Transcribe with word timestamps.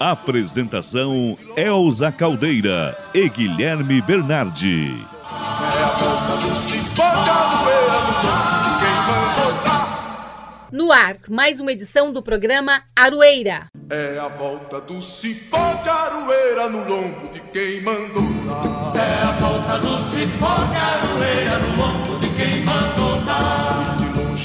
Apresentação 0.00 1.36
Elza 1.54 2.10
Caldeira 2.10 2.96
e 3.12 3.28
Guilherme 3.28 4.00
Bernardi. 4.00 5.06
É 5.22 5.84
a 5.84 5.88
volta 5.88 6.36
do 6.38 6.56
cipó 6.56 7.02
de 7.22 7.28
aroeira 7.28 8.00
no 8.00 8.14
lombo 8.22 8.62
de 8.64 8.80
quem 8.80 8.96
mandou 9.04 9.62
dar. 9.62 10.68
No 10.72 10.90
ar, 10.90 11.16
mais 11.28 11.60
uma 11.60 11.70
edição 11.70 12.14
do 12.14 12.22
programa 12.22 12.80
Aroeira. 12.96 13.66
É 13.90 14.18
a 14.18 14.28
volta 14.28 14.80
do 14.80 15.02
cipó 15.02 15.74
de 15.82 15.90
aroeira 15.90 16.70
no 16.70 16.78
lombo 16.88 17.28
de 17.30 17.40
quem 17.52 17.82
mandou 17.82 18.24
dar. 18.48 18.98
É 18.98 19.22
a 19.22 19.32
volta 19.32 19.78
do 19.80 19.98
cipó 19.98 20.64
de 20.64 20.78
aroeira 20.78 21.58
no 21.58 21.76
lombo 21.76 22.18
de 22.20 22.28
quem 22.30 22.64
mandou 22.64 23.20
dar. 23.26 23.99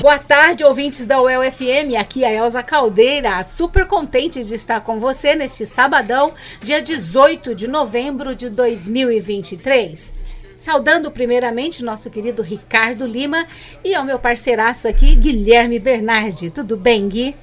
Boa 0.06 0.20
tarde, 0.20 0.64
ouvintes 0.64 1.08
da 1.08 1.20
UEL 1.20 1.52
FM. 1.52 1.98
Aqui 2.00 2.24
é 2.24 2.28
a 2.28 2.46
Elza 2.46 2.62
Caldeira, 2.62 3.44
super 3.44 3.88
contente 3.88 4.44
de 4.44 4.54
estar 4.54 4.82
com 4.82 5.00
você 5.00 5.34
neste 5.34 5.66
sabadão, 5.66 6.32
dia 6.62 6.80
18 6.80 7.56
de 7.56 7.68
novembro 7.68 8.36
de 8.36 8.48
2023. 8.48 10.14
Saudando 10.60 11.10
primeiramente 11.10 11.84
nosso 11.84 12.12
querido 12.12 12.44
Ricardo 12.44 13.08
Lima 13.08 13.48
e 13.84 13.96
ao 13.96 14.06
meu 14.06 14.20
parceiraço 14.20 14.88
aqui, 14.88 15.16
Guilherme 15.16 15.80
Bernardi. 15.80 16.52
Tudo 16.52 16.78
bem, 16.78 17.08
Gui? 17.10 17.36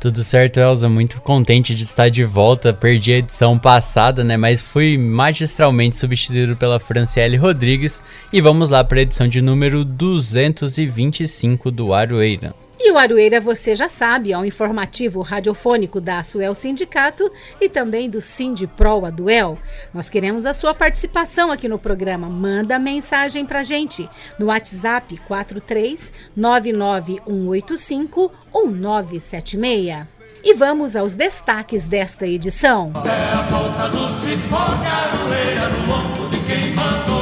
Tudo 0.00 0.24
certo, 0.24 0.58
Elza. 0.58 0.88
Muito 0.88 1.20
contente 1.20 1.74
de 1.74 1.82
estar 1.82 2.08
de 2.08 2.24
volta. 2.24 2.72
Perdi 2.72 3.12
a 3.12 3.18
edição 3.18 3.58
passada, 3.58 4.24
né? 4.24 4.34
Mas 4.34 4.62
fui 4.62 4.96
magistralmente 4.96 5.98
substituído 5.98 6.56
pela 6.56 6.80
Franciele 6.80 7.36
Rodrigues. 7.36 8.02
E 8.32 8.40
vamos 8.40 8.70
lá 8.70 8.82
para 8.82 9.00
a 9.00 9.02
edição 9.02 9.28
de 9.28 9.42
número 9.42 9.84
225 9.84 11.70
do 11.70 11.92
Aroeira. 11.92 12.54
E 12.82 12.90
o 12.90 12.96
Aroeira, 12.96 13.38
você 13.42 13.76
já 13.76 13.90
sabe, 13.90 14.32
é 14.32 14.38
um 14.38 14.44
informativo 14.44 15.20
radiofônico 15.20 16.00
da 16.00 16.22
Suel 16.22 16.54
Sindicato 16.54 17.30
e 17.60 17.68
também 17.68 18.08
do 18.08 18.22
Sindipro 18.22 19.04
Aduel. 19.04 19.58
Nós 19.92 20.08
queremos 20.08 20.46
a 20.46 20.54
sua 20.54 20.72
participação 20.72 21.52
aqui 21.52 21.68
no 21.68 21.78
programa. 21.78 22.26
Manda 22.30 22.78
mensagem 22.78 23.44
pra 23.44 23.62
gente 23.62 24.08
no 24.38 24.46
WhatsApp 24.46 25.14
43 25.28 26.10
99185 26.34 28.32
1976. 28.54 30.06
E 30.42 30.54
vamos 30.54 30.96
aos 30.96 31.14
destaques 31.14 31.86
desta 31.86 32.26
edição. 32.26 32.94
É 33.04 33.34
a 33.34 33.42
volta 33.42 33.90
do 33.90 34.08
cipó 34.08 34.68
de 34.76 34.86
aroeira 34.86 35.68
no 35.68 35.86
lombo 35.86 36.28
de 36.30 36.40
quem 36.46 36.72
mandou. 36.74 37.19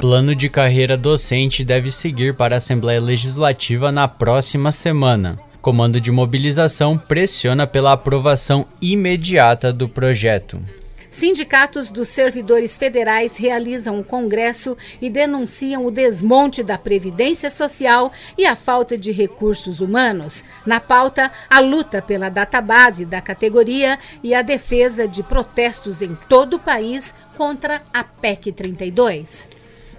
Plano 0.00 0.34
de 0.34 0.50
carreira 0.50 0.94
docente 0.94 1.64
deve 1.64 1.90
seguir 1.90 2.34
para 2.34 2.56
a 2.56 2.58
Assembleia 2.58 3.00
Legislativa 3.00 3.90
na 3.90 4.06
próxima 4.06 4.70
semana. 4.70 5.38
Comando 5.62 5.98
de 5.98 6.12
mobilização 6.12 6.98
pressiona 6.98 7.66
pela 7.66 7.92
aprovação 7.92 8.66
imediata 8.80 9.72
do 9.72 9.88
projeto. 9.88 10.60
Sindicatos 11.08 11.88
dos 11.88 12.08
servidores 12.08 12.76
federais 12.76 13.38
realizam 13.38 13.96
um 13.96 14.02
congresso 14.02 14.76
e 15.00 15.08
denunciam 15.08 15.86
o 15.86 15.90
desmonte 15.90 16.62
da 16.62 16.76
Previdência 16.76 17.48
Social 17.48 18.12
e 18.36 18.44
a 18.44 18.54
falta 18.54 18.98
de 18.98 19.12
recursos 19.12 19.80
humanos. 19.80 20.44
Na 20.66 20.78
pauta, 20.78 21.32
a 21.48 21.58
luta 21.58 22.02
pela 22.02 22.28
database 22.28 23.06
da 23.06 23.22
categoria 23.22 23.98
e 24.22 24.34
a 24.34 24.42
defesa 24.42 25.08
de 25.08 25.22
protestos 25.22 26.02
em 26.02 26.14
todo 26.28 26.56
o 26.56 26.60
país 26.60 27.14
contra 27.34 27.82
a 27.94 28.04
PEC 28.04 28.52
32. 28.52 29.55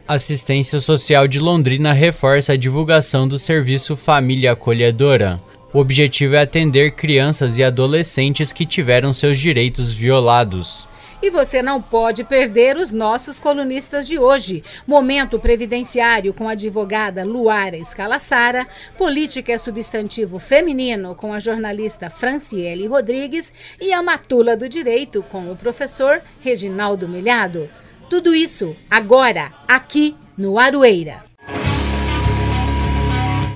Assistência 0.07 0.79
Social 0.79 1.27
de 1.27 1.37
Londrina 1.37 1.91
reforça 1.91 2.53
a 2.53 2.57
divulgação 2.57 3.27
do 3.27 3.37
serviço 3.37 3.93
Família 3.93 4.53
Acolhedora. 4.53 5.37
O 5.73 5.79
objetivo 5.79 6.35
é 6.35 6.39
atender 6.39 6.91
crianças 6.91 7.57
e 7.57 7.63
adolescentes 7.63 8.53
que 8.53 8.65
tiveram 8.65 9.11
seus 9.11 9.37
direitos 9.37 9.91
violados. 9.91 10.87
E 11.21 11.29
você 11.29 11.61
não 11.61 11.81
pode 11.81 12.23
perder 12.23 12.77
os 12.77 12.89
nossos 12.89 13.37
colunistas 13.37 14.07
de 14.07 14.17
hoje. 14.17 14.63
Momento 14.87 15.39
Previdenciário 15.39 16.33
com 16.33 16.47
a 16.47 16.53
advogada 16.53 17.25
Luara 17.25 17.75
Escalassara, 17.75 18.65
Política 18.97 19.51
é 19.51 19.57
Substantivo 19.57 20.39
Feminino 20.39 21.15
com 21.15 21.33
a 21.33 21.39
jornalista 21.41 22.09
Franciele 22.09 22.87
Rodrigues 22.87 23.51
e 23.81 23.91
a 23.91 24.01
Matula 24.01 24.55
do 24.55 24.69
Direito 24.69 25.21
com 25.23 25.51
o 25.51 25.55
professor 25.57 26.21
Reginaldo 26.39 27.09
Milhado. 27.09 27.67
Tudo 28.09 28.33
isso 28.33 28.73
agora, 28.89 29.51
aqui 29.67 30.15
no 30.37 30.57
Aroeira. 30.57 31.25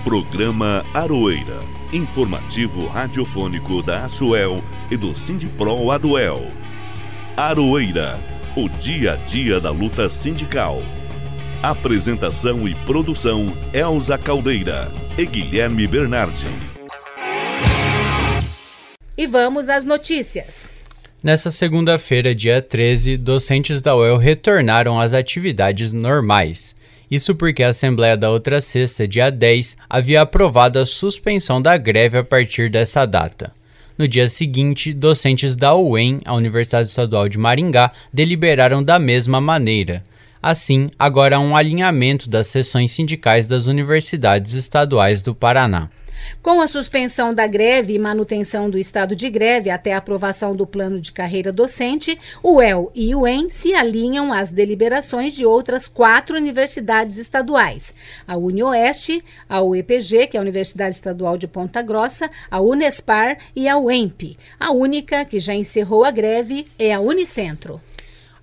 Programa 0.04 0.86
Aroeira. 0.94 1.60
Informativo 1.94 2.86
radiofônico 2.88 3.82
da 3.82 4.04
Asuel 4.04 4.58
e 4.90 4.98
do 4.98 5.16
Sindipro 5.16 5.90
Aduel. 5.90 6.52
Aroeira. 7.38 8.20
O 8.54 8.68
dia 8.68 9.14
a 9.14 9.16
dia 9.16 9.58
da 9.62 9.72
luta 9.72 10.10
sindical. 10.10 10.80
Apresentação 11.64 12.68
e 12.68 12.76
produção 12.86 13.56
Elza 13.74 14.18
Caldeira 14.18 14.92
e 15.18 15.26
Guilherme 15.26 15.88
Bernardi. 15.88 16.48
E 19.18 19.26
vamos 19.26 19.70
às 19.70 19.86
notícias. 19.86 20.81
Nessa 21.24 21.52
segunda-feira, 21.52 22.34
dia 22.34 22.64
13, 22.64 23.16
docentes 23.16 23.80
da 23.80 23.96
UEL 23.96 24.18
retornaram 24.18 25.00
às 25.00 25.14
atividades 25.14 25.94
normais. 25.94 26.76
Isso 27.12 27.36
porque 27.36 27.62
a 27.62 27.70
Assembleia 27.70 28.18
da 28.18 28.32
outra 28.32 28.60
sexta, 28.60 29.08
dia 29.08 29.30
10, 29.30 29.78
havia 29.88 30.24
aprovado 30.24 30.80
a 30.80 30.86
suspensão 30.86 31.62
da 31.62 31.78
greve 31.78 32.18
a 32.18 32.24
partir 32.24 32.72
dessa 32.72 33.06
data. 33.06 33.52
No 33.96 34.08
dia 34.08 34.28
seguinte, 34.28 34.94
docentes 34.94 35.56
da 35.56 35.76
UEM, 35.76 36.22
a 36.26 36.34
Universidade 36.34 36.90
Estadual 36.90 37.30
de 37.30 37.38
Maringá, 37.38 37.92
deliberaram 38.12 38.84
da 38.84 38.98
mesma 38.98 39.40
maneira. 39.40 40.02
Assim, 40.42 40.90
agora 40.98 41.36
há 41.36 41.40
um 41.40 41.56
alinhamento 41.56 42.28
das 42.28 42.48
sessões 42.48 42.94
sindicais 42.94 43.46
das 43.46 43.68
universidades 43.68 44.54
estaduais 44.54 45.22
do 45.22 45.36
Paraná. 45.36 45.88
Com 46.42 46.62
a 46.62 46.68
suspensão 46.68 47.34
da 47.34 47.46
greve 47.46 47.94
e 47.94 48.00
manutenção 48.00 48.70
do 48.70 48.78
estado 48.78 49.16
de 49.16 49.30
greve 49.30 49.70
até 49.70 49.94
a 49.94 49.98
aprovação 49.98 50.54
do 50.54 50.66
plano 50.66 51.00
de 51.00 51.12
carreira 51.12 51.52
docente, 51.52 52.18
o 52.42 52.62
EL 52.62 52.92
e 52.96 53.14
o 53.14 53.28
EM 53.28 53.50
se 53.50 53.74
alinham 53.74 54.34
às 54.34 54.52
deliberações 54.52 55.36
de 55.36 55.46
outras 55.46 55.88
quatro 55.88 56.36
universidades 56.36 57.18
estaduais: 57.18 57.94
a 58.28 58.38
UniOeste, 58.38 59.24
a 59.48 59.62
UEPG, 59.62 60.28
que 60.28 60.38
é 60.38 60.40
a 60.40 60.44
Universidade 60.44 60.96
Estadual 60.96 61.38
de 61.38 61.48
Ponta 61.48 61.82
Grossa, 61.82 62.30
a 62.50 62.60
Unespar 62.60 63.38
e 63.56 63.68
a 63.68 63.78
UEMP. 63.78 64.38
A 64.60 64.72
única 64.72 65.26
que 65.26 65.40
já 65.40 65.54
encerrou 65.54 66.04
a 66.04 66.12
greve 66.12 66.66
é 66.78 66.94
a 66.94 67.00
Unicentro. 67.00 67.80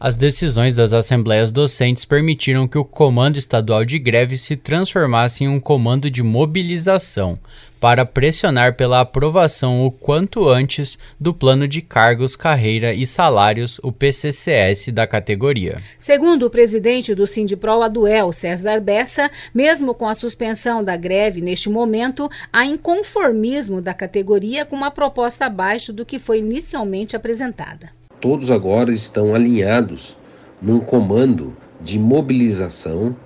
As 0.00 0.16
decisões 0.16 0.77
das 0.77 0.93
assembleias 0.93 1.50
docentes 1.50 2.05
permitiram 2.05 2.69
que 2.69 2.78
o 2.78 2.84
Comando 2.84 3.37
Estadual 3.37 3.84
de 3.84 3.99
Greve 3.99 4.39
se 4.39 4.55
transformasse 4.55 5.43
em 5.43 5.49
um 5.49 5.59
comando 5.59 6.09
de 6.09 6.22
mobilização, 6.22 7.37
para 7.81 8.05
pressionar 8.05 8.75
pela 8.75 9.00
aprovação 9.00 9.84
o 9.87 9.91
quanto 9.91 10.49
antes 10.49 10.99
do 11.19 11.33
Plano 11.33 11.66
de 11.66 11.81
Cargos, 11.81 12.37
Carreira 12.37 12.93
e 12.93 13.06
Salários, 13.06 13.81
o 13.83 13.93
PCCS, 13.93 14.89
da 14.92 15.07
categoria. 15.07 15.83
Segundo 15.98 16.47
o 16.47 16.51
presidente 16.51 17.15
do 17.15 17.27
Sindipro 17.27 17.83
Aduel, 17.83 18.33
César 18.33 18.80
Bessa, 18.80 19.30
mesmo 19.54 19.95
com 19.95 20.09
a 20.09 20.15
suspensão 20.15 20.83
da 20.83 20.97
greve 20.97 21.41
neste 21.41 21.69
momento, 21.69 22.30
há 22.53 22.65
inconformismo 22.65 23.80
da 23.80 23.95
categoria 23.95 24.65
com 24.65 24.77
uma 24.77 24.91
proposta 24.91 25.47
abaixo 25.47 25.92
do 25.92 26.04
que 26.04 26.19
foi 26.19 26.39
inicialmente 26.39 27.15
apresentada 27.15 27.98
todos 28.21 28.51
agora 28.51 28.91
estão 28.92 29.34
alinhados 29.34 30.16
num 30.60 30.80
comando 30.80 31.57
de 31.80 31.98
mobilização 31.98 33.16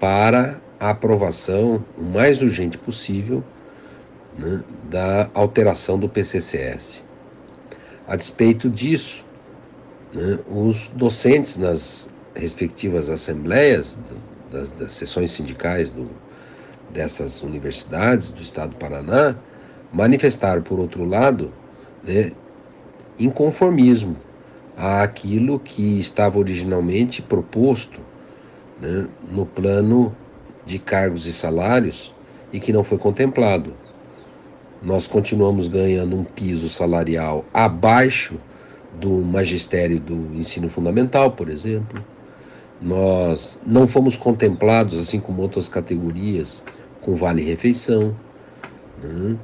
para 0.00 0.58
a 0.80 0.90
aprovação 0.90 1.84
o 1.98 2.02
mais 2.02 2.40
urgente 2.40 2.78
possível 2.78 3.44
né, 4.38 4.62
da 4.90 5.30
alteração 5.34 5.98
do 5.98 6.08
PCCS. 6.08 7.02
A 8.06 8.16
despeito 8.16 8.68
disso, 8.68 9.24
né, 10.12 10.38
os 10.48 10.88
docentes 10.94 11.56
nas 11.56 12.08
respectivas 12.34 13.10
assembleias 13.10 13.98
das, 14.50 14.70
das 14.70 14.92
sessões 14.92 15.32
sindicais 15.32 15.90
do, 15.90 16.08
dessas 16.92 17.42
universidades 17.42 18.30
do 18.30 18.42
estado 18.42 18.70
do 18.70 18.76
Paraná 18.76 19.34
manifestaram, 19.92 20.62
por 20.62 20.78
outro 20.78 21.04
lado, 21.04 21.52
né, 22.06 22.32
inconformismo 23.18 24.16
àquilo 24.76 25.58
que 25.58 25.98
estava 25.98 26.38
originalmente 26.38 27.22
proposto 27.22 28.00
né, 28.80 29.06
no 29.30 29.46
plano 29.46 30.14
de 30.64 30.78
cargos 30.78 31.26
e 31.26 31.32
salários 31.32 32.14
e 32.52 32.60
que 32.60 32.72
não 32.72 32.84
foi 32.84 32.98
contemplado. 32.98 33.72
Nós 34.86 35.08
continuamos 35.08 35.66
ganhando 35.66 36.14
um 36.16 36.22
piso 36.22 36.68
salarial 36.68 37.44
abaixo 37.52 38.38
do 39.00 39.10
magistério 39.20 39.98
do 39.98 40.14
ensino 40.32 40.68
fundamental, 40.68 41.32
por 41.32 41.48
exemplo. 41.48 42.04
Nós 42.80 43.58
não 43.66 43.88
fomos 43.88 44.16
contemplados, 44.16 44.96
assim 44.96 45.18
como 45.18 45.42
outras 45.42 45.68
categorias, 45.68 46.62
com 47.00 47.16
vale-refeição. 47.16 48.14
Né? 49.02 49.36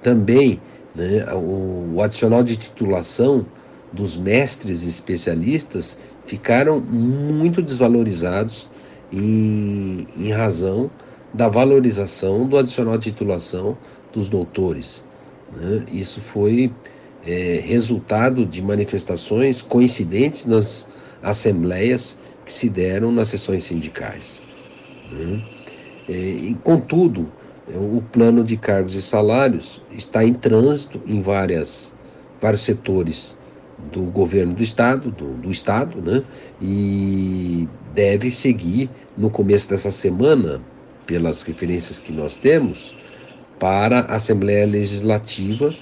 Também 0.00 0.58
né, 0.94 1.26
o, 1.34 1.92
o 1.96 2.02
adicional 2.02 2.42
de 2.42 2.56
titulação 2.56 3.44
dos 3.92 4.16
mestres 4.16 4.84
especialistas 4.84 5.98
ficaram 6.24 6.80
muito 6.80 7.60
desvalorizados 7.60 8.70
em, 9.12 10.08
em 10.16 10.32
razão 10.32 10.90
da 11.34 11.48
valorização 11.50 12.48
do 12.48 12.56
adicional 12.56 12.96
de 12.96 13.12
titulação 13.12 13.76
dos 14.16 14.28
doutores. 14.28 15.04
Né? 15.54 15.84
Isso 15.92 16.20
foi 16.20 16.72
é, 17.26 17.60
resultado 17.64 18.46
de 18.46 18.62
manifestações 18.62 19.60
coincidentes 19.60 20.46
nas 20.46 20.88
assembleias 21.22 22.16
que 22.44 22.52
se 22.52 22.68
deram 22.68 23.12
nas 23.12 23.28
sessões 23.28 23.64
sindicais. 23.64 24.42
Né? 25.12 25.42
É, 26.08 26.12
e, 26.12 26.56
contudo, 26.64 27.30
o 27.68 28.00
plano 28.12 28.42
de 28.42 28.56
cargos 28.56 28.94
e 28.94 29.02
salários 29.02 29.82
está 29.90 30.24
em 30.24 30.32
trânsito 30.32 31.00
em 31.06 31.20
várias, 31.20 31.92
vários 32.40 32.62
setores 32.62 33.36
do 33.92 34.02
governo 34.02 34.54
do 34.54 34.62
estado, 34.62 35.10
do, 35.10 35.34
do 35.34 35.50
estado, 35.50 36.00
né? 36.00 36.22
E 36.62 37.68
deve 37.92 38.30
seguir 38.30 38.88
no 39.18 39.28
começo 39.28 39.68
dessa 39.68 39.90
semana, 39.90 40.62
pelas 41.06 41.42
referências 41.42 41.98
que 41.98 42.12
nós 42.12 42.36
temos, 42.36 42.94
para 43.58 44.00
a 44.00 44.16
Assembleia 44.16 44.66
Legislativa 44.66 45.74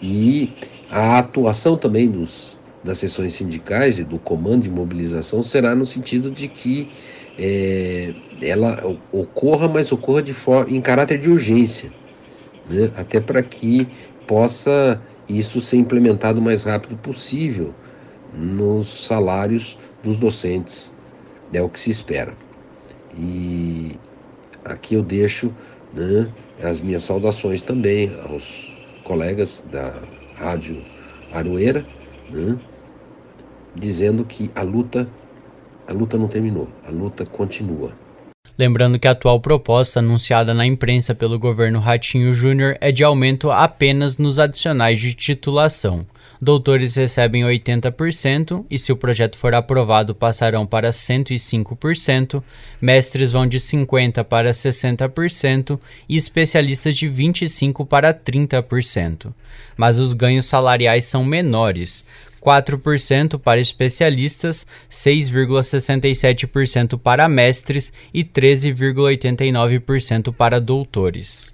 e 0.00 0.52
a 0.90 1.18
atuação 1.18 1.76
também 1.76 2.10
dos, 2.10 2.58
das 2.84 2.98
sessões 2.98 3.34
sindicais 3.34 3.98
e 3.98 4.04
do 4.04 4.18
comando 4.18 4.62
de 4.62 4.70
mobilização 4.70 5.42
será 5.42 5.74
no 5.74 5.86
sentido 5.86 6.30
de 6.30 6.48
que 6.48 6.90
é, 7.38 8.12
ela 8.42 8.82
ocorra, 9.10 9.68
mas 9.68 9.90
ocorra 9.90 10.22
de 10.22 10.34
forma, 10.34 10.74
em 10.74 10.80
caráter 10.80 11.18
de 11.18 11.30
urgência, 11.30 11.92
né? 12.68 12.90
até 12.96 13.20
para 13.20 13.42
que 13.42 13.88
possa 14.26 15.00
isso 15.28 15.60
ser 15.60 15.76
implementado 15.76 16.40
o 16.40 16.42
mais 16.42 16.64
rápido 16.64 16.96
possível 16.96 17.74
nos 18.34 19.06
salários 19.06 19.78
dos 20.02 20.16
docentes, 20.16 20.94
é 21.52 21.62
o 21.62 21.68
que 21.68 21.78
se 21.78 21.90
espera. 21.90 22.34
E 23.16 23.92
aqui 24.64 24.94
eu 24.94 25.02
deixo 25.02 25.54
né, 25.92 26.28
as 26.62 26.80
minhas 26.80 27.02
saudações 27.02 27.62
também 27.62 28.12
aos 28.28 28.72
colegas 29.04 29.64
da 29.70 29.92
Rádio 30.36 30.82
Aroeira, 31.32 31.84
né, 32.30 32.58
dizendo 33.74 34.24
que 34.24 34.50
a 34.54 34.62
luta, 34.62 35.08
a 35.86 35.92
luta 35.92 36.16
não 36.16 36.28
terminou, 36.28 36.68
a 36.86 36.90
luta 36.90 37.24
continua. 37.24 37.92
Lembrando 38.58 38.98
que 38.98 39.08
a 39.08 39.12
atual 39.12 39.40
proposta 39.40 40.00
anunciada 40.00 40.52
na 40.52 40.66
imprensa 40.66 41.14
pelo 41.14 41.38
governo 41.38 41.78
Ratinho 41.78 42.34
Júnior 42.34 42.76
é 42.80 42.92
de 42.92 43.02
aumento 43.02 43.50
apenas 43.50 44.18
nos 44.18 44.38
adicionais 44.38 45.00
de 45.00 45.14
titulação. 45.14 46.04
Doutores 46.44 46.96
recebem 46.96 47.44
80% 47.44 48.66
e, 48.68 48.76
se 48.76 48.90
o 48.90 48.96
projeto 48.96 49.38
for 49.38 49.54
aprovado, 49.54 50.12
passarão 50.12 50.66
para 50.66 50.90
105%, 50.90 52.42
mestres 52.80 53.30
vão 53.30 53.46
de 53.46 53.60
50% 53.60 54.24
para 54.24 54.50
60% 54.50 55.78
e 56.08 56.16
especialistas 56.16 56.96
de 56.96 57.08
25% 57.08 57.86
para 57.86 58.12
30%. 58.12 59.32
Mas 59.76 60.00
os 60.00 60.14
ganhos 60.14 60.46
salariais 60.46 61.04
são 61.04 61.24
menores, 61.24 62.04
4% 62.44 63.38
para 63.38 63.60
especialistas, 63.60 64.66
6,67% 64.90 66.98
para 66.98 67.28
mestres 67.28 67.92
e 68.12 68.24
13,89% 68.24 70.34
para 70.34 70.60
doutores. 70.60 71.52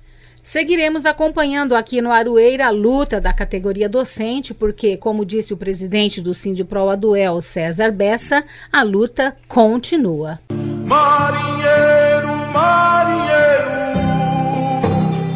Seguiremos 0.48 1.04
acompanhando 1.04 1.76
aqui 1.76 2.00
no 2.00 2.10
Arueira 2.10 2.68
a 2.68 2.70
luta 2.70 3.20
da 3.20 3.34
categoria 3.34 3.86
docente, 3.86 4.54
porque, 4.54 4.96
como 4.96 5.22
disse 5.22 5.52
o 5.52 5.58
presidente 5.58 6.22
do 6.22 6.32
Sindipro 6.32 6.88
Aduel, 6.88 7.42
César 7.42 7.92
Bessa, 7.92 8.42
a 8.72 8.82
luta 8.82 9.36
continua. 9.46 10.40
Marinheiro, 10.86 12.34
marinheiro, 12.50 13.68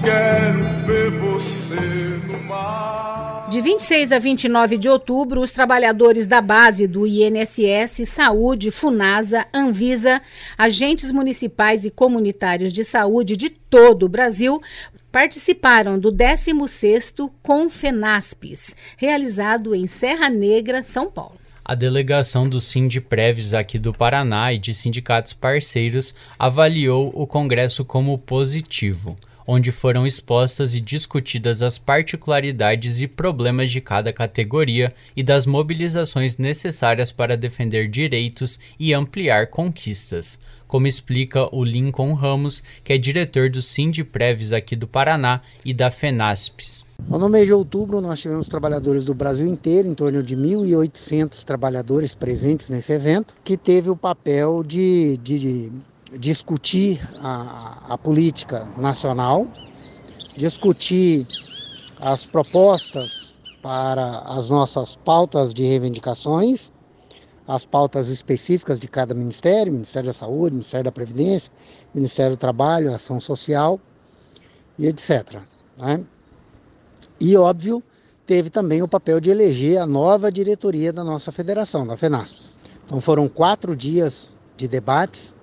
quero 0.03 0.87
ver 0.87 1.11
você 1.21 1.75
no 2.27 2.43
mar. 2.45 3.49
De 3.51 3.61
26 3.61 4.13
a 4.13 4.19
29 4.19 4.79
de 4.79 4.89
outubro, 4.89 5.43
os 5.43 5.53
trabalhadores 5.53 6.27
da 6.27 6.41
base 6.41 6.87
do 6.87 7.07
INSS, 7.07 8.09
Saúde, 8.09 8.71
Funasa, 8.71 9.45
Anvisa, 9.53 10.23
agentes 10.57 11.13
municipais 11.13 11.85
e 11.85 11.91
comunitários 11.91 12.73
de 12.73 12.83
saúde 12.83 13.37
de 13.37 13.51
todo 13.51 14.05
o 14.05 14.09
Brasil 14.09 14.61
participaram 15.13 15.99
do 15.99 16.11
16º 16.11 17.31
Confenaspes, 17.43 18.75
realizado 18.97 19.75
em 19.75 19.87
Serra 19.87 20.31
Negra, 20.31 20.83
São 20.83 21.11
Paulo. 21.11 21.39
A 21.65 21.77
delegação 21.77 22.49
do 22.49 22.61
Sindpreves 22.61 23.55
aqui 23.55 23.79
do 23.79 23.93
Paraná 23.93 24.53
e 24.53 24.59
de 24.59 24.75
sindicatos 24.75 25.33
parceiros 25.33 26.13
avaliou 26.37 27.13
o 27.15 27.25
congresso 27.27 27.85
como 27.85 28.19
positivo, 28.19 29.17
onde 29.47 29.73
foram 29.73 30.07
expostas 30.07 30.75
e 30.75 30.81
discutidas 30.81 31.63
as 31.63 31.79
particularidades 31.79 33.01
e 33.01 33.07
problemas 33.07 33.71
de 33.71 33.81
cada 33.81 34.13
categoria 34.13 34.93
e 35.17 35.23
das 35.23 35.47
mobilizações 35.47 36.39
necessárias 36.39 37.13
para 37.13 37.37
defender 37.37 37.89
direitos 37.89 38.59
e 38.79 38.93
ampliar 38.93 39.49
conquistas 39.49 40.39
como 40.73 40.87
explica 40.87 41.55
o 41.55 41.63
Lincoln 41.63 42.15
Ramos, 42.15 42.63
que 42.83 42.95
é 42.95 42.97
diretor 42.97 43.51
do 43.51 43.61
Sindpreves 43.61 44.55
aqui 44.55 44.75
do 44.75 44.89
Paraná 44.89 45.43
e 45.67 45.75
da 45.75 45.91
FENASPES. 45.91 46.83
No 47.07 47.29
mês 47.29 47.45
de 47.45 47.53
outubro, 47.53 48.01
nós 48.01 48.19
tivemos 48.19 48.49
trabalhadores 48.49 49.05
do 49.05 49.13
Brasil 49.13 49.47
inteiro, 49.47 49.87
em 49.87 49.95
torno 49.95 50.23
de 50.23 50.35
1.800 50.35 51.45
trabalhadores 51.45 52.15
presentes 52.15 52.71
nesse 52.71 52.91
evento, 52.91 53.35
que 53.45 53.59
teve 53.59 53.91
o 53.91 53.97
papel 53.97 54.63
de, 54.63 55.19
de 55.23 55.71
discutir 56.19 57.01
a, 57.21 57.95
a 57.95 57.99
política 57.99 58.69
nacional, 58.77 59.47
discutir 60.37 61.27
as 62.01 62.25
propostas 62.25 63.35
para 63.63 64.21
as 64.21 64.51
nossas 64.51 64.97
pautas 64.97 65.55
de 65.55 65.65
reivindicações 65.65 66.73
as 67.47 67.65
pautas 67.65 68.09
específicas 68.09 68.79
de 68.79 68.89
cada 68.89 69.15
ministério, 69.15 69.73
Ministério 69.73 70.09
da 70.09 70.15
Saúde, 70.15 70.55
Ministério 70.55 70.85
da 70.85 70.93
Previdência, 70.93 71.53
Ministério 71.95 72.37
do 72.37 72.39
Trabalho, 72.39 72.95
Ação 72.95 73.21
Social 73.21 73.81
e 74.79 74.87
etc. 74.87 75.41
Né? 75.77 76.01
E, 77.21 77.37
óbvio, 77.37 77.83
teve 78.27 78.49
também 78.49 78.83
o 78.83 78.89
papel 78.89 79.21
de 79.21 79.31
eleger 79.31 79.79
a 79.79 79.87
nova 79.87 80.31
diretoria 80.31 80.93
da 80.93 81.05
nossa 81.05 81.33
federação, 81.33 81.87
da 81.87 81.97
FENASPES. 81.97 82.57
Então 82.85 83.01
foram 83.01 83.29
quatro 83.29 83.77
dias 83.77 84.35
de 84.57 84.69
debates, 84.69 85.35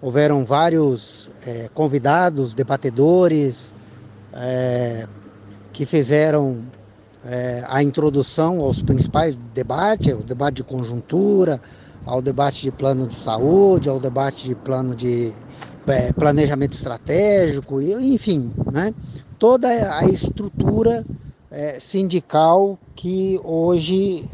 houveram 0.00 0.44
vários 0.44 1.30
é, 1.46 1.68
convidados, 1.72 2.54
debatedores, 2.54 3.74
é, 4.32 5.06
que 5.72 5.84
fizeram 5.84 6.58
é, 7.24 7.64
a 7.66 7.82
introdução 7.82 8.60
aos 8.60 8.82
principais 8.82 9.36
debates, 9.54 10.12
o 10.12 10.22
debate 10.22 10.56
de 10.56 10.64
conjuntura, 10.64 11.60
ao 12.04 12.22
debate 12.22 12.62
de 12.62 12.70
plano 12.70 13.06
de 13.06 13.16
saúde, 13.16 13.88
ao 13.88 13.98
debate 13.98 14.46
de 14.46 14.54
plano 14.54 14.94
de 14.94 15.32
é, 15.86 16.12
planejamento 16.12 16.74
estratégico, 16.74 17.80
enfim, 17.80 18.52
né? 18.70 18.94
toda 19.38 19.96
a 19.96 20.04
estrutura 20.06 21.04
é, 21.50 21.80
sindical 21.80 22.78
que 22.94 23.40
hoje 23.42 24.28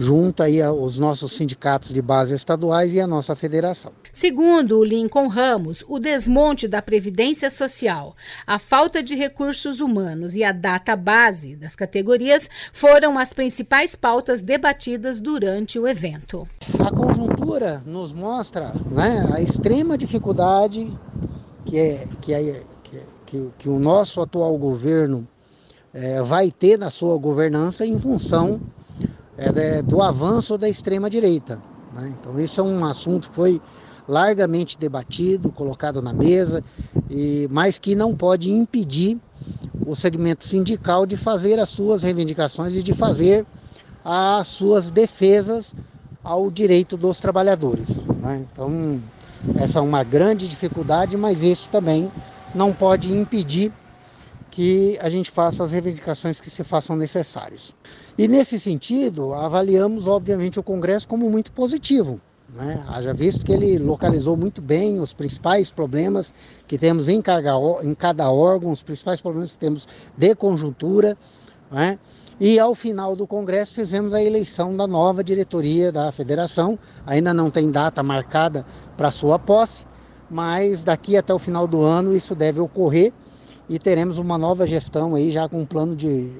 é, 0.00 0.02
é 0.02 0.04
junta 0.04 0.44
aí 0.44 0.62
os 0.62 0.98
nossos 0.98 1.32
sindicatos 1.32 1.92
de 1.92 2.00
base 2.00 2.34
estaduais 2.34 2.94
e 2.94 3.00
a 3.00 3.06
nossa 3.06 3.36
federação. 3.36 3.92
Segundo 4.12 4.78
o 4.78 4.84
Lincoln 4.84 5.28
Ramos, 5.28 5.84
o 5.88 5.98
desmonte 5.98 6.66
da 6.66 6.80
previdência 6.82 7.50
social, 7.50 8.16
a 8.46 8.58
falta 8.58 9.02
de 9.02 9.14
recursos 9.14 9.80
humanos 9.80 10.34
e 10.34 10.42
a 10.42 10.52
data 10.52 10.96
base 10.96 11.54
das 11.54 11.76
categorias 11.76 12.48
foram 12.72 13.18
as 13.18 13.32
principais 13.32 13.94
pautas 13.94 14.40
debatidas 14.40 15.20
durante 15.20 15.78
o 15.78 15.86
evento. 15.86 16.46
A 16.78 16.90
conjuntura 16.90 17.82
nos 17.86 18.12
mostra 18.12 18.72
né, 18.90 19.28
a 19.32 19.40
extrema 19.40 19.96
dificuldade 19.96 20.90
que, 21.64 21.78
é, 21.78 22.08
que, 22.20 22.32
é, 22.32 22.62
que, 23.26 23.50
que 23.58 23.68
o 23.68 23.78
nosso 23.78 24.20
atual 24.20 24.56
governo 24.58 25.26
é, 25.92 26.22
vai 26.22 26.50
ter 26.50 26.78
na 26.78 26.90
sua 26.90 27.16
governança 27.16 27.84
em 27.84 27.98
função 27.98 28.60
é, 29.40 29.82
do 29.82 30.02
avanço 30.02 30.58
da 30.58 30.68
extrema-direita. 30.68 31.60
Né? 31.94 32.12
Então, 32.20 32.38
esse 32.38 32.60
é 32.60 32.62
um 32.62 32.84
assunto 32.84 33.30
que 33.30 33.34
foi 33.34 33.60
largamente 34.06 34.78
debatido, 34.78 35.50
colocado 35.50 36.02
na 36.02 36.12
mesa, 36.12 36.62
e, 37.08 37.48
mas 37.50 37.78
que 37.78 37.94
não 37.94 38.14
pode 38.14 38.50
impedir 38.50 39.18
o 39.86 39.94
segmento 39.94 40.44
sindical 40.44 41.06
de 41.06 41.16
fazer 41.16 41.58
as 41.58 41.70
suas 41.70 42.02
reivindicações 42.02 42.74
e 42.74 42.82
de 42.82 42.92
fazer 42.92 43.46
as 44.04 44.48
suas 44.48 44.90
defesas 44.90 45.74
ao 46.22 46.50
direito 46.50 46.96
dos 46.96 47.18
trabalhadores. 47.18 48.04
Né? 48.06 48.44
Então, 48.52 49.00
essa 49.56 49.78
é 49.78 49.82
uma 49.82 50.04
grande 50.04 50.46
dificuldade, 50.46 51.16
mas 51.16 51.42
isso 51.42 51.68
também 51.70 52.10
não 52.54 52.72
pode 52.72 53.12
impedir 53.12 53.72
que 54.50 54.98
a 55.00 55.08
gente 55.08 55.30
faça 55.30 55.62
as 55.62 55.70
reivindicações 55.70 56.40
que 56.40 56.50
se 56.50 56.64
façam 56.64 56.96
necessárias. 56.96 57.72
E 58.18 58.26
nesse 58.26 58.58
sentido, 58.58 59.32
avaliamos 59.32 60.06
obviamente 60.06 60.58
o 60.58 60.62
Congresso 60.62 61.06
como 61.06 61.30
muito 61.30 61.52
positivo. 61.52 62.20
Né? 62.52 62.84
Haja 62.88 63.14
visto 63.14 63.46
que 63.46 63.52
ele 63.52 63.78
localizou 63.78 64.36
muito 64.36 64.60
bem 64.60 64.98
os 64.98 65.12
principais 65.12 65.70
problemas 65.70 66.34
que 66.66 66.76
temos 66.76 67.08
em 67.08 67.22
cada, 67.22 67.52
em 67.82 67.94
cada 67.94 68.30
órgão, 68.30 68.72
os 68.72 68.82
principais 68.82 69.20
problemas 69.20 69.52
que 69.52 69.58
temos 69.58 69.86
de 70.16 70.34
conjuntura. 70.34 71.16
Né? 71.70 71.98
E 72.40 72.58
ao 72.58 72.74
final 72.74 73.14
do 73.14 73.26
Congresso 73.26 73.72
fizemos 73.74 74.12
a 74.12 74.22
eleição 74.22 74.76
da 74.76 74.86
nova 74.86 75.22
diretoria 75.22 75.92
da 75.92 76.10
federação. 76.10 76.76
Ainda 77.06 77.32
não 77.32 77.50
tem 77.50 77.70
data 77.70 78.02
marcada 78.02 78.66
para 78.96 79.12
sua 79.12 79.38
posse, 79.38 79.86
mas 80.28 80.82
daqui 80.82 81.16
até 81.16 81.32
o 81.32 81.38
final 81.38 81.68
do 81.68 81.82
ano 81.82 82.16
isso 82.16 82.34
deve 82.34 82.58
ocorrer 82.58 83.12
e 83.70 83.78
teremos 83.78 84.18
uma 84.18 84.36
nova 84.36 84.66
gestão 84.66 85.14
aí 85.14 85.30
já 85.30 85.48
com 85.48 85.60
um 85.60 85.64
plano 85.64 85.94
de, 85.94 86.32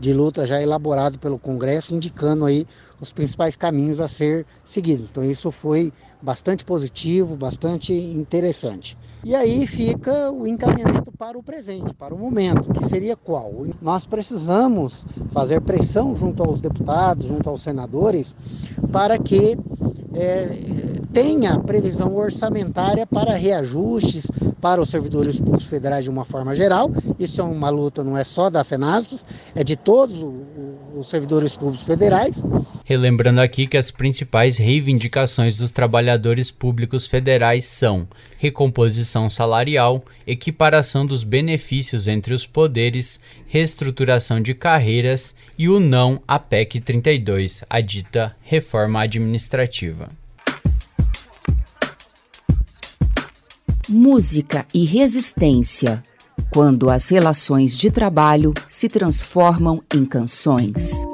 de 0.00 0.14
luta 0.14 0.46
já 0.46 0.62
elaborado 0.62 1.18
pelo 1.18 1.38
Congresso, 1.38 1.94
indicando 1.94 2.46
aí 2.46 2.66
os 2.98 3.12
principais 3.12 3.54
caminhos 3.54 4.00
a 4.00 4.08
ser 4.08 4.46
seguidos. 4.64 5.10
Então 5.10 5.22
isso 5.22 5.50
foi 5.50 5.92
bastante 6.22 6.64
positivo, 6.64 7.36
bastante 7.36 7.92
interessante. 7.92 8.96
E 9.22 9.34
aí 9.34 9.66
fica 9.66 10.30
o 10.30 10.46
encaminhamento 10.46 11.12
para 11.12 11.36
o 11.36 11.42
presente, 11.42 11.92
para 11.92 12.14
o 12.14 12.18
momento, 12.18 12.72
que 12.72 12.86
seria 12.86 13.14
qual? 13.14 13.66
Nós 13.82 14.06
precisamos 14.06 15.04
fazer 15.32 15.60
pressão 15.60 16.16
junto 16.16 16.42
aos 16.42 16.60
deputados, 16.60 17.26
junto 17.26 17.48
aos 17.50 17.62
senadores, 17.62 18.34
para 18.90 19.18
que 19.18 19.58
é, 20.14 20.48
tenha 21.12 21.58
previsão 21.58 22.14
orçamentária 22.16 23.06
para 23.06 23.34
reajustes 23.34 24.26
para 24.60 24.80
os 24.80 24.90
servidores 24.90 25.38
públicos 25.38 25.66
federais 25.66 26.04
de 26.04 26.10
uma 26.10 26.24
forma 26.24 26.54
geral. 26.54 26.90
Isso 27.18 27.40
é 27.40 27.44
uma 27.44 27.70
luta 27.70 28.04
não 28.04 28.16
é 28.16 28.24
só 28.24 28.50
da 28.50 28.62
FENASPES, 28.62 29.24
é 29.54 29.64
de 29.64 29.76
todos 29.76 30.24
os 30.96 31.08
servidores 31.08 31.56
públicos 31.56 31.86
federais. 31.86 32.42
Relembrando 32.84 33.40
aqui 33.40 33.66
que 33.66 33.76
as 33.76 33.90
principais 33.90 34.58
reivindicações 34.58 35.58
dos 35.58 35.70
trabalhadores 35.70 36.50
públicos 36.50 37.06
federais 37.06 37.64
são 37.64 38.06
recomposição 38.38 39.09
salarial, 39.30 40.04
equiparação 40.26 41.04
dos 41.04 41.24
benefícios 41.24 42.06
entre 42.06 42.32
os 42.32 42.46
poderes, 42.46 43.18
reestruturação 43.46 44.40
de 44.40 44.54
carreiras 44.54 45.34
e 45.58 45.68
o 45.68 45.80
não 45.80 46.22
à 46.28 46.38
PEC 46.38 46.80
32, 46.80 47.64
a 47.68 47.80
dita 47.80 48.36
reforma 48.42 49.00
administrativa. 49.00 50.10
Música 53.88 54.64
e 54.72 54.84
resistência 54.84 56.02
quando 56.52 56.88
as 56.88 57.08
relações 57.08 57.76
de 57.76 57.90
trabalho 57.90 58.54
se 58.68 58.88
transformam 58.88 59.82
em 59.92 60.04
canções. 60.04 61.04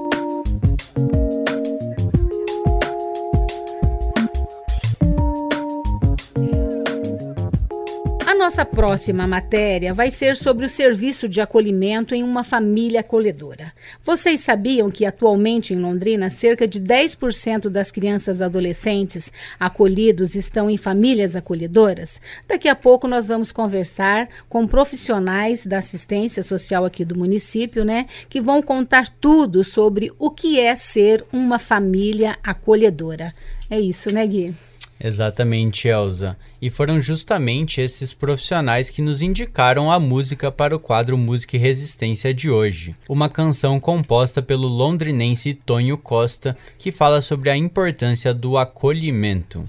Nossa 8.46 8.64
próxima 8.64 9.26
matéria 9.26 9.92
vai 9.92 10.08
ser 10.08 10.36
sobre 10.36 10.64
o 10.64 10.70
serviço 10.70 11.28
de 11.28 11.40
acolhimento 11.40 12.14
em 12.14 12.22
uma 12.22 12.44
família 12.44 13.00
acolhedora. 13.00 13.72
Vocês 14.04 14.40
sabiam 14.40 14.88
que 14.88 15.04
atualmente 15.04 15.74
em 15.74 15.80
Londrina 15.80 16.30
cerca 16.30 16.64
de 16.64 16.80
10% 16.80 17.68
das 17.68 17.90
crianças 17.90 18.40
adolescentes 18.40 19.32
acolhidos 19.58 20.36
estão 20.36 20.70
em 20.70 20.76
famílias 20.76 21.34
acolhedoras? 21.34 22.20
Daqui 22.46 22.68
a 22.68 22.76
pouco 22.76 23.08
nós 23.08 23.26
vamos 23.26 23.50
conversar 23.50 24.28
com 24.48 24.64
profissionais 24.64 25.66
da 25.66 25.78
assistência 25.78 26.44
social 26.44 26.84
aqui 26.84 27.04
do 27.04 27.18
município, 27.18 27.84
né, 27.84 28.06
que 28.28 28.40
vão 28.40 28.62
contar 28.62 29.08
tudo 29.20 29.64
sobre 29.64 30.12
o 30.20 30.30
que 30.30 30.60
é 30.60 30.76
ser 30.76 31.24
uma 31.32 31.58
família 31.58 32.36
acolhedora. 32.44 33.34
É 33.68 33.80
isso, 33.80 34.12
né, 34.12 34.24
Gui? 34.24 34.54
Exatamente, 34.98 35.88
Elza. 35.88 36.36
E 36.60 36.70
foram 36.70 37.00
justamente 37.00 37.80
esses 37.80 38.12
profissionais 38.12 38.90
que 38.90 39.02
nos 39.02 39.22
indicaram 39.22 39.92
a 39.92 40.00
música 40.00 40.50
para 40.50 40.74
o 40.74 40.80
quadro 40.80 41.18
Música 41.18 41.56
e 41.56 41.60
Resistência 41.60 42.32
de 42.32 42.50
hoje. 42.50 42.94
Uma 43.08 43.28
canção 43.28 43.78
composta 43.78 44.40
pelo 44.40 44.66
londrinense 44.66 45.54
Tonho 45.54 45.98
Costa, 45.98 46.56
que 46.78 46.90
fala 46.90 47.20
sobre 47.20 47.50
a 47.50 47.56
importância 47.56 48.32
do 48.32 48.56
acolhimento. 48.56 49.64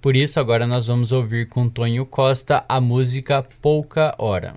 Por 0.00 0.14
isso, 0.14 0.38
agora 0.38 0.66
nós 0.66 0.86
vamos 0.86 1.10
ouvir 1.10 1.48
com 1.48 1.68
Tonho 1.68 2.06
Costa 2.06 2.64
a 2.68 2.80
música 2.80 3.44
Pouca 3.60 4.14
Hora. 4.16 4.54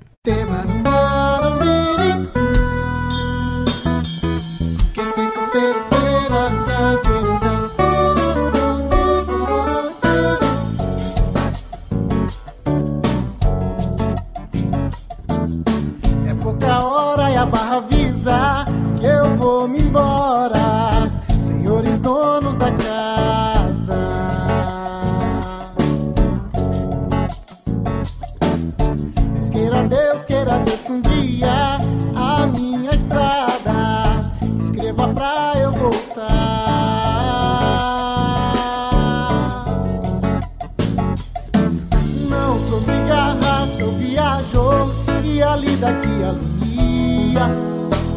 que 46.02 46.24
alia 46.24 47.48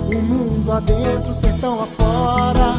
O 0.06 0.22
mundo 0.22 0.72
adentro, 0.72 1.32
o 1.32 1.34
sertão 1.34 1.82
afora. 1.82 2.76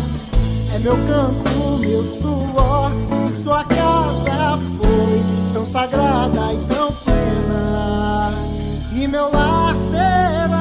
É 0.74 0.80
meu 0.80 0.98
canto, 1.08 1.80
meu 1.80 2.04
suor 2.04 2.92
E 3.28 3.32
sua 3.32 3.64
casa 3.64 4.60
foi 4.78 5.24
tão 5.54 5.66
sagrada 5.66 6.54
e 6.54 6.58
tão 6.74 6.92
plena. 6.92 8.34
E 8.94 9.08
meu 9.08 9.32
lar 9.32 9.76
será 9.76 10.55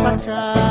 sacar. 0.00 0.69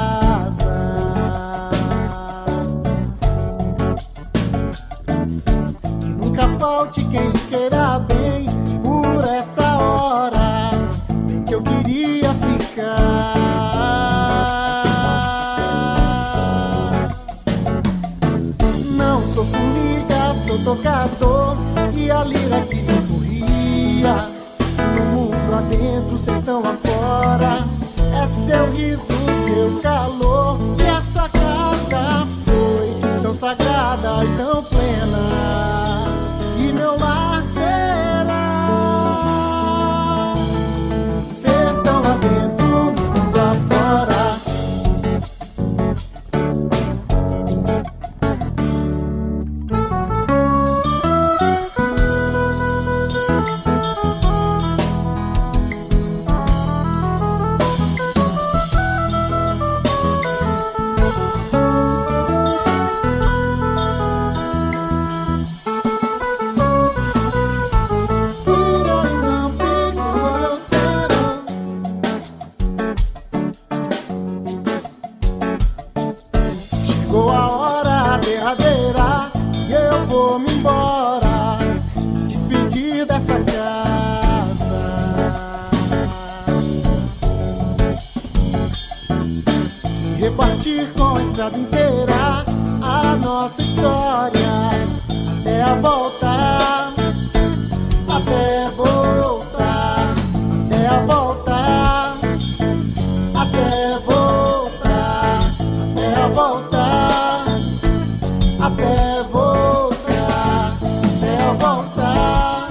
Até 108.69 109.23
voltar, 109.23 110.77
até 111.17 111.41
a 111.41 111.53
voltar, 111.53 112.69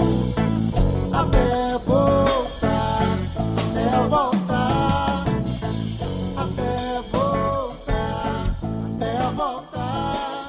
até 1.13 1.79
voltar, 1.79 3.19
até 3.59 3.89
a 3.89 4.03
voltar, 4.03 5.25
até 6.37 7.03
voltar, 7.11 8.45
até 8.95 9.19
a 9.19 9.31
voltar, 9.31 10.49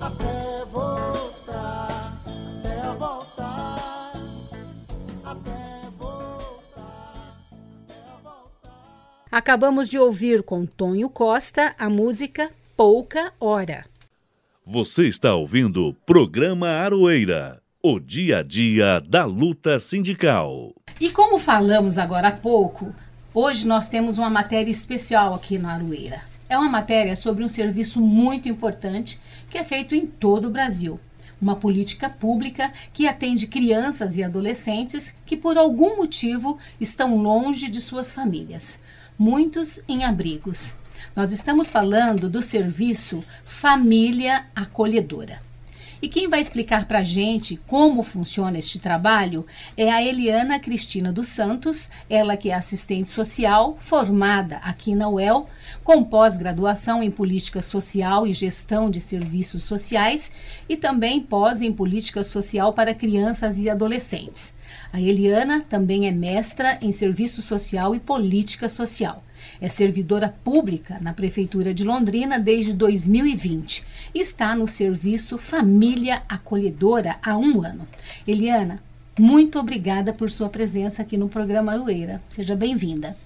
até 0.00 0.64
voltar, 0.70 2.12
até 2.52 2.80
a 2.80 2.92
voltar, 2.92 4.12
até 5.24 5.90
voltar. 5.98 7.26
Acabamos 9.32 9.88
de 9.88 9.98
ouvir 9.98 10.42
com 10.42 10.66
Tonho 10.66 11.08
Costa 11.08 11.74
a 11.78 11.88
música 11.88 12.50
Pouca 12.76 13.32
Hora. 13.40 13.95
Você 14.68 15.06
está 15.06 15.32
ouvindo 15.32 15.86
o 15.86 15.94
programa 15.94 16.66
Aroeira, 16.66 17.62
o 17.80 18.00
dia 18.00 18.38
a 18.38 18.42
dia 18.42 19.00
da 19.08 19.24
luta 19.24 19.78
sindical. 19.78 20.74
E 21.00 21.08
como 21.08 21.38
falamos 21.38 21.98
agora 21.98 22.28
há 22.28 22.32
pouco, 22.32 22.92
hoje 23.32 23.64
nós 23.64 23.88
temos 23.88 24.18
uma 24.18 24.28
matéria 24.28 24.72
especial 24.72 25.34
aqui 25.34 25.56
na 25.56 25.74
Aroeira. 25.74 26.20
É 26.48 26.58
uma 26.58 26.68
matéria 26.68 27.14
sobre 27.14 27.44
um 27.44 27.48
serviço 27.48 28.00
muito 28.00 28.48
importante 28.48 29.20
que 29.48 29.56
é 29.56 29.62
feito 29.62 29.94
em 29.94 30.04
todo 30.04 30.48
o 30.48 30.50
Brasil. 30.50 30.98
Uma 31.40 31.54
política 31.54 32.10
pública 32.10 32.72
que 32.92 33.06
atende 33.06 33.46
crianças 33.46 34.16
e 34.16 34.24
adolescentes 34.24 35.16
que, 35.24 35.36
por 35.36 35.56
algum 35.56 35.96
motivo, 35.96 36.58
estão 36.80 37.16
longe 37.16 37.70
de 37.70 37.80
suas 37.80 38.12
famílias, 38.12 38.82
muitos 39.16 39.78
em 39.86 40.04
abrigos. 40.04 40.74
Nós 41.16 41.32
estamos 41.32 41.70
falando 41.70 42.28
do 42.28 42.42
serviço 42.42 43.24
Família 43.42 44.44
Acolhedora. 44.54 45.40
E 46.02 46.10
quem 46.10 46.28
vai 46.28 46.42
explicar 46.42 46.84
para 46.84 46.98
a 46.98 47.02
gente 47.02 47.56
como 47.66 48.02
funciona 48.02 48.58
este 48.58 48.78
trabalho 48.78 49.46
é 49.78 49.90
a 49.90 50.02
Eliana 50.02 50.60
Cristina 50.60 51.10
dos 51.10 51.28
Santos, 51.28 51.88
ela 52.10 52.36
que 52.36 52.50
é 52.50 52.54
assistente 52.54 53.08
social, 53.08 53.78
formada 53.80 54.58
aqui 54.58 54.94
na 54.94 55.08
UEL, 55.08 55.48
com 55.82 56.04
pós-graduação 56.04 57.02
em 57.02 57.10
Política 57.10 57.62
Social 57.62 58.26
e 58.26 58.34
Gestão 58.34 58.90
de 58.90 59.00
Serviços 59.00 59.62
Sociais 59.62 60.30
e 60.68 60.76
também 60.76 61.22
pós 61.22 61.62
em 61.62 61.72
Política 61.72 62.22
Social 62.22 62.74
para 62.74 62.94
Crianças 62.94 63.56
e 63.56 63.70
Adolescentes. 63.70 64.54
A 64.92 65.00
Eliana 65.00 65.64
também 65.66 66.06
é 66.06 66.12
mestra 66.12 66.76
em 66.82 66.92
Serviço 66.92 67.40
Social 67.40 67.94
e 67.94 68.00
Política 68.00 68.68
Social. 68.68 69.24
É 69.60 69.68
servidora 69.68 70.34
pública 70.44 70.98
na 71.00 71.12
Prefeitura 71.12 71.72
de 71.72 71.84
Londrina 71.84 72.38
desde 72.38 72.72
2020 72.72 73.84
e 74.14 74.20
está 74.20 74.54
no 74.54 74.68
serviço 74.68 75.38
Família 75.38 76.22
Acolhedora 76.28 77.16
há 77.22 77.36
um 77.36 77.62
ano. 77.62 77.86
Eliana, 78.26 78.82
muito 79.18 79.58
obrigada 79.58 80.12
por 80.12 80.30
sua 80.30 80.48
presença 80.48 81.02
aqui 81.02 81.16
no 81.16 81.28
programa 81.28 81.72
Aroeira. 81.72 82.22
Seja 82.28 82.54
bem-vinda. 82.54 83.16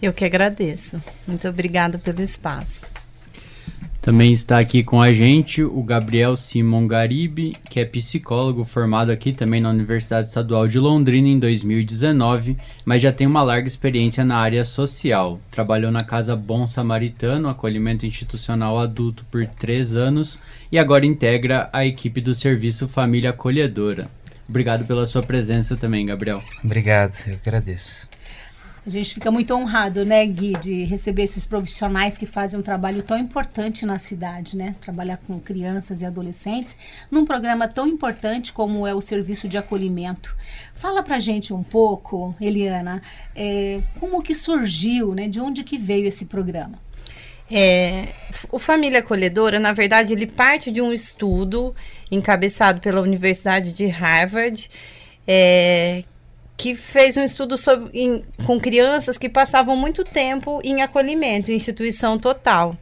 Eu 0.00 0.12
que 0.12 0.24
agradeço. 0.24 1.02
Muito 1.26 1.48
obrigada 1.48 1.98
pelo 1.98 2.22
espaço. 2.22 2.86
Também 4.02 4.32
está 4.32 4.58
aqui 4.58 4.82
com 4.82 5.02
a 5.02 5.12
gente 5.12 5.62
o 5.62 5.82
Gabriel 5.82 6.34
Simon 6.34 6.86
Garibe, 6.86 7.54
que 7.68 7.78
é 7.78 7.84
psicólogo 7.84 8.64
formado 8.64 9.10
aqui 9.12 9.30
também 9.30 9.60
na 9.60 9.68
Universidade 9.68 10.28
Estadual 10.28 10.66
de 10.66 10.78
Londrina 10.78 11.28
em 11.28 11.38
2019, 11.38 12.56
mas 12.82 13.02
já 13.02 13.12
tem 13.12 13.26
uma 13.26 13.42
larga 13.42 13.68
experiência 13.68 14.24
na 14.24 14.38
área 14.38 14.64
social. 14.64 15.38
Trabalhou 15.50 15.90
na 15.90 16.00
Casa 16.00 16.34
Bom 16.34 16.66
Samaritano, 16.66 17.50
acolhimento 17.50 18.06
institucional 18.06 18.78
adulto 18.78 19.22
por 19.30 19.46
três 19.46 19.94
anos 19.94 20.40
e 20.72 20.78
agora 20.78 21.04
integra 21.04 21.68
a 21.70 21.84
equipe 21.84 22.22
do 22.22 22.34
Serviço 22.34 22.88
Família 22.88 23.30
Acolhedora. 23.30 24.08
Obrigado 24.48 24.86
pela 24.86 25.06
sua 25.06 25.22
presença 25.22 25.76
também, 25.76 26.06
Gabriel. 26.06 26.42
Obrigado, 26.64 27.14
eu 27.26 27.34
agradeço. 27.34 28.08
A 28.86 28.88
gente 28.88 29.12
fica 29.12 29.30
muito 29.30 29.54
honrado, 29.54 30.06
né, 30.06 30.24
Gui, 30.24 30.54
de 30.58 30.84
receber 30.84 31.24
esses 31.24 31.44
profissionais 31.44 32.16
que 32.16 32.24
fazem 32.24 32.58
um 32.58 32.62
trabalho 32.62 33.02
tão 33.02 33.18
importante 33.18 33.84
na 33.84 33.98
cidade, 33.98 34.56
né? 34.56 34.74
Trabalhar 34.80 35.18
com 35.18 35.38
crianças 35.38 36.00
e 36.00 36.06
adolescentes 36.06 36.78
num 37.10 37.26
programa 37.26 37.68
tão 37.68 37.86
importante 37.86 38.54
como 38.54 38.86
é 38.86 38.94
o 38.94 39.02
serviço 39.02 39.46
de 39.46 39.58
acolhimento. 39.58 40.34
Fala 40.74 41.02
pra 41.02 41.18
gente 41.18 41.52
um 41.52 41.62
pouco, 41.62 42.34
Eliana, 42.40 43.02
é, 43.36 43.82
como 43.98 44.22
que 44.22 44.34
surgiu, 44.34 45.14
né? 45.14 45.28
De 45.28 45.40
onde 45.40 45.62
que 45.62 45.76
veio 45.76 46.06
esse 46.06 46.24
programa? 46.24 46.78
É, 47.50 48.14
o 48.50 48.58
Família 48.58 49.00
Acolhedora, 49.00 49.60
na 49.60 49.72
verdade, 49.72 50.14
ele 50.14 50.26
parte 50.26 50.70
de 50.70 50.80
um 50.80 50.90
estudo 50.90 51.74
encabeçado 52.10 52.80
pela 52.80 53.02
Universidade 53.02 53.74
de 53.74 53.86
Harvard, 53.88 54.70
é, 55.26 56.04
que 56.60 56.74
fez 56.74 57.16
um 57.16 57.24
estudo 57.24 57.56
sobre, 57.56 57.88
em, 57.98 58.22
com 58.44 58.60
crianças 58.60 59.16
que 59.16 59.30
passavam 59.30 59.74
muito 59.74 60.04
tempo 60.04 60.60
em 60.62 60.82
acolhimento, 60.82 61.50
em 61.50 61.54
instituição 61.54 62.18
total 62.18 62.76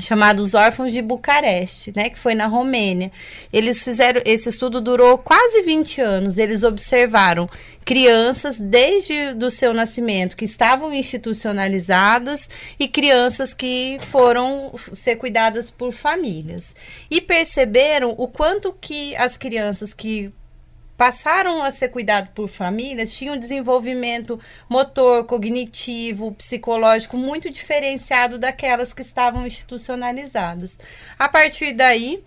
chamado 0.00 0.42
Os 0.42 0.54
Órfãos 0.54 0.90
de 0.90 1.02
Bucareste, 1.02 1.92
né, 1.94 2.08
que 2.08 2.18
foi 2.18 2.34
na 2.34 2.46
Romênia. 2.46 3.12
Eles 3.52 3.84
fizeram 3.84 4.22
esse 4.24 4.48
estudo 4.48 4.80
durou 4.80 5.18
quase 5.18 5.60
20 5.60 6.00
anos. 6.00 6.38
Eles 6.38 6.62
observaram 6.62 7.46
crianças 7.84 8.58
desde 8.58 9.34
do 9.34 9.50
seu 9.50 9.74
nascimento 9.74 10.34
que 10.34 10.46
estavam 10.46 10.94
institucionalizadas 10.94 12.48
e 12.80 12.88
crianças 12.88 13.52
que 13.52 13.98
foram 14.00 14.74
ser 14.94 15.16
cuidadas 15.16 15.70
por 15.70 15.92
famílias. 15.92 16.74
E 17.10 17.20
perceberam 17.20 18.14
o 18.16 18.26
quanto 18.26 18.72
que 18.72 19.14
as 19.16 19.36
crianças 19.36 19.92
que 19.92 20.32
passaram 21.02 21.60
a 21.60 21.72
ser 21.72 21.88
cuidados 21.88 22.30
por 22.30 22.46
famílias 22.46 23.12
tinham 23.12 23.34
um 23.34 23.38
desenvolvimento 23.38 24.38
motor, 24.68 25.24
cognitivo, 25.24 26.30
psicológico 26.30 27.16
muito 27.16 27.50
diferenciado 27.50 28.38
daquelas 28.38 28.94
que 28.94 29.02
estavam 29.02 29.44
institucionalizadas. 29.44 30.78
A 31.18 31.28
partir 31.28 31.72
daí, 31.72 32.22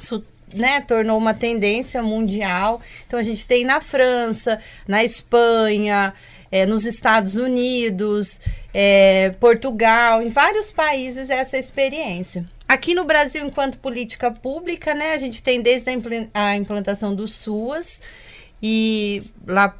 isso 0.00 0.24
né, 0.54 0.80
tornou 0.80 1.18
uma 1.18 1.34
tendência 1.34 2.02
mundial. 2.02 2.80
Então 3.06 3.18
a 3.18 3.22
gente 3.22 3.44
tem 3.44 3.62
na 3.62 3.78
França, 3.78 4.58
na 4.86 5.04
Espanha, 5.04 6.14
é, 6.50 6.64
nos 6.64 6.86
Estados 6.86 7.36
Unidos, 7.36 8.40
é, 8.72 9.34
Portugal, 9.38 10.22
em 10.22 10.30
vários 10.30 10.72
países 10.72 11.28
essa 11.28 11.58
experiência. 11.58 12.46
Aqui 12.68 12.94
no 12.94 13.04
Brasil, 13.04 13.44
enquanto 13.44 13.78
política 13.78 14.30
pública, 14.30 14.92
né, 14.92 15.14
a 15.14 15.18
gente 15.18 15.42
tem 15.42 15.62
desde 15.62 15.90
a 16.34 16.54
implantação 16.54 17.14
do 17.14 17.26
SUAS 17.26 18.02
e 18.62 19.22
lá 19.46 19.74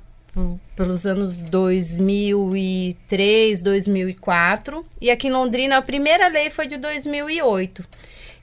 pelos 0.75 1.05
anos 1.05 1.37
2003, 1.37 3.61
2004, 3.61 4.87
e 5.01 5.11
aqui 5.11 5.29
em 5.29 5.33
Londrina 5.33 5.77
a 5.77 5.83
primeira 5.83 6.29
lei 6.29 6.49
foi 6.49 6.67
de 6.67 6.79
2008. 6.79 7.85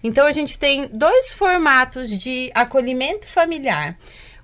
Então 0.04 0.28
a 0.28 0.32
gente 0.32 0.60
tem 0.60 0.88
dois 0.94 1.34
formatos 1.34 2.12
de 2.12 2.52
acolhimento 2.54 3.28
familiar. 3.28 3.98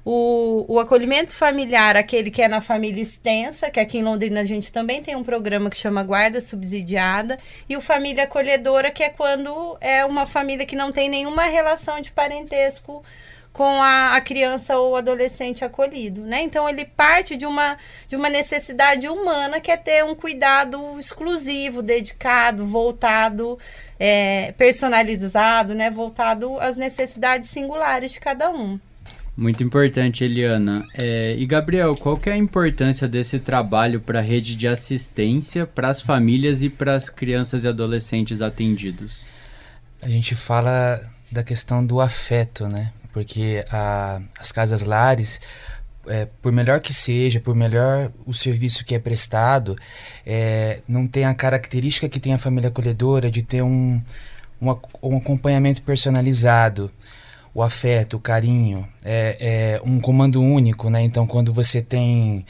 O, 0.04 0.66
o 0.68 0.80
acolhimento 0.80 1.32
familiar, 1.32 1.96
aquele 1.96 2.32
que 2.32 2.42
é 2.42 2.48
na 2.48 2.60
família 2.60 3.02
extensa, 3.02 3.70
que 3.70 3.80
aqui 3.80 4.00
em 4.00 4.04
Londrina 4.04 4.42
a 4.42 4.46
gente 4.46 4.72
também 4.74 5.04
tem 5.04 5.16
um 5.16 5.24
programa 5.24 5.70
que 5.70 5.78
chama 5.78 6.02
Guarda 6.02 6.42
Subsidiada, 6.42 7.38
e 7.70 7.78
o 7.78 7.82
família 7.82 8.24
acolhedora, 8.24 8.90
que 8.90 9.04
é 9.04 9.10
quando 9.10 9.78
é 9.80 10.04
uma 10.04 10.26
família 10.26 10.66
que 10.66 10.76
não 10.76 10.92
tem 10.92 11.08
nenhuma 11.08 11.44
relação 11.44 12.02
de 12.02 12.12
parentesco 12.12 13.04
com 13.54 13.64
a, 13.64 14.16
a, 14.16 14.22
criança 14.22 14.78
ou 14.78 14.96
adolescente 14.96 15.64
acolhido, 15.64 16.22
né? 16.22 16.42
Então 16.42 16.68
ele 16.68 16.86
parte 16.86 17.36
de 17.36 17.46
uma, 17.46 17.78
de 18.08 18.16
uma 18.16 18.30
necessidade 18.30 19.08
humana 19.10 19.60
que 19.60 19.70
é 19.70 19.78
ter 19.78 20.04
um 20.06 20.16
cuidado 20.16 20.98
exclusivo, 20.98 21.82
dedicado, 21.82 22.66
voltado, 22.66 23.60
é, 24.00 24.54
personalizado, 24.54 25.76
né? 25.76 25.90
Voltado 25.90 26.58
às 26.60 26.78
necessidades 26.78 27.50
singulares 27.50 28.14
de 28.14 28.20
cada 28.20 28.50
um. 28.50 28.80
Muito 29.36 29.64
importante, 29.64 30.24
Eliana. 30.24 30.86
É, 31.02 31.36
e 31.38 31.46
Gabriel, 31.46 31.96
qual 31.96 32.18
que 32.18 32.30
é 32.30 32.34
a 32.34 32.38
importância 32.38 33.08
desse 33.08 33.40
trabalho 33.40 34.02
para 34.02 34.20
a 34.20 34.22
rede 34.22 34.56
de 34.56 34.68
assistência 34.68 35.66
para 35.66 35.90
as 35.90 36.02
famílias 36.02 36.62
e 36.62 36.70
para 36.70 36.96
as 36.96 37.10
crianças 37.10 37.64
e 37.64 37.68
adolescentes 37.68 38.42
atendidos? 38.42 39.26
A 40.02 40.10
gente 40.10 40.36
fala 40.36 41.00
da 41.32 41.44
questão 41.44 41.86
do 41.86 42.02
afeto, 42.02 42.68
né? 42.68 42.92
Porque 43.14 43.66
a, 43.72 44.22
as 44.38 44.52
casas 44.52 44.84
lares, 44.84 45.40
é, 46.08 46.28
por 46.42 46.52
melhor 46.52 46.82
que 46.82 46.94
seja, 46.94 47.40
por 47.40 47.56
melhor 47.56 48.12
o 48.26 48.34
serviço 48.34 48.84
que 48.84 48.96
é 48.96 49.00
prestado, 49.00 49.78
é, 50.26 50.80
não 50.88 51.08
tem 51.08 51.24
a 51.24 51.34
característica 51.34 52.10
que 52.10 52.20
tem 52.20 52.34
a 52.34 52.38
família 52.38 52.68
acolhedora 52.68 53.32
de 53.32 53.42
ter 53.42 53.62
um, 53.62 54.02
um, 54.62 54.76
um 55.02 55.18
acompanhamento 55.18 55.82
personalizado 55.84 56.92
o 57.54 57.62
afeto, 57.62 58.18
o 58.18 58.20
carinho, 58.20 58.88
é, 59.04 59.38
é 59.40 59.82
um 59.84 60.00
comando 60.00 60.42
único, 60.42 60.90
né? 60.90 61.02
Então, 61.04 61.28
quando 61.28 61.54
você 61.54 61.82
tem 61.82 62.46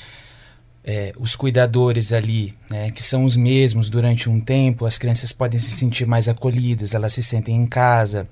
é, 0.84 1.14
os 1.18 1.36
cuidadores 1.36 2.14
ali, 2.14 2.54
né, 2.70 2.92
que 2.92 3.04
são 3.04 3.24
os 3.24 3.36
mesmos 3.36 3.90
durante 3.90 4.30
um 4.30 4.40
tempo, 4.40 4.86
as 4.86 4.98
crianças 4.98 5.32
podem 5.32 5.60
se 5.60 5.72
sentir 5.72 6.06
mais 6.06 6.28
acolhidas, 6.28 6.94
elas 6.94 7.14
se 7.14 7.24
sentem 7.24 7.56
em 7.56 7.68
casa, 7.68 8.28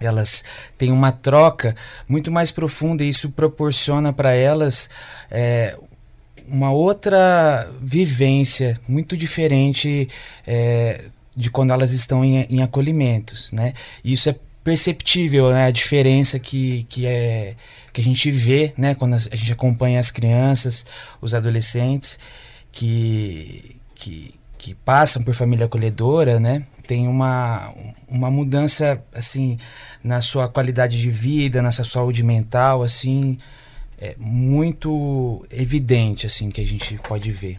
elas 0.00 0.44
têm 0.76 0.90
uma 0.90 1.12
troca 1.12 1.74
muito 2.08 2.30
mais 2.30 2.50
profunda 2.50 3.04
e 3.04 3.08
isso 3.08 3.30
proporciona 3.30 4.12
para 4.12 4.34
elas 4.34 4.90
é, 5.30 5.76
uma 6.48 6.72
outra 6.72 7.70
vivência 7.80 8.78
muito 8.88 9.16
diferente 9.16 10.08
é, 10.46 11.04
de 11.36 11.50
quando 11.50 11.72
elas 11.72 11.92
estão 11.92 12.24
em, 12.24 12.42
em 12.50 12.62
acolhimentos, 12.62 13.50
né? 13.52 13.72
E 14.02 14.12
isso 14.12 14.28
é 14.28 14.36
perceptível 14.64 15.50
né, 15.50 15.66
a 15.66 15.70
diferença 15.70 16.38
que, 16.38 16.84
que, 16.88 17.06
é, 17.06 17.54
que 17.92 18.00
a 18.00 18.04
gente 18.04 18.30
vê 18.30 18.72
né, 18.76 18.94
quando 18.94 19.14
a 19.14 19.18
gente 19.18 19.52
acompanha 19.52 20.00
as 20.00 20.10
crianças, 20.10 20.86
os 21.20 21.34
adolescentes 21.34 22.18
que, 22.72 23.76
que, 23.94 24.34
que 24.56 24.74
passam 24.74 25.22
por 25.22 25.34
família 25.34 25.66
acolhedora, 25.66 26.40
né, 26.40 26.64
tem 26.86 27.06
uma, 27.06 27.74
uma 28.08 28.30
mudança 28.30 29.02
assim 29.12 29.58
na 30.02 30.22
sua 30.22 30.48
qualidade 30.48 31.00
de 31.00 31.10
vida, 31.10 31.60
na 31.60 31.70
sua 31.70 31.84
saúde 31.84 32.22
mental, 32.22 32.82
assim, 32.82 33.38
é 33.98 34.14
muito 34.18 35.46
evidente 35.50 36.26
assim 36.26 36.50
que 36.50 36.60
a 36.60 36.66
gente 36.66 36.98
pode 37.06 37.30
ver. 37.30 37.58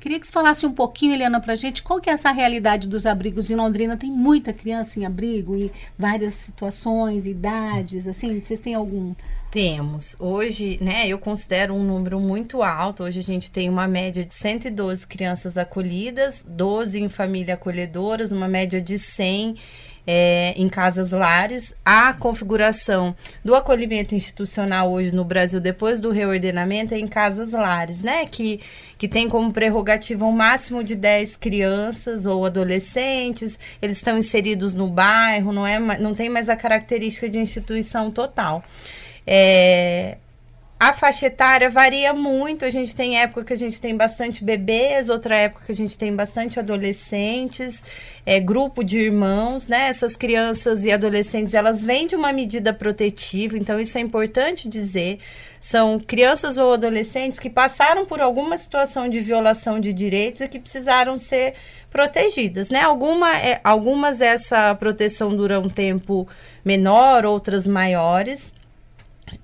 Queria 0.00 0.18
que 0.20 0.26
você 0.26 0.32
falasse 0.32 0.66
um 0.66 0.72
pouquinho, 0.72 1.14
Eliana, 1.14 1.40
para 1.40 1.52
a 1.52 1.56
gente, 1.56 1.82
qual 1.82 2.00
que 2.00 2.10
é 2.10 2.12
essa 2.12 2.30
realidade 2.30 2.88
dos 2.88 3.06
abrigos 3.06 3.50
em 3.50 3.54
Londrina? 3.54 3.96
Tem 3.96 4.10
muita 4.10 4.52
criança 4.52 4.98
em 4.98 5.06
abrigo 5.06 5.56
e 5.56 5.70
várias 5.98 6.34
situações, 6.34 7.26
idades, 7.26 8.06
assim, 8.06 8.40
vocês 8.40 8.60
têm 8.60 8.74
algum... 8.74 9.14
Temos. 9.50 10.16
Hoje, 10.18 10.78
né, 10.80 11.06
eu 11.06 11.16
considero 11.16 11.74
um 11.74 11.82
número 11.84 12.18
muito 12.18 12.60
alto. 12.60 13.04
Hoje 13.04 13.20
a 13.20 13.22
gente 13.22 13.52
tem 13.52 13.70
uma 13.70 13.86
média 13.86 14.24
de 14.24 14.34
112 14.34 15.06
crianças 15.06 15.56
acolhidas, 15.56 16.44
12 16.48 17.00
em 17.00 17.08
família 17.08 17.54
acolhedoras, 17.54 18.32
uma 18.32 18.48
média 18.48 18.82
de 18.82 18.98
100 18.98 19.54
é, 20.06 20.54
em 20.56 20.68
casas 20.68 21.12
lares. 21.12 21.74
A 21.84 22.12
configuração 22.14 23.14
do 23.44 23.54
acolhimento 23.54 24.14
institucional 24.14 24.92
hoje 24.92 25.14
no 25.14 25.24
Brasil, 25.24 25.60
depois 25.60 26.00
do 26.00 26.10
reordenamento, 26.10 26.94
é 26.94 26.98
em 26.98 27.08
casas 27.08 27.52
lares, 27.52 28.02
né? 28.02 28.24
Que, 28.26 28.60
que 28.98 29.08
tem 29.08 29.28
como 29.28 29.52
prerrogativa 29.52 30.24
um 30.24 30.32
máximo 30.32 30.84
de 30.84 30.94
10 30.94 31.36
crianças 31.36 32.26
ou 32.26 32.44
adolescentes, 32.44 33.58
eles 33.80 33.98
estão 33.98 34.18
inseridos 34.18 34.74
no 34.74 34.88
bairro, 34.88 35.52
não, 35.52 35.66
é, 35.66 35.78
não 35.98 36.14
tem 36.14 36.28
mais 36.28 36.48
a 36.48 36.56
característica 36.56 37.28
de 37.28 37.38
instituição 37.38 38.10
total. 38.10 38.62
É, 39.26 40.18
a 40.78 40.92
faixa 40.92 41.26
etária 41.26 41.70
varia 41.70 42.12
muito. 42.12 42.64
A 42.64 42.70
gente 42.70 42.94
tem 42.94 43.18
época 43.18 43.44
que 43.44 43.52
a 43.52 43.56
gente 43.56 43.80
tem 43.80 43.96
bastante 43.96 44.44
bebês, 44.44 45.08
outra 45.08 45.36
época 45.36 45.66
que 45.66 45.72
a 45.72 45.74
gente 45.74 45.96
tem 45.96 46.14
bastante 46.14 46.58
adolescentes, 46.58 47.84
é, 48.26 48.40
grupo 48.40 48.82
de 48.82 48.98
irmãos, 48.98 49.68
né? 49.68 49.88
Essas 49.88 50.16
crianças 50.16 50.84
e 50.84 50.92
adolescentes, 50.92 51.54
elas 51.54 51.82
vêm 51.82 52.06
de 52.06 52.16
uma 52.16 52.32
medida 52.32 52.72
protetiva, 52.72 53.56
então 53.56 53.80
isso 53.80 53.96
é 53.96 54.00
importante 54.00 54.68
dizer. 54.68 55.20
São 55.60 55.98
crianças 55.98 56.58
ou 56.58 56.74
adolescentes 56.74 57.40
que 57.40 57.48
passaram 57.48 58.04
por 58.04 58.20
alguma 58.20 58.58
situação 58.58 59.08
de 59.08 59.20
violação 59.20 59.80
de 59.80 59.94
direitos 59.94 60.42
e 60.42 60.48
que 60.48 60.58
precisaram 60.58 61.18
ser 61.18 61.54
protegidas, 61.90 62.68
né? 62.68 62.82
Alguma, 62.82 63.38
é, 63.38 63.60
algumas 63.64 64.20
essa 64.20 64.74
proteção 64.74 65.34
dura 65.34 65.58
um 65.58 65.70
tempo 65.70 66.28
menor, 66.62 67.24
outras 67.24 67.66
maiores. 67.66 68.52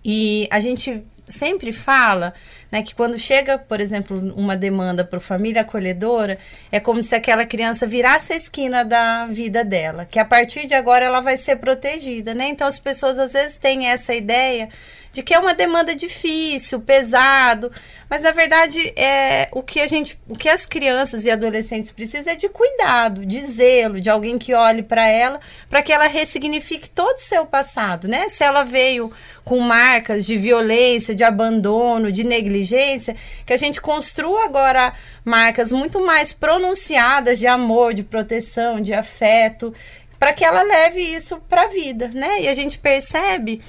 E 0.04 0.46
a 0.50 0.60
gente 0.60 1.02
sempre 1.30 1.72
fala 1.72 2.34
né, 2.70 2.82
que 2.82 2.94
quando 2.94 3.18
chega, 3.18 3.58
por 3.58 3.80
exemplo, 3.80 4.18
uma 4.36 4.56
demanda 4.56 5.04
para 5.04 5.18
família 5.18 5.62
acolhedora, 5.62 6.38
é 6.70 6.78
como 6.78 7.02
se 7.02 7.14
aquela 7.14 7.44
criança 7.44 7.86
virasse 7.86 8.32
a 8.32 8.36
esquina 8.36 8.84
da 8.84 9.26
vida 9.26 9.64
dela, 9.64 10.04
que 10.04 10.18
a 10.18 10.24
partir 10.24 10.66
de 10.66 10.74
agora 10.74 11.04
ela 11.04 11.20
vai 11.20 11.36
ser 11.36 11.56
protegida, 11.56 12.34
né? 12.34 12.48
Então 12.48 12.66
as 12.66 12.78
pessoas 12.78 13.18
às 13.18 13.32
vezes 13.32 13.56
têm 13.56 13.88
essa 13.88 14.14
ideia 14.14 14.68
de 15.12 15.22
que 15.22 15.34
é 15.34 15.38
uma 15.38 15.54
demanda 15.54 15.94
difícil, 15.94 16.80
pesado, 16.80 17.72
mas 18.08 18.22
na 18.22 18.30
verdade 18.30 18.92
é 18.96 19.48
o 19.52 19.62
que 19.62 19.80
a 19.80 19.86
gente, 19.86 20.20
o 20.28 20.36
que 20.36 20.48
as 20.48 20.66
crianças 20.66 21.24
e 21.24 21.30
adolescentes 21.30 21.90
precisam 21.90 22.32
é 22.32 22.36
de 22.36 22.48
cuidado, 22.48 23.26
de 23.26 23.40
zelo, 23.40 24.00
de 24.00 24.08
alguém 24.08 24.38
que 24.38 24.54
olhe 24.54 24.82
para 24.82 25.06
ela, 25.08 25.40
para 25.68 25.82
que 25.82 25.92
ela 25.92 26.06
ressignifique 26.06 26.88
todo 26.88 27.16
o 27.16 27.20
seu 27.20 27.44
passado, 27.46 28.06
né? 28.08 28.28
Se 28.28 28.44
ela 28.44 28.64
veio 28.64 29.12
com 29.44 29.58
marcas 29.58 30.24
de 30.24 30.36
violência, 30.36 31.14
de 31.14 31.24
abandono, 31.24 32.12
de 32.12 32.24
negligência, 32.24 33.16
que 33.44 33.52
a 33.52 33.56
gente 33.56 33.80
construa 33.80 34.44
agora 34.44 34.92
marcas 35.24 35.72
muito 35.72 36.04
mais 36.04 36.32
pronunciadas 36.32 37.38
de 37.38 37.46
amor, 37.46 37.94
de 37.94 38.04
proteção, 38.04 38.80
de 38.80 38.92
afeto, 38.92 39.74
para 40.18 40.32
que 40.32 40.44
ela 40.44 40.62
leve 40.62 41.00
isso 41.00 41.40
para 41.48 41.62
a 41.62 41.68
vida, 41.68 42.10
né? 42.12 42.42
E 42.42 42.48
a 42.48 42.54
gente 42.54 42.78
percebe 42.78 43.62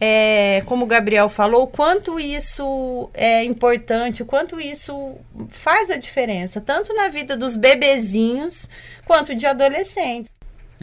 é, 0.00 0.62
como 0.66 0.84
o 0.84 0.88
Gabriel 0.88 1.28
falou, 1.28 1.64
o 1.64 1.66
quanto 1.66 2.18
isso 2.18 3.10
é 3.14 3.44
importante, 3.44 4.22
o 4.22 4.26
quanto 4.26 4.60
isso 4.60 5.16
faz 5.48 5.90
a 5.90 5.96
diferença, 5.96 6.60
tanto 6.60 6.94
na 6.94 7.08
vida 7.08 7.36
dos 7.36 7.56
bebezinhos 7.56 8.68
quanto 9.06 9.34
de 9.34 9.46
adolescentes. 9.46 10.32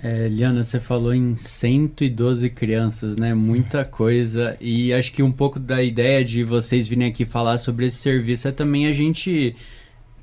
É, 0.02 0.28
Liana, 0.28 0.64
você 0.64 0.80
falou 0.80 1.14
em 1.14 1.36
112 1.36 2.50
crianças, 2.50 3.18
né? 3.18 3.36
Muita 3.36 3.86
coisa. 3.86 4.58
E 4.60 4.92
acho 4.94 5.12
que 5.12 5.22
um 5.22 5.32
pouco 5.32 5.60
da 5.60 5.84
ideia 5.84 6.26
de 6.26 6.44
vocês 6.44 6.88
virem 6.88 7.10
aqui 7.10 7.24
falar 7.24 7.60
sobre 7.60 7.86
esse 7.86 7.98
serviço 7.98 8.48
é 8.48 8.52
também 8.52 8.88
a 8.88 8.92
gente 8.94 9.56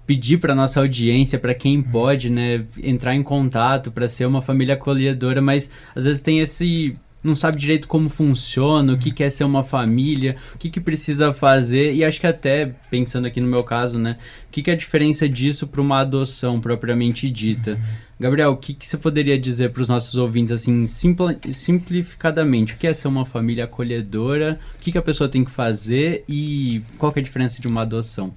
pedir 0.04 0.38
para 0.38 0.54
nossa 0.54 0.80
audiência, 0.80 1.38
para 1.38 1.54
quem 1.54 1.82
pode, 1.82 2.32
né, 2.32 2.64
entrar 2.82 3.14
em 3.14 3.22
contato 3.22 3.92
para 3.92 4.08
ser 4.08 4.24
uma 4.24 4.40
família 4.40 4.72
acolhedora, 4.72 5.42
mas 5.42 5.70
às 5.94 6.04
vezes 6.06 6.22
tem 6.22 6.40
esse 6.40 6.96
não 7.28 7.36
sabe 7.36 7.58
direito 7.58 7.86
como 7.86 8.08
funciona, 8.08 8.92
o 8.92 8.98
que 8.98 9.12
quer 9.12 9.30
ser 9.30 9.44
uma 9.44 9.62
família, 9.62 10.36
o 10.54 10.58
que, 10.58 10.70
que 10.70 10.80
precisa 10.80 11.32
fazer, 11.32 11.92
e 11.92 12.04
acho 12.04 12.20
que 12.20 12.26
até, 12.26 12.74
pensando 12.90 13.26
aqui 13.26 13.40
no 13.40 13.46
meu 13.46 13.62
caso, 13.62 13.98
né, 13.98 14.16
o 14.48 14.50
que, 14.50 14.62
que 14.62 14.70
é 14.70 14.72
a 14.74 14.76
diferença 14.76 15.28
disso 15.28 15.66
para 15.66 15.80
uma 15.80 16.00
adoção 16.00 16.60
propriamente 16.60 17.30
dita? 17.30 17.72
Uhum. 17.72 18.08
Gabriel, 18.20 18.50
o 18.50 18.56
que, 18.56 18.74
que 18.74 18.86
você 18.86 18.96
poderia 18.96 19.38
dizer 19.38 19.70
para 19.70 19.82
os 19.82 19.88
nossos 19.88 20.16
ouvintes, 20.16 20.50
assim, 20.50 20.86
simplificadamente, 20.86 22.72
o 22.72 22.76
que 22.76 22.86
é 22.86 22.94
ser 22.94 23.06
uma 23.06 23.24
família 23.24 23.64
acolhedora, 23.64 24.58
o 24.74 24.78
que, 24.80 24.90
que 24.90 24.98
a 24.98 25.02
pessoa 25.02 25.28
tem 25.28 25.44
que 25.44 25.50
fazer 25.50 26.24
e 26.28 26.82
qual 26.98 27.12
que 27.12 27.20
é 27.20 27.22
a 27.22 27.24
diferença 27.24 27.60
de 27.60 27.68
uma 27.68 27.82
adoção? 27.82 28.34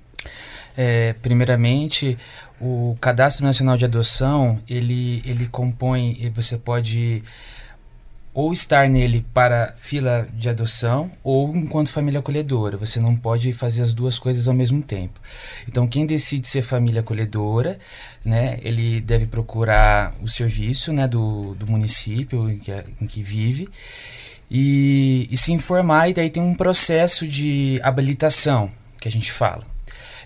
É, 0.78 1.14
primeiramente, 1.22 2.18
o 2.60 2.96
Cadastro 3.02 3.44
Nacional 3.44 3.76
de 3.76 3.86
Adoção, 3.86 4.60
ele, 4.70 5.22
ele 5.26 5.48
compõe, 5.48 6.32
você 6.34 6.58
pode 6.58 7.24
ou 8.34 8.54
estar 8.54 8.88
nele 8.88 9.26
para 9.34 9.74
fila 9.78 10.26
de 10.34 10.50
adoção 10.50 11.12
ou 11.24 11.56
enquanto 11.56 11.90
família 11.90 12.20
acolhedora. 12.20 12.78
Você 12.78 13.00
não 13.00 13.16
pode 13.16 13.52
fazer 13.54 13.82
as 13.82 13.94
duas 13.94 14.18
coisas 14.18 14.48
ao 14.48 14.54
mesmo 14.54 14.82
tempo. 14.82 15.20
Então, 15.68 15.88
quem 15.88 16.06
decide 16.06 16.48
ser 16.48 16.62
família 16.62 17.02
acolhedora, 17.02 17.78
né, 18.24 18.60
ele 18.62 19.02
deve 19.02 19.26
procurar 19.26 20.16
o 20.22 20.28
serviço 20.28 20.94
né, 20.94 21.08
do, 21.08 21.56
do 21.56 21.70
município 21.70 22.50
em 22.50 22.58
que, 22.58 22.72
em 23.02 23.08
que 23.08 23.22
vive 23.22 23.68
e, 24.50 25.28
e 25.30 25.38
se 25.38 25.52
informar. 25.52 26.10
E 26.10 26.14
daí 26.14 26.30
tem 26.30 26.42
um 26.42 26.56
processo 26.56 27.28
de 27.28 27.80
habilitação 27.84 28.72
que 29.00 29.08
a 29.08 29.12
gente 29.12 29.32
fala. 29.32 29.71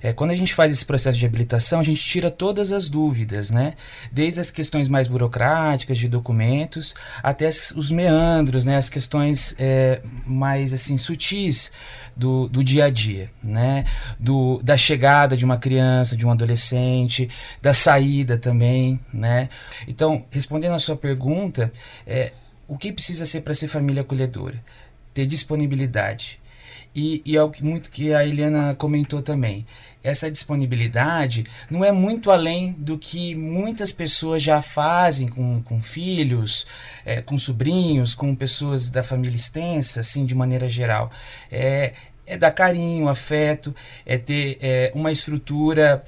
É, 0.02 0.14
quando 0.14 0.32
a 0.32 0.36
gente 0.36 0.54
faz 0.54 0.72
esse 0.72 0.86
processo 0.86 1.18
de 1.18 1.26
habilitação, 1.26 1.80
a 1.80 1.84
gente 1.84 2.02
tira 2.02 2.30
todas 2.30 2.72
as 2.72 2.90
dúvidas, 2.90 3.52
né? 3.52 3.74
Desde 4.12 4.40
as 4.40 4.52
questões 4.52 4.88
mais 4.88 5.08
burocráticas 5.08 5.98
de 5.98 6.08
documentos 6.08 6.94
até 7.22 7.48
os 7.48 7.92
meandros, 7.92 8.66
né? 8.66 8.78
As 8.78 8.90
questões 8.90 9.56
é, 9.58 10.02
mais 10.26 10.74
assim 10.74 10.98
sutis 10.98 11.72
do, 12.16 12.48
do 12.48 12.64
dia 12.64 12.86
a 12.86 12.90
dia, 12.90 13.30
né? 13.44 13.86
Do, 14.20 14.62
da 14.64 14.78
chegada 14.78 15.36
de 15.36 15.46
uma 15.46 15.58
criança, 15.58 16.16
de 16.16 16.26
um 16.26 16.32
adolescente, 16.32 17.30
da 17.62 17.74
saída 17.74 18.38
também, 18.38 19.00
né? 19.14 19.50
Então, 19.88 20.26
respondendo 20.30 20.74
à 20.74 20.80
sua 20.80 20.96
pergunta, 20.96 21.72
é, 22.06 22.34
o 22.68 22.78
que 22.78 22.92
precisa 22.92 23.26
ser 23.26 23.42
para 23.42 23.54
ser 23.54 23.68
família 23.68 24.02
acolhedora? 24.02 24.64
Ter 25.14 25.26
disponibilidade 25.26 26.40
E, 26.96 27.22
e 27.26 27.36
é 27.36 27.44
o 27.44 27.50
que 27.50 27.64
muito 27.64 27.92
que 27.92 28.14
a 28.14 28.26
Eliana 28.26 28.74
comentou 28.74 29.22
também. 29.22 29.66
Essa 30.02 30.32
disponibilidade 30.32 31.44
não 31.70 31.84
é 31.84 31.92
muito 31.92 32.32
além 32.32 32.74
do 32.74 32.98
que 32.98 33.36
muitas 33.36 33.92
pessoas 33.92 34.42
já 34.42 34.62
fazem 34.62 35.28
com, 35.28 35.62
com 35.64 35.82
filhos, 35.82 36.66
é, 37.04 37.22
com 37.22 37.38
sobrinhos, 37.38 38.16
com 38.16 38.34
pessoas 38.36 38.90
da 38.90 39.04
família 39.04 39.36
extensa, 39.36 40.02
assim, 40.02 40.26
de 40.26 40.36
maneira 40.36 40.70
geral. 40.70 41.12
É, 41.52 41.94
é 42.26 42.38
dar 42.38 42.52
carinho, 42.52 43.10
afeto, 43.10 43.76
é 44.06 44.18
ter 44.18 44.58
é, 44.62 44.92
uma 44.96 45.12
estrutura 45.12 46.04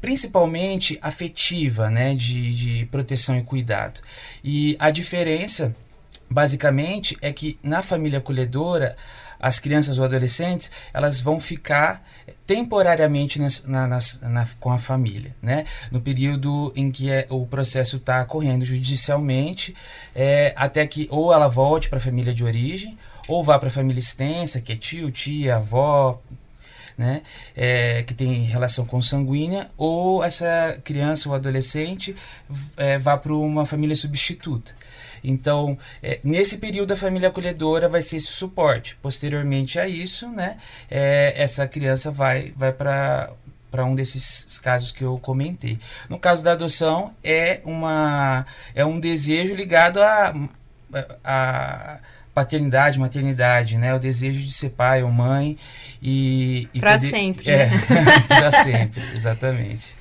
principalmente 0.00 0.98
afetiva, 1.02 1.90
né, 1.90 2.14
de, 2.14 2.54
de 2.54 2.86
proteção 2.86 3.38
e 3.38 3.42
cuidado. 3.42 4.00
E 4.42 4.76
a 4.78 4.90
diferença, 4.90 5.76
basicamente, 6.28 7.16
é 7.20 7.32
que 7.32 7.58
na 7.62 7.82
família 7.82 8.18
acolhedora, 8.18 8.96
as 9.40 9.58
crianças 9.58 9.98
ou 9.98 10.04
adolescentes, 10.04 10.70
elas 10.92 11.20
vão 11.20 11.40
ficar 11.40 12.04
temporariamente 12.46 13.38
na, 13.38 13.48
na, 13.86 13.98
na, 14.22 14.48
com 14.58 14.70
a 14.70 14.78
família, 14.78 15.34
né? 15.40 15.64
No 15.90 16.00
período 16.00 16.72
em 16.74 16.90
que 16.90 17.10
é, 17.10 17.26
o 17.30 17.46
processo 17.46 17.96
está 17.96 18.24
correndo 18.24 18.64
judicialmente, 18.64 19.74
é, 20.14 20.52
até 20.56 20.86
que 20.86 21.06
ou 21.10 21.32
ela 21.32 21.48
volte 21.48 21.88
para 21.88 21.98
a 21.98 22.02
família 22.02 22.34
de 22.34 22.44
origem, 22.44 22.98
ou 23.28 23.44
vá 23.44 23.58
para 23.58 23.68
a 23.68 23.72
família 23.72 24.00
extensa, 24.00 24.60
que 24.60 24.72
é 24.72 24.76
tio, 24.76 25.10
tia, 25.10 25.56
avó, 25.56 26.20
né, 26.98 27.22
é, 27.56 28.02
que 28.02 28.12
tem 28.12 28.42
relação 28.44 28.84
consanguínea, 28.84 29.70
ou 29.78 30.22
essa 30.22 30.78
criança 30.84 31.28
ou 31.28 31.34
adolescente 31.34 32.14
é, 32.76 32.98
vá 32.98 33.16
para 33.16 33.32
uma 33.32 33.64
família 33.64 33.96
substituta. 33.96 34.79
Então, 35.22 35.78
é, 36.02 36.20
nesse 36.22 36.58
período, 36.58 36.92
a 36.92 36.96
família 36.96 37.28
acolhedora 37.28 37.88
vai 37.88 38.02
ser 38.02 38.16
esse 38.16 38.28
suporte. 38.28 38.96
Posteriormente 39.02 39.78
a 39.78 39.88
isso, 39.88 40.28
né, 40.28 40.56
é, 40.90 41.34
essa 41.36 41.66
criança 41.66 42.10
vai, 42.10 42.52
vai 42.56 42.72
para 42.72 43.30
para 43.70 43.84
um 43.84 43.94
desses 43.94 44.58
casos 44.58 44.90
que 44.90 45.04
eu 45.04 45.16
comentei. 45.18 45.78
No 46.08 46.18
caso 46.18 46.42
da 46.42 46.50
adoção, 46.50 47.14
é, 47.22 47.60
uma, 47.64 48.44
é 48.74 48.84
um 48.84 48.98
desejo 48.98 49.54
ligado 49.54 50.02
a, 50.02 50.34
a 51.22 51.98
paternidade, 52.34 52.98
maternidade, 52.98 53.78
né? 53.78 53.94
O 53.94 53.98
desejo 53.98 54.40
de 54.40 54.52
ser 54.52 54.70
pai 54.70 55.02
ou 55.02 55.10
mãe 55.10 55.56
e... 56.02 56.68
e 56.74 56.80
para 56.80 56.94
poder... 56.94 57.10
sempre. 57.10 57.50
É, 57.50 57.66
né? 57.68 57.80
para 58.26 58.50
sempre, 58.50 59.02
exatamente. 59.14 59.99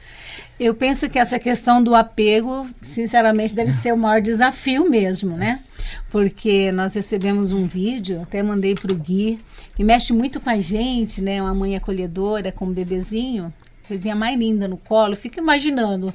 Eu 0.60 0.76
penso 0.76 1.10
que 1.10 1.18
essa 1.18 1.40
questão 1.40 1.82
do 1.82 1.96
apego, 1.96 2.68
sinceramente, 2.82 3.56
deve 3.56 3.72
ser 3.72 3.94
o 3.94 3.98
maior 3.98 4.22
desafio 4.22 4.90
mesmo, 4.90 5.38
né? 5.38 5.62
Porque 6.10 6.72
nós 6.72 6.94
recebemos 6.94 7.52
um 7.52 7.66
vídeo, 7.66 8.22
até 8.22 8.44
mandei 8.44 8.76
para 8.76 8.92
o 8.92 8.98
Gui, 8.98 9.40
que 9.76 9.84
mexe 9.84 10.12
muito 10.12 10.40
com 10.40 10.50
a 10.50 10.60
gente, 10.60 11.22
né? 11.22 11.42
Uma 11.42 11.54
mãe 11.54 11.76
acolhedora 11.76 12.52
com 12.52 12.66
um 12.66 12.74
bebezinho, 12.74 13.54
coisinha 13.88 14.16
mais 14.16 14.38
linda 14.38 14.68
no 14.68 14.76
colo. 14.76 15.16
Fico 15.16 15.40
imaginando 15.40 16.14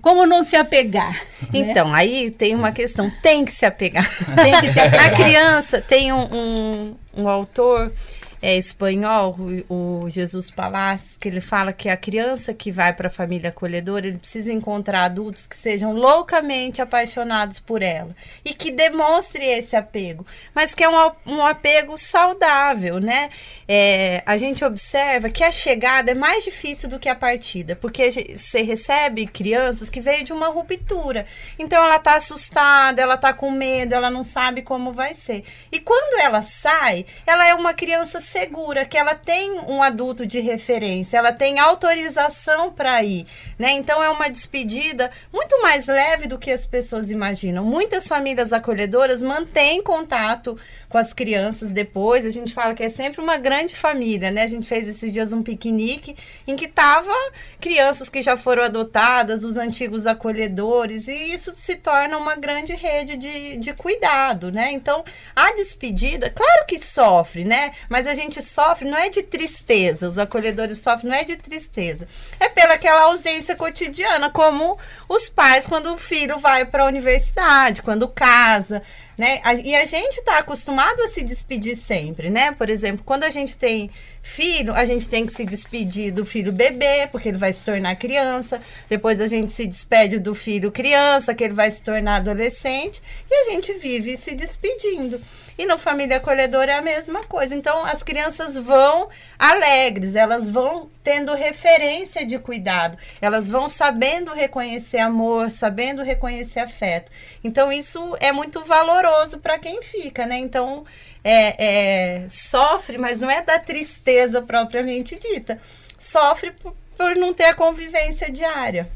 como 0.00 0.26
não 0.26 0.42
se 0.42 0.56
apegar? 0.56 1.14
Né? 1.42 1.70
Então, 1.70 1.94
aí 1.94 2.30
tem 2.30 2.54
uma 2.54 2.72
questão, 2.72 3.10
tem 3.22 3.44
que 3.44 3.52
se 3.52 3.64
apegar. 3.64 4.08
Tem 4.34 4.60
que 4.60 4.72
se 4.72 4.80
apegar. 4.80 5.12
A 5.12 5.16
criança 5.16 5.80
tem 5.80 6.12
um, 6.12 6.24
um, 6.34 6.96
um 7.16 7.28
autor 7.28 7.92
é, 8.40 8.56
espanhol, 8.56 9.36
o, 9.68 10.04
o, 10.04 10.10
Jesus 10.10 10.50
Palacios, 10.50 11.16
que 11.16 11.28
ele 11.28 11.40
fala 11.40 11.72
que 11.72 11.88
a 11.88 11.96
criança 11.96 12.54
que 12.54 12.70
vai 12.70 12.92
para 12.92 13.08
a 13.08 13.10
família 13.10 13.50
acolhedora, 13.50 14.06
ele 14.06 14.18
precisa 14.18 14.52
encontrar 14.52 15.04
adultos 15.04 15.46
que 15.46 15.56
sejam 15.56 15.92
loucamente 15.92 16.80
apaixonados 16.80 17.58
por 17.58 17.82
ela 17.82 18.14
e 18.44 18.54
que 18.54 18.70
demonstre 18.70 19.44
esse 19.44 19.74
apego, 19.74 20.26
mas 20.54 20.74
que 20.74 20.84
é 20.84 20.88
um, 20.88 21.10
um 21.26 21.44
apego 21.44 21.98
saudável, 21.98 23.00
né? 23.00 23.30
É, 23.66 24.22
a 24.24 24.38
gente 24.38 24.64
observa 24.64 25.28
que 25.28 25.44
a 25.44 25.52
chegada 25.52 26.12
é 26.12 26.14
mais 26.14 26.44
difícil 26.44 26.88
do 26.88 26.98
que 26.98 27.08
a 27.08 27.14
partida, 27.14 27.76
porque 27.76 28.10
você 28.10 28.62
recebe 28.62 29.26
crianças 29.26 29.90
que 29.90 30.00
veio 30.00 30.24
de 30.24 30.32
uma 30.32 30.48
ruptura, 30.48 31.26
então 31.58 31.82
ela 31.82 31.98
tá 31.98 32.14
assustada, 32.14 33.02
ela 33.02 33.16
tá 33.16 33.32
com 33.32 33.50
medo, 33.50 33.94
ela 33.94 34.10
não 34.10 34.22
sabe 34.22 34.62
como 34.62 34.92
vai 34.92 35.14
ser. 35.14 35.44
E 35.70 35.80
quando 35.80 36.20
ela 36.20 36.40
sai, 36.42 37.04
ela 37.26 37.46
é 37.46 37.54
uma 37.54 37.74
criança 37.74 38.20
segura, 38.28 38.84
que 38.84 38.96
ela 38.96 39.14
tem 39.14 39.58
um 39.60 39.82
adulto 39.82 40.26
de 40.26 40.38
referência, 40.40 41.16
ela 41.16 41.32
tem 41.32 41.58
autorização 41.58 42.72
para 42.72 43.02
ir, 43.02 43.26
né? 43.58 43.72
Então 43.72 44.02
é 44.02 44.10
uma 44.10 44.28
despedida 44.28 45.10
muito 45.32 45.60
mais 45.62 45.86
leve 45.86 46.26
do 46.26 46.38
que 46.38 46.50
as 46.50 46.66
pessoas 46.66 47.10
imaginam. 47.10 47.64
Muitas 47.64 48.06
famílias 48.06 48.52
acolhedoras 48.52 49.22
mantêm 49.22 49.82
contato 49.82 50.58
com 50.88 50.98
as 50.98 51.12
crianças 51.12 51.70
depois. 51.70 52.26
A 52.26 52.30
gente 52.30 52.52
fala 52.52 52.74
que 52.74 52.82
é 52.82 52.88
sempre 52.88 53.20
uma 53.20 53.36
grande 53.36 53.74
família, 53.74 54.30
né? 54.30 54.42
A 54.42 54.46
gente 54.46 54.68
fez 54.68 54.86
esses 54.88 55.12
dias 55.12 55.32
um 55.32 55.42
piquenique 55.42 56.16
em 56.46 56.56
que 56.56 56.68
tava 56.68 57.12
crianças 57.60 58.08
que 58.08 58.22
já 58.22 58.36
foram 58.36 58.62
adotadas, 58.62 59.44
os 59.44 59.56
antigos 59.56 60.06
acolhedores, 60.06 61.08
e 61.08 61.32
isso 61.32 61.52
se 61.52 61.76
torna 61.76 62.16
uma 62.16 62.36
grande 62.36 62.74
rede 62.74 63.16
de, 63.16 63.56
de 63.56 63.72
cuidado, 63.72 64.52
né? 64.52 64.70
Então, 64.72 65.04
a 65.34 65.52
despedida, 65.54 66.30
claro 66.30 66.66
que 66.66 66.78
sofre, 66.78 67.44
né? 67.44 67.72
Mas 67.88 68.06
a 68.06 68.14
gente 68.18 68.42
sofre 68.42 68.88
não 68.88 68.98
é 68.98 69.08
de 69.08 69.22
tristeza, 69.22 70.08
os 70.08 70.18
acolhedores 70.18 70.78
sofrem 70.78 71.10
não 71.10 71.18
é 71.18 71.24
de 71.24 71.36
tristeza, 71.36 72.08
é 72.40 72.48
pela 72.48 72.74
aquela 72.74 73.02
ausência 73.02 73.54
cotidiana, 73.54 74.30
como 74.30 74.78
os 75.08 75.28
pais 75.28 75.66
quando 75.66 75.92
o 75.92 75.96
filho 75.96 76.38
vai 76.38 76.64
para 76.64 76.84
a 76.84 76.86
universidade, 76.86 77.82
quando 77.82 78.08
casa, 78.08 78.82
né? 79.18 79.40
E 79.64 79.74
a 79.74 79.84
gente 79.84 80.18
está 80.18 80.38
acostumado 80.38 81.02
a 81.02 81.08
se 81.08 81.24
despedir 81.24 81.76
sempre, 81.76 82.30
né? 82.30 82.52
Por 82.52 82.70
exemplo, 82.70 83.02
quando 83.04 83.24
a 83.24 83.30
gente 83.30 83.56
tem 83.56 83.90
filho, 84.22 84.72
a 84.72 84.84
gente 84.84 85.08
tem 85.08 85.26
que 85.26 85.32
se 85.32 85.44
despedir 85.44 86.12
do 86.12 86.24
filho 86.24 86.52
bebê, 86.52 87.08
porque 87.10 87.28
ele 87.28 87.36
vai 87.36 87.52
se 87.52 87.64
tornar 87.64 87.96
criança. 87.96 88.62
Depois 88.88 89.20
a 89.20 89.26
gente 89.26 89.52
se 89.52 89.66
despede 89.66 90.20
do 90.20 90.34
filho 90.34 90.70
criança, 90.70 91.34
que 91.34 91.42
ele 91.42 91.54
vai 91.54 91.70
se 91.70 91.82
tornar 91.82 92.16
adolescente. 92.16 93.02
E 93.28 93.34
a 93.34 93.50
gente 93.50 93.72
vive 93.74 94.16
se 94.16 94.34
despedindo. 94.34 95.20
E 95.58 95.66
no 95.66 95.76
Família 95.76 96.18
Acolhedora 96.18 96.70
é 96.70 96.74
a 96.76 96.82
mesma 96.82 97.24
coisa. 97.24 97.52
Então, 97.52 97.84
as 97.84 98.04
crianças 98.04 98.56
vão 98.56 99.08
alegres, 99.36 100.14
elas 100.14 100.48
vão 100.48 100.88
tendo 101.02 101.34
referência 101.34 102.24
de 102.24 102.38
cuidado, 102.38 102.96
elas 103.20 103.50
vão 103.50 103.68
sabendo 103.68 104.32
reconhecer 104.32 104.98
amor, 104.98 105.50
sabendo 105.50 106.04
reconhecer 106.04 106.60
afeto. 106.60 107.10
Então, 107.42 107.72
isso 107.72 108.16
é 108.20 108.30
muito 108.30 108.64
valoroso 108.64 109.38
para 109.38 109.58
quem 109.58 109.82
fica, 109.82 110.24
né? 110.26 110.38
Então, 110.38 110.86
é, 111.24 112.22
é, 112.22 112.28
sofre, 112.28 112.96
mas 112.96 113.20
não 113.20 113.28
é 113.28 113.42
da 113.42 113.58
tristeza 113.58 114.40
propriamente 114.40 115.18
dita. 115.18 115.60
Sofre 115.98 116.52
por, 116.52 116.72
por 116.96 117.16
não 117.16 117.34
ter 117.34 117.46
a 117.46 117.54
convivência 117.54 118.30
diária. 118.30 118.88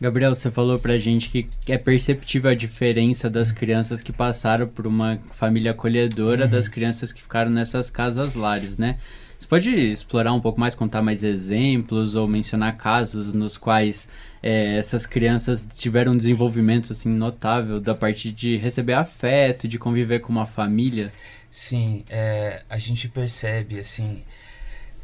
Gabriel, 0.00 0.34
você 0.34 0.50
falou 0.50 0.78
pra 0.78 0.96
gente 0.96 1.28
que 1.28 1.46
é 1.70 1.76
perceptível 1.76 2.50
a 2.50 2.54
diferença 2.54 3.28
das 3.28 3.52
crianças 3.52 4.00
que 4.00 4.12
passaram 4.12 4.66
por 4.66 4.86
uma 4.86 5.20
família 5.32 5.72
acolhedora 5.72 6.46
uhum. 6.46 6.50
das 6.50 6.68
crianças 6.68 7.12
que 7.12 7.20
ficaram 7.20 7.50
nessas 7.50 7.90
casas 7.90 8.34
lares, 8.34 8.78
né? 8.78 8.98
Você 9.38 9.46
pode 9.46 9.70
explorar 9.70 10.32
um 10.32 10.40
pouco 10.40 10.58
mais, 10.58 10.74
contar 10.74 11.02
mais 11.02 11.22
exemplos 11.22 12.14
ou 12.14 12.26
mencionar 12.26 12.78
casos 12.78 13.34
nos 13.34 13.58
quais 13.58 14.10
é, 14.42 14.78
essas 14.78 15.04
crianças 15.04 15.68
tiveram 15.74 16.12
um 16.12 16.16
desenvolvimento 16.16 16.92
assim 16.92 17.10
notável 17.10 17.78
da 17.78 17.94
parte 17.94 18.32
de 18.32 18.56
receber 18.56 18.94
afeto, 18.94 19.68
de 19.68 19.78
conviver 19.78 20.20
com 20.20 20.32
uma 20.32 20.46
família? 20.46 21.12
Sim, 21.50 22.04
é, 22.08 22.62
a 22.70 22.78
gente 22.78 23.08
percebe 23.08 23.78
assim 23.78 24.22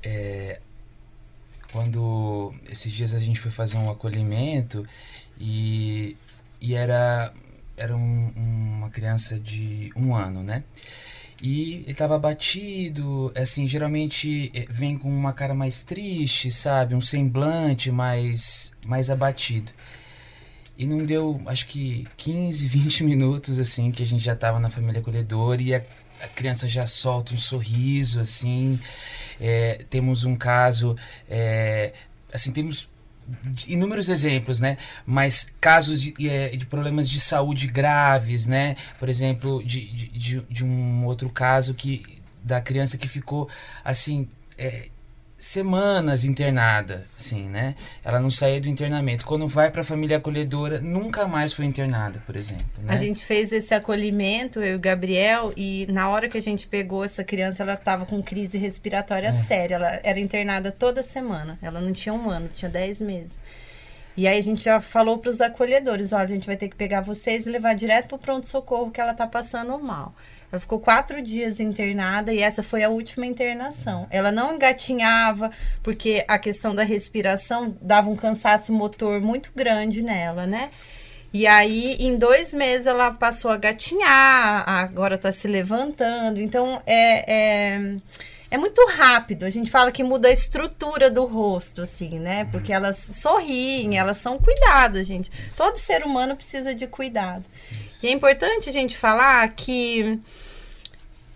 é, 0.02 0.61
quando 1.76 2.54
esses 2.70 2.90
dias 2.90 3.12
a 3.12 3.18
gente 3.18 3.38
foi 3.38 3.50
fazer 3.50 3.76
um 3.76 3.90
acolhimento 3.90 4.86
e, 5.38 6.16
e 6.58 6.74
era, 6.74 7.34
era 7.76 7.94
um, 7.94 8.32
uma 8.34 8.88
criança 8.88 9.38
de 9.38 9.92
um 9.94 10.14
ano, 10.14 10.42
né? 10.42 10.64
E 11.42 11.84
ele 11.84 11.92
tava 11.92 12.16
abatido, 12.16 13.30
assim, 13.36 13.68
geralmente 13.68 14.50
eh, 14.54 14.64
vem 14.70 14.96
com 14.96 15.10
uma 15.10 15.34
cara 15.34 15.52
mais 15.52 15.82
triste, 15.82 16.50
sabe? 16.50 16.94
Um 16.94 17.00
semblante 17.02 17.90
mais, 17.90 18.72
mais 18.86 19.10
abatido. 19.10 19.70
E 20.78 20.86
não 20.86 21.04
deu, 21.04 21.42
acho 21.44 21.66
que 21.66 22.06
15, 22.16 22.68
20 22.68 23.04
minutos, 23.04 23.58
assim, 23.58 23.90
que 23.90 24.02
a 24.02 24.06
gente 24.06 24.24
já 24.24 24.34
tava 24.34 24.58
na 24.58 24.70
família 24.70 25.02
acolhedora 25.02 25.60
e 25.60 25.74
a, 25.74 25.82
a 26.22 26.28
criança 26.28 26.66
já 26.66 26.86
solta 26.86 27.34
um 27.34 27.38
sorriso, 27.38 28.18
assim. 28.18 28.80
É, 29.40 29.85
temos 29.90 30.25
um 30.25 30.37
caso, 30.37 30.96
é, 31.29 31.92
assim, 32.33 32.53
temos 32.53 32.88
inúmeros 33.66 34.09
exemplos, 34.09 34.61
né? 34.61 34.79
Mas 35.05 35.55
casos 35.61 36.01
de, 36.01 36.29
é, 36.29 36.51
de, 36.57 36.66
problemas 36.66 37.09
de 37.09 37.18
saúde 37.18 37.66
graves, 37.66 38.46
né? 38.46 38.77
Por 38.99 39.09
exemplo, 39.09 39.62
de, 39.64 39.87
de, 39.87 40.40
de, 40.42 40.64
um 40.64 41.05
outro 41.05 41.29
caso 41.29 41.75
que 41.75 42.05
da 42.42 42.61
criança 42.61 42.96
que 42.96 43.09
ficou 43.09 43.49
assim 43.85 44.29
é, 44.57 44.88
semanas 45.46 46.24
internada, 46.24 47.06
assim, 47.16 47.48
né? 47.48 47.76
Ela 48.04 48.18
não 48.18 48.30
saía 48.30 48.61
do 48.61 48.68
internamento. 48.68 49.24
Quando 49.24 49.46
vai 49.46 49.70
para 49.70 49.82
a 49.82 49.85
família 49.85 50.16
acolhedora, 50.16 50.80
nunca 50.80 51.26
mais 51.26 51.52
foi 51.52 51.64
internada, 51.64 52.20
por 52.26 52.35
exemplo. 52.35 52.66
Né? 52.78 52.92
A 52.92 52.96
gente 52.96 53.24
fez 53.24 53.52
esse 53.52 53.72
acolhimento, 53.72 54.61
eu 54.61 54.72
e 54.72 54.74
o 54.74 54.80
Gabriel, 54.80 55.52
e 55.56 55.87
na 55.88 56.09
hora 56.09 56.28
que 56.28 56.37
a 56.37 56.42
gente 56.42 56.66
pegou 56.66 57.04
essa 57.04 57.22
criança, 57.22 57.62
ela 57.62 57.74
estava 57.74 58.04
com 58.04 58.20
crise 58.20 58.59
respiratória 58.59 59.28
é. 59.28 59.32
séria. 59.32 59.76
Ela 59.76 60.00
era 60.02 60.18
internada 60.18 60.72
toda 60.72 61.02
semana. 61.02 61.56
Ela 61.62 61.80
não 61.80 61.92
tinha 61.92 62.12
um 62.12 62.28
ano, 62.28 62.48
tinha 62.48 62.70
10 62.70 63.00
meses. 63.02 63.40
E 64.16 64.26
aí 64.26 64.38
a 64.38 64.42
gente 64.42 64.64
já 64.64 64.80
falou 64.80 65.18
para 65.18 65.30
os 65.30 65.40
acolhedores, 65.40 66.12
olha, 66.12 66.24
a 66.24 66.26
gente 66.26 66.46
vai 66.46 66.56
ter 66.56 66.68
que 66.68 66.76
pegar 66.76 67.02
vocês 67.02 67.46
e 67.46 67.50
levar 67.50 67.74
direto 67.74 68.09
para 68.09 68.16
o 68.16 68.18
pronto-socorro 68.18 68.90
que 68.90 69.00
ela 69.00 69.12
está 69.12 69.26
passando 69.26 69.78
mal. 69.78 70.14
Ela 70.50 70.61
ficou 70.61 70.78
quatro 70.78 71.20
dias 71.20 71.61
internada 71.61 72.32
e 72.32 72.40
essa 72.40 72.62
foi 72.62 72.82
a 72.85 72.88
última 72.88 73.26
internação. 73.26 74.06
Ela 74.11 74.30
não 74.30 74.54
engatinhava, 74.54 75.50
porque 75.82 76.24
a 76.28 76.38
questão 76.38 76.74
da 76.74 76.85
respiração 76.85 77.76
dava 77.80 78.09
um 78.09 78.16
cansaço 78.16 78.72
motor 78.72 79.20
muito 79.20 79.50
grande 79.54 80.02
nela, 80.02 80.46
né? 80.46 80.70
E 81.32 81.46
aí, 81.46 81.96
em 82.00 82.16
dois 82.16 82.54
meses, 82.54 82.87
ela 82.87 83.11
passou 83.11 83.50
a 83.50 83.56
gatinhar, 83.59 84.64
agora 84.66 85.16
está 85.16 85.30
se 85.30 85.46
levantando. 85.46 86.40
Então, 86.40 86.80
é, 86.87 87.32
é, 87.32 87.96
é, 88.52 88.56
muito 88.56 88.82
rápido. 88.87 89.44
A 89.44 89.50
gente 89.50 89.70
fala 89.70 89.92
que 89.92 90.02
muda 90.02 90.28
a 90.28 90.32
estrutura 90.32 91.11
do 91.11 91.26
rosto, 91.26 91.82
assim, 91.82 92.18
né? 92.18 92.46
Porque 92.46 92.72
elas 92.72 92.96
sorriem, 92.96 93.98
elas 93.98 94.16
são 94.16 94.38
cuidadas, 94.38 95.06
gente. 95.06 95.30
Todo 95.56 95.76
ser 95.76 96.04
humano 96.06 96.37
precisa 96.37 96.74
de 96.74 96.87
cuidado. 96.87 97.44
É 98.08 98.12
importante 98.12 98.68
a 98.68 98.72
gente 98.72 98.96
falar 98.96 99.48
que 99.54 100.20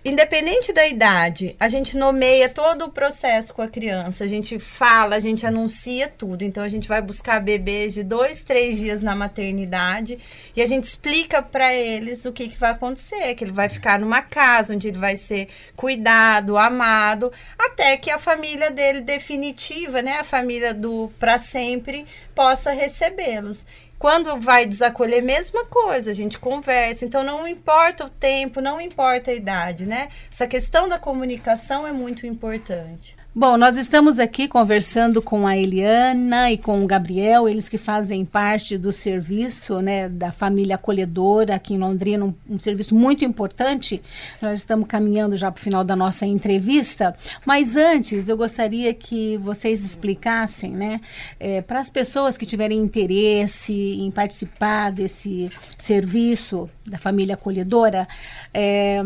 independente 0.03 0.73
da 0.73 0.87
idade, 0.87 1.55
a 1.61 1.69
gente 1.69 1.97
nomeia 1.97 2.49
todo 2.49 2.87
o 2.87 2.91
processo 2.91 3.53
com 3.53 3.61
a 3.61 3.69
criança, 3.69 4.25
a 4.25 4.27
gente 4.27 4.59
fala, 4.59 5.17
a 5.17 5.21
gente 5.21 5.47
anuncia 5.47 6.09
tudo. 6.09 6.43
Então 6.43 6.65
a 6.65 6.69
gente 6.69 6.89
vai 6.89 7.03
buscar 7.03 7.41
bebês 7.41 7.93
de 7.93 8.03
dois, 8.03 8.43
três 8.43 8.79
dias 8.79 9.03
na 9.03 9.15
maternidade 9.15 10.19
e 10.57 10.63
a 10.63 10.67
gente 10.67 10.85
explica 10.85 11.43
para 11.43 11.75
eles 11.75 12.25
o 12.25 12.33
que, 12.33 12.49
que 12.49 12.59
vai 12.59 12.71
acontecer, 12.71 13.35
que 13.35 13.45
ele 13.45 13.53
vai 13.53 13.69
ficar 13.69 13.99
numa 13.99 14.23
casa 14.23 14.75
onde 14.75 14.89
ele 14.89 14.99
vai 14.99 15.17
ser 15.17 15.49
cuidado, 15.77 16.57
amado, 16.57 17.31
até 17.59 17.97
que 17.97 18.11
a 18.11 18.19
família 18.19 18.71
dele 18.71 19.03
definitiva, 19.03 20.01
né, 20.01 20.19
a 20.19 20.25
família 20.25 20.73
do 20.73 21.13
para 21.19 21.39
sempre, 21.39 22.07
possa 22.35 22.73
recebê-los. 22.73 23.67
Quando 24.01 24.41
vai 24.41 24.65
desacolher, 24.65 25.23
mesma 25.23 25.67
coisa, 25.67 26.11
a 26.11 26.15
gente 26.15 26.39
conversa. 26.39 27.05
Então, 27.05 27.23
não 27.23 27.47
importa 27.47 28.07
o 28.07 28.09
tempo, 28.09 28.59
não 28.59 28.81
importa 28.81 29.31
a 29.31 29.35
idade, 29.35 29.85
né? 29.85 30.09
Essa 30.33 30.47
questão 30.47 30.89
da 30.89 30.99
comunicação 30.99 31.87
é 31.87 31.93
muito 31.93 32.27
importante. 32.27 33.15
Bom, 33.33 33.57
nós 33.57 33.77
estamos 33.77 34.19
aqui 34.19 34.49
conversando 34.49 35.23
com 35.23 35.47
a 35.47 35.57
Eliana 35.57 36.51
e 36.51 36.59
com 36.59 36.83
o 36.83 36.87
Gabriel, 36.87 37.49
eles 37.49 37.69
que 37.69 37.79
fazem 37.79 38.25
parte 38.25 38.77
do 38.77 38.91
serviço 38.91 39.81
né, 39.81 40.09
da 40.09 40.33
família 40.33 40.75
acolhedora 40.75 41.55
aqui 41.55 41.75
em 41.75 41.79
Londrina, 41.79 42.25
um, 42.25 42.35
um 42.51 42.59
serviço 42.59 42.93
muito 42.93 43.25
importante. 43.25 44.03
Nós 44.43 44.59
estamos 44.59 44.89
caminhando 44.89 45.37
já 45.37 45.49
para 45.49 45.61
o 45.61 45.63
final 45.63 45.85
da 45.85 45.95
nossa 45.95 46.27
entrevista, 46.27 47.17
mas 47.47 47.77
antes 47.77 48.29
eu 48.29 48.37
gostaria 48.37 48.93
que 48.93 49.37
vocês 49.37 49.85
explicassem 49.85 50.73
né, 50.73 51.01
é, 51.39 51.63
para 51.63 51.79
as 51.79 51.89
pessoas 51.89 52.37
que 52.37 52.45
tiverem 52.45 52.81
interesse 52.81 53.73
em 53.73 54.11
participar 54.11 54.91
desse 54.91 55.49
serviço 55.79 56.69
da 56.85 56.99
família 56.99 57.37
acolhedora. 57.37 58.09
É, 58.53 59.01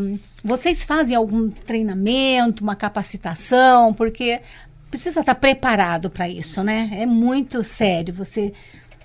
vocês 0.45 0.85
fazem 0.85 1.17
algum 1.17 1.51
treinamento, 1.51 2.63
uma 2.63 2.77
capacitação? 2.77 3.95
Porque 3.95 4.43
precisa 4.91 5.21
estar 5.21 5.35
preparado 5.35 6.11
para 6.11 6.29
isso, 6.29 6.63
né? 6.63 6.91
É 6.93 7.07
muito 7.07 7.65
sério 7.65 8.13
você 8.13 8.53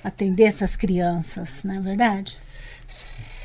atender 0.03 0.43
essas 0.43 0.75
crianças, 0.75 1.63
não 1.63 1.75
é 1.75 1.79
verdade? 1.79 2.37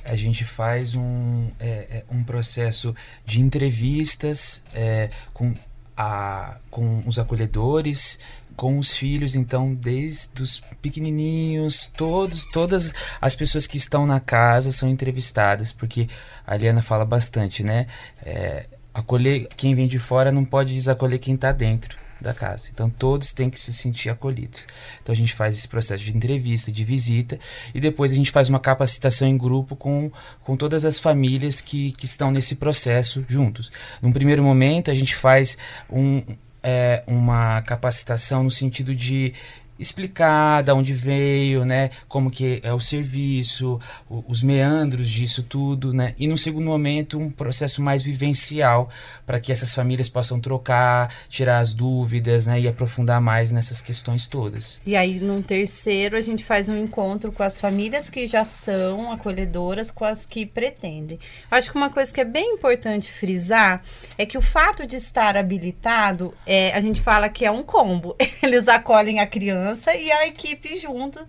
A 0.05 0.17
gente 0.17 0.45
faz 0.45 0.95
um, 0.95 1.49
é, 1.61 1.69
é, 1.69 2.05
um 2.11 2.25
processo 2.25 2.95
de 3.25 3.41
entrevistas 3.41 4.63
é, 4.75 5.09
com, 5.33 5.55
a, 5.97 6.57
com 6.71 7.03
os 7.07 7.19
acolhedores, 7.19 8.19
com 8.57 8.79
os 8.79 8.97
filhos, 8.97 9.35
então, 9.35 9.75
desde 9.75 10.43
os 10.43 10.61
pequenininhos, 10.81 11.87
todos, 11.87 12.45
todas 12.47 12.93
as 13.21 13.35
pessoas 13.35 13.67
que 13.67 13.77
estão 13.77 14.07
na 14.07 14.21
casa 14.21 14.73
são 14.73 14.89
entrevistadas, 14.89 15.73
porque 15.73 16.09
a 16.47 16.57
Liana 16.57 16.83
fala 16.83 17.05
bastante, 17.05 17.63
né? 17.63 17.87
É, 18.23 18.67
acolher 18.93 19.49
quem 19.57 19.75
vem 19.75 19.89
de 19.89 19.99
fora 19.99 20.31
não 20.31 20.45
pode 20.45 20.75
desacolher 20.75 21.19
quem 21.19 21.35
está 21.35 21.51
dentro 21.53 21.99
da 22.21 22.33
casa. 22.33 22.71
Então 22.73 22.89
todos 22.89 23.33
têm 23.33 23.51
que 23.51 23.61
se 23.61 23.73
sentir 23.73 24.09
acolhidos. 24.09 24.67
Então 25.03 25.13
a 25.13 25.17
gente 25.17 25.35
faz 25.35 25.57
esse 25.57 25.69
processo 25.69 26.03
de 26.03 26.17
entrevista, 26.17 26.73
de 26.73 26.85
visita 26.85 27.39
e 27.75 27.81
depois 27.81 28.13
a 28.13 28.15
gente 28.15 28.31
faz 28.31 28.49
uma 28.49 28.61
capacitação 28.61 29.29
em 29.29 29.37
grupo 29.37 29.77
com, 29.77 30.11
com 30.43 30.57
todas 30.57 30.85
as 30.85 30.99
famílias 30.99 31.61
que, 31.61 31.93
que 31.93 32.07
estão 32.07 32.31
nesse 32.31 32.57
processo 32.57 33.25
juntos. 33.29 33.71
Num 34.01 34.13
primeiro 34.13 34.43
momento 34.43 34.91
a 34.91 34.95
gente 34.95 35.15
faz 35.15 35.59
um, 35.91 36.23
é, 36.65 37.05
uma 37.07 37.61
capacitação 37.63 38.43
no 38.43 38.51
sentido 38.51 38.95
de 38.95 39.35
explicar 39.79 40.63
de 40.63 40.73
onde 40.73 40.93
veio, 40.93 41.65
né, 41.65 41.91
como 42.09 42.31
que 42.31 42.61
é 42.63 42.73
o 42.73 42.81
serviço, 42.81 43.81
o, 44.09 44.25
os 44.29 44.43
meandros 44.43 45.09
disso 45.09 45.43
tudo, 45.43 45.93
né, 45.93 46.15
e 46.19 46.27
no 46.27 46.39
segundo 46.39 46.67
momento 46.67 47.19
um 47.19 47.31
processo 47.31 47.83
mais 47.83 48.03
vivencial 48.03 48.89
para 49.27 49.41
que 49.41 49.51
essas 49.51 49.75
famílias 49.75 50.09
possam 50.09 50.39
trocar, 50.39 51.13
tirar 51.29 51.59
as 51.59 51.73
dúvidas, 51.73 52.47
né, 52.47 52.61
e 52.61 52.69
aprofundar 52.69 53.21
mais 53.21 53.51
nessas 53.51 53.81
questões 53.81 54.27
todas. 54.27 54.81
E 54.87 54.95
aí 54.95 55.19
num 55.19 55.43
terceiro 55.43 56.17
a 56.17 56.21
gente 56.21 56.45
faz 56.45 56.69
um 56.69 56.77
encontro 56.77 57.33
com 57.33 57.43
as 57.43 57.61
famílias 57.61 58.09
que 58.09 58.27
já 58.27 58.45
são 58.45 59.11
acolhedoras, 59.11 59.91
com 59.91 60.05
as 60.05 60.25
que 60.25 60.47
pretendem. 60.47 61.19
Acho 61.51 61.71
que 61.71 61.77
uma 61.77 61.91
coisa 61.91 62.13
que 62.13 62.21
é 62.21 62.25
bem 62.25 62.55
importante 62.55 63.11
frisar 63.11 63.83
é 64.17 64.25
que 64.25 64.39
o 64.39 64.43
fato 64.43 64.87
de 64.87 64.97
estar 64.97 65.37
habilitado, 65.37 66.33
é, 66.47 66.73
a 66.73 66.81
gente 66.81 67.01
fala 67.01 67.29
que 67.29 67.45
é 67.45 67.51
um 67.51 67.63
combo. 67.63 68.17
Eles 68.43 68.69
acolhem 68.69 69.21
a 69.21 69.27
criança 69.27 69.64
criança 69.65 69.95
e 69.95 70.13
a 70.13 70.27
equipe 70.27 70.79
junto, 70.79 71.27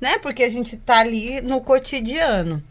né? 0.00 0.18
Porque 0.18 0.44
a 0.44 0.48
gente 0.48 0.76
tá 0.76 0.98
ali 0.98 1.40
no 1.40 1.60
cotidiano. 1.60 2.62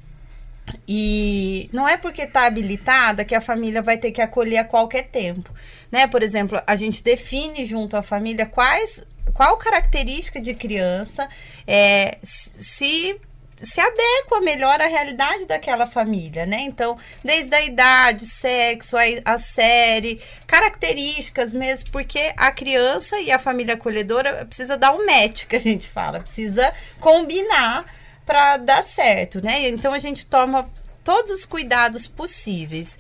E 0.88 1.70
não 1.74 1.88
é 1.88 1.98
porque 1.98 2.22
está 2.22 2.46
habilitada 2.46 3.26
que 3.26 3.36
a 3.36 3.42
família 3.42 3.82
vai 3.82 3.98
ter 3.98 4.12
que 4.12 4.22
acolher 4.22 4.60
a 4.60 4.64
qualquer 4.64 5.10
tempo, 5.10 5.52
né? 5.92 6.08
Por 6.08 6.24
exemplo, 6.24 6.62
a 6.66 6.76
gente 6.78 7.04
define 7.04 7.66
junto 7.66 7.98
à 7.98 8.02
família 8.02 8.46
quais 8.46 9.06
qual 9.34 9.58
característica 9.58 10.42
de 10.42 10.54
criança 10.54 11.28
é, 11.68 12.18
se 12.24 13.20
se 13.62 13.80
adequa 13.80 14.42
melhor 14.42 14.82
à 14.82 14.88
realidade 14.88 15.46
daquela 15.46 15.86
família, 15.86 16.46
né? 16.46 16.62
Então, 16.62 16.98
desde 17.24 17.54
a 17.54 17.62
idade, 17.62 18.26
sexo, 18.26 18.98
a, 18.98 19.04
a, 19.26 19.38
série, 19.38 20.20
características 20.48 21.54
mesmo, 21.54 21.92
porque 21.92 22.34
a 22.36 22.52
criança 22.52 23.20
e 23.20 23.32
a 23.32 23.40
família 23.40 23.76
acolhedora 23.76 24.46
precisa 24.46 24.78
dar 24.78 24.94
um 24.94 25.06
match, 25.06 25.46
que 25.46 25.56
a 25.56 25.60
gente 25.60 25.88
fala, 25.88 26.20
precisa 26.20 26.74
combinar 27.00 27.86
para 28.26 28.58
dar 28.58 28.84
certo, 28.84 29.42
né? 29.42 29.68
Então 29.70 29.94
a 29.94 30.00
gente 30.00 30.26
toma 30.26 30.70
todos 31.04 31.32
os 31.32 31.46
cuidados 31.46 32.08
possíveis. 32.08 32.98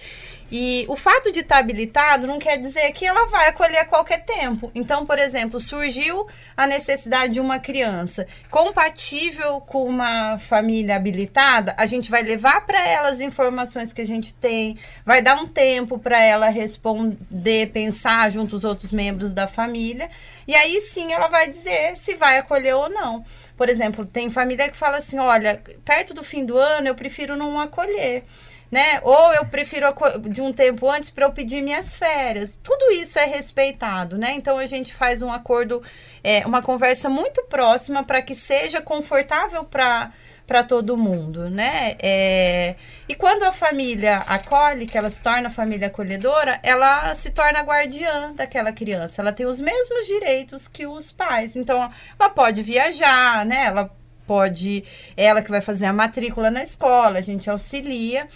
E 0.52 0.86
o 0.90 0.98
fato 0.98 1.32
de 1.32 1.40
estar 1.40 1.60
habilitado 1.60 2.28
não 2.28 2.38
quer 2.38 2.58
dizer 2.58 2.92
que 2.92 3.06
ela 3.06 3.28
vai 3.28 3.48
acolher 3.48 3.78
a 3.78 3.86
qualquer 3.86 4.26
tempo. 4.26 4.70
Então, 4.76 5.06
por 5.06 5.18
exemplo, 5.18 5.62
surgiu 5.62 6.28
a 6.58 6.68
necessidade 6.68 7.34
de 7.34 7.40
uma 7.40 7.58
criança 7.58 8.28
compatível 8.50 9.62
com 9.62 9.86
uma 9.86 10.38
família 10.38 10.98
habilitada, 10.98 11.74
a 11.78 11.86
gente 11.86 12.12
vai 12.12 12.22
levar 12.22 12.66
para 12.66 12.86
ela 12.86 13.08
as 13.08 13.22
informações 13.22 13.94
que 13.94 14.02
a 14.02 14.06
gente 14.06 14.34
tem, 14.34 14.78
vai 15.06 15.22
dar 15.22 15.42
um 15.42 15.48
tempo 15.48 15.98
para 15.98 16.22
ela 16.22 16.50
responder, 16.50 17.72
pensar 17.72 18.30
junto 18.30 18.56
aos 18.56 18.66
outros 18.66 18.92
membros 18.92 19.34
da 19.34 19.48
família, 19.48 20.10
e 20.46 20.54
aí 20.54 20.82
sim 20.82 21.14
ela 21.14 21.30
vai 21.30 21.50
dizer 21.50 21.96
se 21.96 22.16
vai 22.16 22.38
acolher 22.38 22.74
ou 22.74 22.90
não. 22.90 23.24
Por 23.56 23.70
exemplo, 23.70 24.06
tem 24.06 24.30
família 24.30 24.70
que 24.70 24.76
fala 24.76 24.98
assim: 24.98 25.20
olha, 25.20 25.62
perto 25.86 26.14
do 26.14 26.24
fim 26.24 26.44
do 26.44 26.58
ano 26.58 26.88
eu 26.88 26.96
prefiro 26.96 27.38
não 27.38 27.60
acolher 27.60 28.26
né? 28.72 29.02
Ou 29.04 29.34
eu 29.34 29.46
prefiro 29.46 29.88
de 30.30 30.42
um 30.42 30.54
tempo 30.54 30.90
antes 30.90 31.10
para 31.10 31.26
eu 31.26 31.32
pedir 31.32 31.62
minhas 31.62 31.94
férias. 31.94 32.58
Tudo 32.64 32.90
isso 32.92 33.20
é 33.20 33.26
respeitado, 33.26 34.18
né? 34.18 34.32
Então 34.34 34.58
a 34.58 34.66
gente 34.66 34.96
faz 34.96 35.22
um 35.22 35.32
acordo, 35.32 35.84
é, 36.24 36.46
uma 36.48 36.62
conversa 36.62 37.10
muito 37.10 37.44
próxima 37.44 38.04
para 38.04 38.22
que 38.22 38.34
seja 38.34 38.82
confortável 38.82 39.66
para 39.66 40.12
para 40.48 40.64
todo 40.66 40.98
mundo, 40.98 41.50
né? 41.50 41.96
É, 41.98 42.76
e 43.08 43.16
quando 43.16 43.44
a 43.44 43.54
família 43.54 44.18
acolhe, 44.28 44.86
que 44.86 44.98
ela 44.98 45.10
se 45.10 45.24
torna 45.24 45.50
família 45.50 45.88
acolhedora, 45.88 46.60
ela 46.62 47.16
se 47.16 47.30
torna 47.30 47.62
guardiã 47.62 48.34
daquela 48.34 48.74
criança. 48.74 49.22
Ela 49.22 49.32
tem 49.32 49.46
os 49.46 49.62
mesmos 49.62 50.06
direitos 50.08 50.68
que 50.68 50.86
os 50.86 51.10
pais. 51.10 51.56
Então, 51.56 51.90
ela 52.20 52.30
pode 52.30 52.62
viajar, 52.64 53.46
né? 53.46 53.68
Ela 53.68 53.90
pode, 54.28 54.84
ela 55.16 55.42
que 55.42 55.50
vai 55.50 55.62
fazer 55.62 55.86
a 55.86 55.94
matrícula 55.94 56.52
na 56.52 56.64
escola, 56.64 57.20
a 57.20 57.22
gente 57.22 57.50
auxilia. 57.50 58.28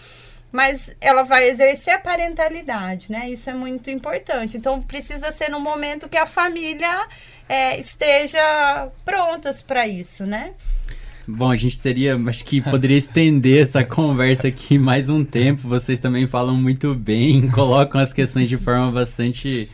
Mas 0.56 0.96
ela 1.02 1.24
vai 1.24 1.50
exercer 1.50 1.94
a 1.94 2.00
parentalidade, 2.00 3.12
né? 3.12 3.30
Isso 3.30 3.50
é 3.50 3.54
muito 3.54 3.92
importante. 3.92 4.56
Então 4.56 4.82
precisa 4.82 5.30
ser 5.30 5.50
no 5.50 5.60
momento 5.60 6.08
que 6.08 6.18
a 6.18 6.26
família 6.26 7.08
é, 7.50 7.78
esteja 7.78 8.88
prontas 9.04 9.62
para 9.62 9.86
isso, 9.86 10.26
né? 10.26 10.54
Bom, 11.28 11.52
a 11.52 11.58
gente 11.58 11.78
teria, 11.82 12.16
acho 12.16 12.46
que 12.46 12.62
poderia 12.62 12.98
estender 12.98 13.64
essa 13.64 13.84
conversa 13.86 14.48
aqui 14.48 14.80
mais 14.80 15.10
um 15.10 15.26
tempo. 15.26 15.68
Vocês 15.68 16.00
também 16.00 16.26
falam 16.26 16.56
muito 16.56 16.96
bem, 16.96 17.50
colocam 17.52 18.00
as 18.00 18.14
questões 18.14 18.48
de 18.48 18.56
forma 18.56 18.90
bastante 18.94 19.70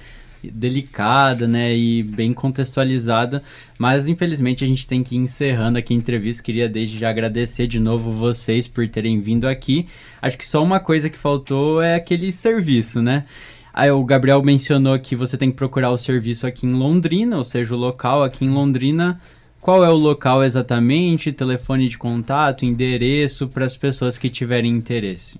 delicada, 0.49 1.47
né, 1.47 1.75
e 1.75 2.01
bem 2.01 2.33
contextualizada, 2.33 3.43
mas 3.77 4.07
infelizmente 4.07 4.63
a 4.63 4.67
gente 4.67 4.87
tem 4.87 5.03
que 5.03 5.15
ir 5.15 5.19
encerrando 5.19 5.77
aqui 5.77 5.93
a 5.93 5.97
entrevista. 5.97 6.41
Queria 6.41 6.69
desde 6.69 6.97
já 6.97 7.09
agradecer 7.09 7.67
de 7.67 7.79
novo 7.79 8.11
vocês 8.11 8.67
por 8.67 8.87
terem 8.87 9.19
vindo 9.19 9.47
aqui. 9.47 9.87
Acho 10.21 10.37
que 10.37 10.45
só 10.45 10.63
uma 10.63 10.79
coisa 10.79 11.09
que 11.09 11.17
faltou 11.17 11.81
é 11.81 11.95
aquele 11.95 12.31
serviço, 12.31 13.01
né? 13.01 13.25
Aí 13.73 13.89
o 13.89 14.03
Gabriel 14.03 14.41
mencionou 14.43 14.99
que 14.99 15.15
você 15.15 15.37
tem 15.37 15.49
que 15.49 15.57
procurar 15.57 15.91
o 15.91 15.97
serviço 15.97 16.45
aqui 16.45 16.65
em 16.65 16.73
Londrina, 16.73 17.37
ou 17.37 17.43
seja, 17.43 17.73
o 17.73 17.77
local 17.77 18.23
aqui 18.23 18.43
em 18.43 18.49
Londrina. 18.49 19.19
Qual 19.61 19.85
é 19.85 19.89
o 19.89 19.95
local 19.95 20.43
exatamente? 20.43 21.31
Telefone 21.31 21.87
de 21.87 21.97
contato, 21.97 22.65
endereço 22.65 23.47
para 23.47 23.65
as 23.65 23.77
pessoas 23.77 24.17
que 24.17 24.29
tiverem 24.29 24.75
interesse. 24.75 25.39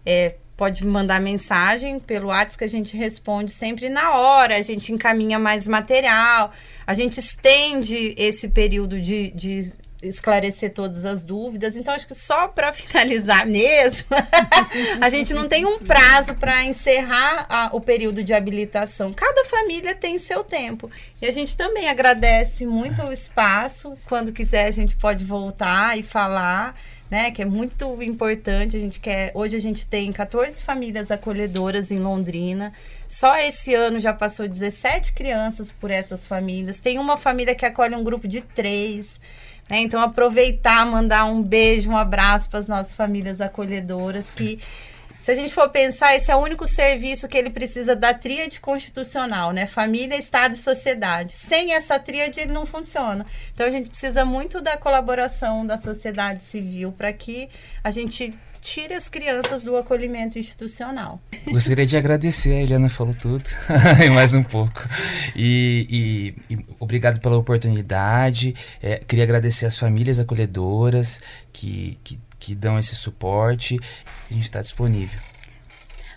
é, 0.04 0.34
pode 0.56 0.84
mandar 0.84 1.20
mensagem 1.20 2.00
pelo 2.00 2.30
WhatsApp 2.30 2.58
que 2.58 2.64
a 2.64 2.68
gente 2.68 2.96
responde 2.96 3.52
sempre 3.52 3.88
na 3.88 4.16
hora. 4.16 4.56
A 4.56 4.62
gente 4.62 4.92
encaminha 4.92 5.38
mais 5.38 5.68
material. 5.68 6.50
A 6.84 6.94
gente 6.94 7.20
estende 7.20 8.12
esse 8.18 8.48
período 8.48 9.00
de, 9.00 9.30
de 9.30 9.72
esclarecer 10.02 10.72
todas 10.72 11.04
as 11.04 11.22
dúvidas. 11.22 11.76
Então, 11.76 11.92
acho 11.92 12.06
que 12.06 12.14
só 12.14 12.48
para 12.48 12.72
finalizar 12.74 13.46
mesmo, 13.46 14.08
a 15.00 15.08
gente 15.08 15.34
não 15.34 15.48
tem 15.48 15.66
um 15.66 15.78
prazo 15.78 16.34
para 16.34 16.64
encerrar 16.64 17.46
a, 17.48 17.70
o 17.72 17.80
período 17.80 18.24
de 18.24 18.32
habilitação. 18.32 19.12
Cada 19.12 19.44
família 19.44 19.94
tem 19.94 20.18
seu 20.18 20.42
tempo. 20.42 20.90
E 21.20 21.26
a 21.26 21.30
gente 21.30 21.56
também 21.56 21.88
agradece 21.88 22.66
muito 22.66 23.02
o 23.02 23.12
espaço. 23.12 23.96
Quando 24.06 24.32
quiser, 24.32 24.66
a 24.66 24.70
gente 24.70 24.96
pode 24.96 25.24
voltar 25.24 25.98
e 25.98 26.02
falar. 26.02 26.74
Né, 27.10 27.32
que 27.32 27.42
é 27.42 27.44
muito 27.44 28.00
importante. 28.00 28.76
A 28.76 28.80
gente 28.80 29.00
quer. 29.00 29.32
Hoje 29.34 29.56
a 29.56 29.58
gente 29.58 29.84
tem 29.84 30.12
14 30.12 30.62
famílias 30.62 31.10
acolhedoras 31.10 31.90
em 31.90 31.98
Londrina. 31.98 32.72
Só 33.08 33.36
esse 33.36 33.74
ano 33.74 33.98
já 33.98 34.14
passou 34.14 34.46
17 34.46 35.12
crianças 35.12 35.72
por 35.72 35.90
essas 35.90 36.24
famílias. 36.24 36.78
Tem 36.78 37.00
uma 37.00 37.16
família 37.16 37.52
que 37.52 37.66
acolhe 37.66 37.96
um 37.96 38.04
grupo 38.04 38.28
de 38.28 38.40
três. 38.40 39.20
Né? 39.70 39.78
Então, 39.78 40.00
aproveitar, 40.00 40.84
mandar 40.84 41.24
um 41.24 41.40
beijo, 41.40 41.90
um 41.90 41.96
abraço 41.96 42.50
para 42.50 42.58
as 42.58 42.66
nossas 42.66 42.92
famílias 42.92 43.40
acolhedoras, 43.40 44.30
que, 44.30 44.58
se 45.18 45.30
a 45.30 45.34
gente 45.34 45.54
for 45.54 45.68
pensar, 45.68 46.16
esse 46.16 46.30
é 46.30 46.34
o 46.34 46.40
único 46.40 46.66
serviço 46.66 47.28
que 47.28 47.38
ele 47.38 47.50
precisa 47.50 47.94
da 47.94 48.12
tríade 48.12 48.58
constitucional, 48.58 49.52
né? 49.52 49.66
Família, 49.66 50.16
Estado 50.16 50.54
e 50.54 50.58
sociedade. 50.58 51.32
Sem 51.32 51.72
essa 51.72 51.98
tríade, 51.98 52.40
ele 52.40 52.52
não 52.52 52.66
funciona. 52.66 53.24
Então, 53.54 53.66
a 53.66 53.70
gente 53.70 53.88
precisa 53.88 54.24
muito 54.24 54.60
da 54.60 54.76
colaboração 54.76 55.64
da 55.64 55.78
sociedade 55.78 56.42
civil 56.42 56.90
para 56.92 57.12
que 57.12 57.48
a 57.84 57.90
gente 57.90 58.36
tire 58.60 58.94
as 58.94 59.08
crianças 59.08 59.62
do 59.62 59.76
acolhimento 59.76 60.38
institucional. 60.38 61.20
Gostaria 61.46 61.86
de 61.86 61.96
agradecer, 61.96 62.52
a 62.52 62.62
Eliana 62.62 62.88
falou 62.88 63.14
tudo, 63.14 63.44
e 64.04 64.10
mais 64.10 64.34
um 64.34 64.42
pouco. 64.42 64.86
E, 65.34 66.34
e, 66.48 66.54
e 66.54 66.66
obrigado 66.78 67.20
pela 67.20 67.36
oportunidade. 67.36 68.54
É, 68.82 68.98
queria 68.98 69.24
agradecer 69.24 69.66
as 69.66 69.78
famílias 69.78 70.18
acolhedoras 70.18 71.22
que, 71.52 71.98
que, 72.04 72.20
que 72.38 72.54
dão 72.54 72.78
esse 72.78 72.94
suporte. 72.94 73.78
A 74.30 74.34
gente 74.34 74.44
está 74.44 74.60
disponível. 74.60 75.18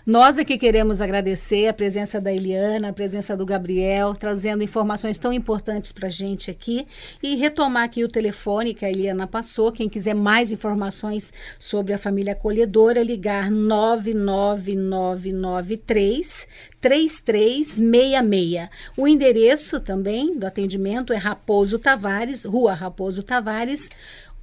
Nós 0.06 0.38
aqui 0.38 0.58
queremos 0.58 1.00
agradecer 1.00 1.66
a 1.66 1.72
presença 1.72 2.20
da 2.20 2.30
Eliana, 2.30 2.90
a 2.90 2.92
presença 2.92 3.34
do 3.34 3.46
Gabriel, 3.46 4.12
trazendo 4.12 4.62
informações 4.62 5.18
tão 5.18 5.32
importantes 5.32 5.92
para 5.92 6.08
a 6.08 6.10
gente 6.10 6.50
aqui 6.50 6.86
e 7.22 7.36
retomar 7.36 7.84
aqui 7.84 8.04
o 8.04 8.08
telefone 8.08 8.74
que 8.74 8.84
a 8.84 8.90
Eliana 8.90 9.26
passou. 9.26 9.72
Quem 9.72 9.88
quiser 9.88 10.12
mais 10.12 10.52
informações 10.52 11.32
sobre 11.58 11.94
a 11.94 11.98
família 11.98 12.34
acolhedora, 12.34 13.02
ligar 13.02 13.50
99993 13.50 16.48
3366. 16.82 18.68
O 18.98 19.08
endereço 19.08 19.80
também 19.80 20.38
do 20.38 20.46
atendimento 20.46 21.14
é 21.14 21.16
Raposo 21.16 21.78
Tavares, 21.78 22.44
Rua 22.44 22.74
Raposo 22.74 23.22
Tavares, 23.22 23.88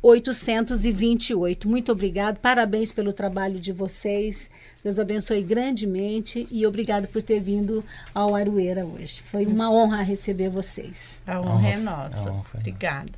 828. 0.02 1.70
Muito 1.70 1.92
obrigado, 1.92 2.38
parabéns 2.38 2.92
pelo 2.92 3.14
trabalho 3.14 3.60
de 3.60 3.72
vocês. 3.72 4.50
Deus 4.84 4.98
abençoe 4.98 5.44
grandemente 5.44 6.48
e 6.50 6.66
obrigado 6.66 7.08
por 7.08 7.22
ter 7.22 7.40
vindo 7.40 7.84
ao 8.14 8.36
Arueira 8.36 8.86
hoje. 8.86 9.22
Foi 9.22 9.46
uma 9.46 9.72
honra 9.72 10.02
receber 10.02 10.50
vocês. 10.50 11.22
A 11.28 11.40
honra 11.40 11.70
é 11.70 11.78
nossa. 11.78 12.32
Honra 12.32 12.46
Obrigada. 12.56 13.12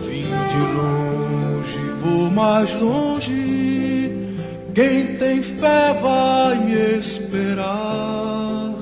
Vim 0.00 0.22
de 0.22 0.58
longe, 0.76 1.78
vou 2.02 2.30
mais 2.30 2.72
longe. 2.74 4.10
Quem 4.74 5.16
tem 5.16 5.42
fé 5.42 5.92
vai 6.00 6.58
me 6.64 6.98
esperar. 6.98 8.74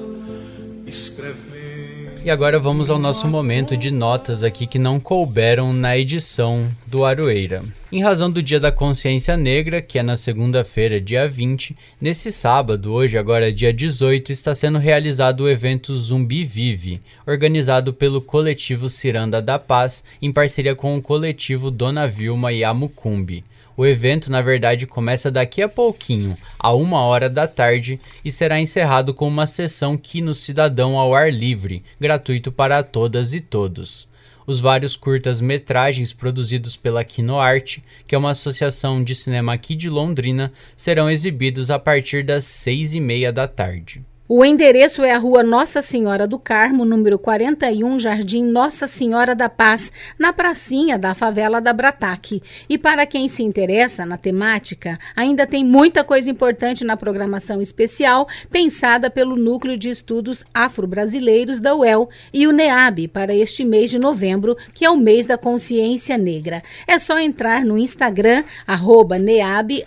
Escreve 0.86 2.05
e 2.24 2.30
agora 2.30 2.58
vamos 2.58 2.90
ao 2.90 2.98
nosso 2.98 3.28
momento 3.28 3.76
de 3.76 3.90
notas 3.90 4.42
aqui 4.42 4.66
que 4.66 4.78
não 4.78 4.98
couberam 4.98 5.72
na 5.72 5.96
edição 5.96 6.68
do 6.86 7.04
Aroeira. 7.04 7.62
Em 7.92 8.02
razão 8.02 8.30
do 8.30 8.42
Dia 8.42 8.58
da 8.58 8.72
Consciência 8.72 9.36
Negra, 9.36 9.80
que 9.80 9.98
é 9.98 10.02
na 10.02 10.16
segunda-feira, 10.16 11.00
dia 11.00 11.28
20, 11.28 11.76
nesse 12.00 12.32
sábado, 12.32 12.92
hoje 12.92 13.16
agora 13.16 13.52
dia 13.52 13.72
18, 13.72 14.32
está 14.32 14.54
sendo 14.54 14.78
realizado 14.78 15.42
o 15.42 15.48
evento 15.48 15.96
Zumbi 15.96 16.44
Vive, 16.44 17.00
organizado 17.26 17.92
pelo 17.92 18.20
coletivo 18.20 18.88
Ciranda 18.88 19.40
da 19.40 19.58
Paz, 19.58 20.02
em 20.20 20.32
parceria 20.32 20.74
com 20.74 20.96
o 20.96 21.02
coletivo 21.02 21.70
Dona 21.70 22.06
Vilma 22.08 22.52
e 22.52 22.64
Amucumbi. 22.64 23.44
O 23.76 23.84
evento, 23.84 24.30
na 24.30 24.40
verdade, 24.40 24.86
começa 24.86 25.30
daqui 25.30 25.60
a 25.60 25.68
pouquinho, 25.68 26.34
a 26.58 26.72
uma 26.72 27.02
hora 27.02 27.28
da 27.28 27.46
tarde, 27.46 28.00
e 28.24 28.32
será 28.32 28.58
encerrado 28.58 29.12
com 29.12 29.28
uma 29.28 29.46
sessão 29.46 29.98
Quino 29.98 30.34
Cidadão 30.34 30.98
ao 30.98 31.14
ar 31.14 31.30
livre, 31.30 31.84
gratuito 32.00 32.50
para 32.50 32.82
todas 32.82 33.34
e 33.34 33.40
todos. 33.40 34.08
Os 34.46 34.60
vários 34.60 34.96
curtas-metragens 34.96 36.12
produzidos 36.12 36.74
pela 36.74 37.04
Arte, 37.38 37.84
que 38.06 38.14
é 38.14 38.18
uma 38.18 38.30
associação 38.30 39.04
de 39.04 39.14
cinema 39.14 39.52
aqui 39.52 39.74
de 39.74 39.90
Londrina, 39.90 40.50
serão 40.74 41.10
exibidos 41.10 41.70
a 41.70 41.78
partir 41.78 42.24
das 42.24 42.44
seis 42.44 42.94
e 42.94 43.00
meia 43.00 43.30
da 43.30 43.46
tarde. 43.46 44.02
O 44.28 44.44
endereço 44.44 45.04
é 45.04 45.12
a 45.12 45.18
Rua 45.18 45.44
Nossa 45.44 45.80
Senhora 45.80 46.26
do 46.26 46.36
Carmo, 46.36 46.84
número 46.84 47.16
41, 47.16 47.96
Jardim 48.00 48.42
Nossa 48.42 48.88
Senhora 48.88 49.36
da 49.36 49.48
Paz, 49.48 49.92
na 50.18 50.32
pracinha 50.32 50.98
da 50.98 51.14
favela 51.14 51.60
da 51.60 51.72
Brataque. 51.72 52.42
E 52.68 52.76
para 52.76 53.06
quem 53.06 53.28
se 53.28 53.44
interessa 53.44 54.04
na 54.04 54.18
temática, 54.18 54.98
ainda 55.14 55.46
tem 55.46 55.64
muita 55.64 56.02
coisa 56.02 56.28
importante 56.28 56.82
na 56.82 56.96
programação 56.96 57.62
especial 57.62 58.26
pensada 58.50 59.08
pelo 59.08 59.36
Núcleo 59.36 59.78
de 59.78 59.90
Estudos 59.90 60.44
Afro-Brasileiros 60.52 61.60
da 61.60 61.76
UEL 61.76 62.10
e 62.32 62.48
o 62.48 62.52
NEAB 62.52 63.06
para 63.06 63.32
este 63.32 63.64
mês 63.64 63.90
de 63.90 63.98
novembro, 64.00 64.56
que 64.74 64.84
é 64.84 64.90
o 64.90 64.96
mês 64.96 65.24
da 65.24 65.38
consciência 65.38 66.18
negra. 66.18 66.64
É 66.84 66.98
só 66.98 67.16
entrar 67.20 67.64
no 67.64 67.78
Instagram, 67.78 68.42
arroba 68.66 69.20
NEAB, 69.20 69.84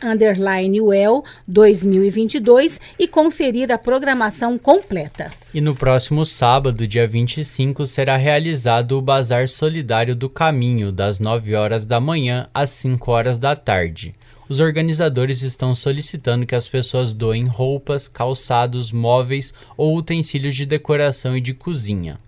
2022 1.45 2.79
e 2.97 3.05
conferir 3.05 3.69
a 3.69 3.77
programação 3.77 4.28
programação 4.29 4.57
completa. 4.57 5.31
E 5.53 5.59
no 5.59 5.75
próximo 5.75 6.25
sábado, 6.25 6.87
dia 6.87 7.07
25, 7.07 7.85
será 7.85 8.15
realizado 8.15 8.97
o 8.97 9.01
Bazar 9.01 9.47
Solidário 9.47 10.15
do 10.15 10.29
Caminho, 10.29 10.91
das 10.91 11.19
9 11.19 11.55
horas 11.55 11.85
da 11.85 11.99
manhã 11.99 12.47
às 12.53 12.69
5 12.69 13.11
horas 13.11 13.37
da 13.37 13.55
tarde. 13.55 14.13
Os 14.47 14.59
organizadores 14.59 15.41
estão 15.41 15.75
solicitando 15.75 16.45
que 16.45 16.55
as 16.55 16.67
pessoas 16.67 17.13
doem 17.13 17.45
roupas, 17.45 18.07
calçados, 18.07 18.91
móveis 18.91 19.53
ou 19.75 19.97
utensílios 19.97 20.55
de 20.55 20.65
decoração 20.65 21.35
e 21.35 21.41
de 21.41 21.53
cozinha. 21.53 22.19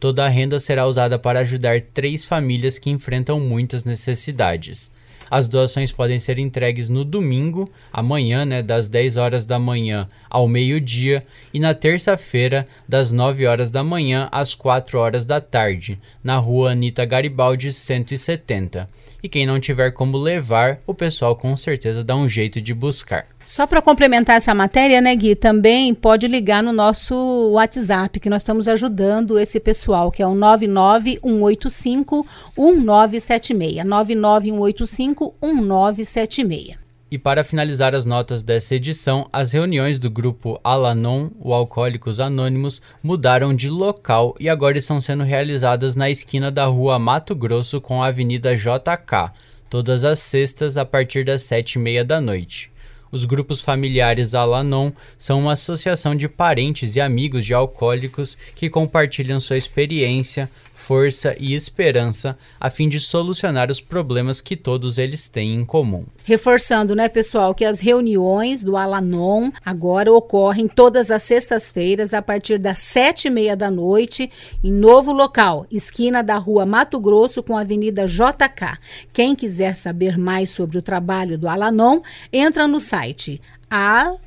Toda 0.00 0.24
a 0.24 0.28
renda 0.28 0.60
será 0.60 0.86
usada 0.86 1.18
para 1.18 1.40
ajudar 1.40 1.80
três 1.80 2.24
famílias 2.24 2.78
que 2.78 2.90
enfrentam 2.90 3.40
muitas 3.40 3.84
necessidades. 3.84 4.90
As 5.30 5.48
doações 5.48 5.92
podem 5.92 6.18
ser 6.18 6.38
entregues 6.38 6.88
no 6.88 7.04
domingo, 7.04 7.70
amanhã, 7.92 8.44
né, 8.44 8.62
das 8.62 8.88
10 8.88 9.16
horas 9.16 9.44
da 9.44 9.58
manhã 9.58 10.08
ao 10.28 10.48
meio-dia, 10.48 11.24
e 11.52 11.60
na 11.60 11.74
terça-feira, 11.74 12.66
das 12.88 13.12
9 13.12 13.46
horas 13.46 13.70
da 13.70 13.84
manhã 13.84 14.28
às 14.32 14.54
4 14.54 14.98
horas 14.98 15.24
da 15.24 15.40
tarde, 15.40 15.98
na 16.22 16.38
rua 16.38 16.72
Anita 16.72 17.04
Garibaldi 17.04 17.72
170. 17.72 18.88
E 19.22 19.28
quem 19.28 19.46
não 19.46 19.58
tiver 19.58 19.90
como 19.90 20.16
levar, 20.16 20.80
o 20.86 20.94
pessoal 20.94 21.34
com 21.34 21.56
certeza 21.56 22.04
dá 22.04 22.14
um 22.14 22.28
jeito 22.28 22.60
de 22.60 22.72
buscar. 22.72 23.26
Só 23.44 23.66
para 23.66 23.80
complementar 23.82 24.36
essa 24.36 24.54
matéria, 24.54 25.00
né, 25.00 25.16
Gui, 25.16 25.34
também 25.34 25.94
pode 25.94 26.28
ligar 26.28 26.62
no 26.62 26.72
nosso 26.72 27.14
WhatsApp, 27.52 28.20
que 28.20 28.30
nós 28.30 28.42
estamos 28.42 28.68
ajudando 28.68 29.38
esse 29.38 29.58
pessoal, 29.58 30.10
que 30.10 30.22
é 30.22 30.26
o 30.26 30.34
99185 30.34 32.26
1976. 32.56 33.84
99185 33.84 35.34
1976. 35.42 36.87
E 37.10 37.16
para 37.16 37.42
finalizar 37.42 37.94
as 37.94 38.04
notas 38.04 38.42
dessa 38.42 38.74
edição, 38.74 39.26
as 39.32 39.52
reuniões 39.52 39.98
do 39.98 40.10
grupo 40.10 40.60
Alanon, 40.62 41.30
o 41.40 41.54
Alcoólicos 41.54 42.20
Anônimos, 42.20 42.82
mudaram 43.02 43.56
de 43.56 43.70
local 43.70 44.36
e 44.38 44.46
agora 44.46 44.76
estão 44.76 45.00
sendo 45.00 45.24
realizadas 45.24 45.96
na 45.96 46.10
esquina 46.10 46.50
da 46.50 46.66
rua 46.66 46.98
Mato 46.98 47.34
Grosso 47.34 47.80
com 47.80 48.02
a 48.02 48.08
Avenida 48.08 48.54
JK, 48.54 49.32
todas 49.70 50.04
as 50.04 50.18
sextas 50.18 50.76
a 50.76 50.84
partir 50.84 51.24
das 51.24 51.42
sete 51.42 51.74
e 51.74 51.78
meia 51.78 52.04
da 52.04 52.20
noite. 52.20 52.70
Os 53.10 53.24
grupos 53.24 53.62
familiares 53.62 54.34
Alanon 54.34 54.92
são 55.18 55.40
uma 55.40 55.54
associação 55.54 56.14
de 56.14 56.28
parentes 56.28 56.94
e 56.94 57.00
amigos 57.00 57.46
de 57.46 57.54
alcoólicos 57.54 58.36
que 58.54 58.68
compartilham 58.68 59.40
sua 59.40 59.56
experiência, 59.56 60.50
força 60.78 61.34
e 61.38 61.54
esperança 61.54 62.38
a 62.58 62.70
fim 62.70 62.88
de 62.88 63.00
solucionar 63.00 63.70
os 63.70 63.80
problemas 63.80 64.40
que 64.40 64.56
todos 64.56 64.96
eles 64.96 65.28
têm 65.28 65.56
em 65.56 65.64
comum. 65.64 66.06
Reforçando, 66.24 66.94
né, 66.94 67.08
pessoal, 67.08 67.52
que 67.52 67.64
as 67.64 67.80
reuniões 67.80 68.62
do 68.62 68.76
Alanon 68.76 69.50
agora 69.64 70.12
ocorrem 70.12 70.68
todas 70.68 71.10
as 71.10 71.24
sextas-feiras 71.24 72.14
a 72.14 72.22
partir 72.22 72.58
das 72.58 72.78
sete 72.78 73.26
e 73.26 73.30
meia 73.30 73.56
da 73.56 73.70
noite 73.70 74.30
em 74.62 74.72
novo 74.72 75.12
local, 75.12 75.66
esquina 75.70 76.22
da 76.22 76.36
rua 76.36 76.64
Mato 76.64 77.00
Grosso 77.00 77.42
com 77.42 77.56
a 77.56 77.62
Avenida 77.62 78.06
JK. 78.06 78.78
Quem 79.12 79.34
quiser 79.34 79.74
saber 79.74 80.16
mais 80.16 80.48
sobre 80.50 80.78
o 80.78 80.82
trabalho 80.82 81.36
do 81.36 81.48
Alanon, 81.48 82.00
entra 82.32 82.68
no 82.68 82.80
site 82.80 83.42
a, 83.68 84.04
al, 84.06 84.20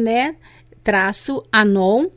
né, 0.00 0.36
traço 0.82 1.42
anon.org.br. 1.52 2.14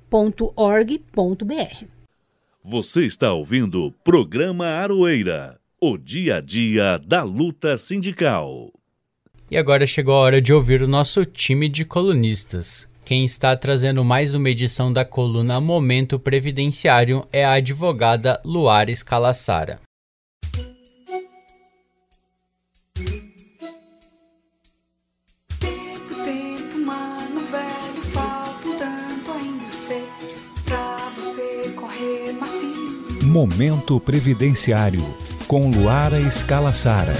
Você 2.69 3.05
está 3.05 3.31
ouvindo 3.31 3.85
o 3.85 3.91
programa 3.93 4.65
Aroeira, 4.65 5.57
o 5.81 5.97
dia 5.97 6.35
a 6.35 6.41
dia 6.41 6.97
da 6.97 7.23
luta 7.23 7.77
sindical. 7.77 8.73
E 9.49 9.55
agora 9.55 9.87
chegou 9.87 10.13
a 10.15 10.17
hora 10.17 10.41
de 10.41 10.51
ouvir 10.51 10.81
o 10.81 10.87
nosso 10.87 11.23
time 11.23 11.69
de 11.69 11.85
colunistas. 11.85 12.91
Quem 13.05 13.23
está 13.23 13.55
trazendo 13.55 14.03
mais 14.03 14.35
uma 14.35 14.49
edição 14.49 14.91
da 14.91 15.05
coluna 15.05 15.61
Momento 15.61 16.19
Previdenciário 16.19 17.25
é 17.31 17.45
a 17.45 17.53
advogada 17.53 18.41
Luara 18.43 18.91
Escalassara. 18.91 19.79
Momento 33.27 33.99
Previdenciário, 33.99 35.01
com 35.49 35.69
Luara 35.69 36.17
Escalassara. 36.17 37.11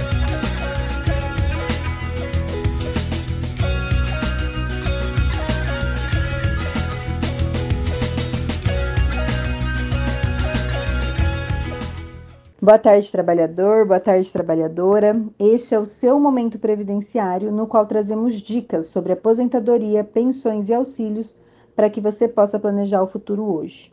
Boa 12.58 12.78
tarde, 12.78 13.12
trabalhador. 13.12 13.84
Boa 13.84 14.00
tarde, 14.00 14.32
trabalhadora. 14.32 15.20
Este 15.38 15.74
é 15.74 15.78
o 15.78 15.84
seu 15.84 16.18
momento 16.18 16.58
previdenciário, 16.58 17.52
no 17.52 17.66
qual 17.66 17.84
trazemos 17.84 18.36
dicas 18.36 18.86
sobre 18.86 19.12
aposentadoria, 19.12 20.02
pensões 20.02 20.70
e 20.70 20.74
auxílios 20.74 21.36
para 21.76 21.90
que 21.90 22.00
você 22.00 22.26
possa 22.26 22.58
planejar 22.58 23.02
o 23.02 23.06
futuro 23.06 23.44
hoje. 23.44 23.92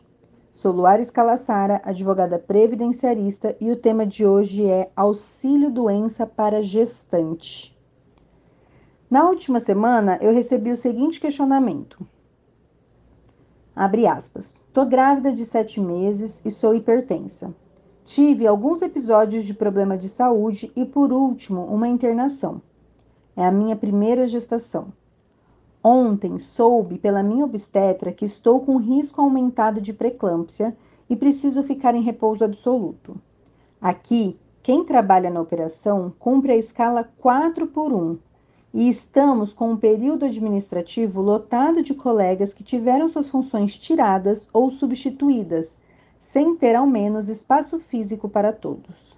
Sou 0.56 0.72
Luara 0.72 1.02
Escalassara, 1.02 1.82
advogada 1.84 2.38
previdenciarista, 2.38 3.54
e 3.60 3.70
o 3.70 3.76
tema 3.76 4.06
de 4.06 4.24
hoje 4.26 4.64
é 4.66 4.90
auxílio 4.96 5.70
doença 5.70 6.26
para 6.26 6.62
gestante. 6.62 7.78
Na 9.10 9.28
última 9.28 9.60
semana, 9.60 10.18
eu 10.22 10.32
recebi 10.32 10.72
o 10.72 10.76
seguinte 10.76 11.20
questionamento. 11.20 11.98
Abre 13.76 14.06
aspas. 14.06 14.54
Tô 14.72 14.86
grávida 14.86 15.30
de 15.30 15.44
sete 15.44 15.78
meses 15.78 16.40
e 16.42 16.50
sou 16.50 16.74
hipertensa. 16.74 17.54
Tive 18.06 18.46
alguns 18.46 18.80
episódios 18.80 19.44
de 19.44 19.52
problema 19.52 19.98
de 19.98 20.08
saúde 20.08 20.72
e, 20.74 20.86
por 20.86 21.12
último, 21.12 21.66
uma 21.66 21.86
internação. 21.86 22.62
É 23.36 23.44
a 23.44 23.52
minha 23.52 23.76
primeira 23.76 24.26
gestação. 24.26 24.90
Ontem 25.88 26.40
soube 26.40 26.98
pela 26.98 27.22
minha 27.22 27.44
obstetra 27.44 28.10
que 28.10 28.24
estou 28.24 28.58
com 28.58 28.76
risco 28.76 29.20
aumentado 29.20 29.80
de 29.80 29.92
preeclâmpsia 29.92 30.76
e 31.08 31.14
preciso 31.14 31.62
ficar 31.62 31.94
em 31.94 32.02
repouso 32.02 32.42
absoluto. 32.42 33.16
Aqui, 33.80 34.36
quem 34.64 34.84
trabalha 34.84 35.30
na 35.30 35.40
operação 35.40 36.12
cumpre 36.18 36.50
a 36.50 36.56
escala 36.56 37.08
4 37.18 37.68
por 37.68 37.92
1 37.92 38.18
e 38.74 38.88
estamos 38.88 39.52
com 39.52 39.70
um 39.70 39.76
período 39.76 40.24
administrativo 40.24 41.22
lotado 41.22 41.80
de 41.84 41.94
colegas 41.94 42.52
que 42.52 42.64
tiveram 42.64 43.08
suas 43.08 43.30
funções 43.30 43.78
tiradas 43.78 44.48
ou 44.52 44.72
substituídas, 44.72 45.78
sem 46.20 46.56
ter 46.56 46.74
ao 46.74 46.84
menos 46.88 47.28
espaço 47.28 47.78
físico 47.78 48.28
para 48.28 48.52
todos. 48.52 49.16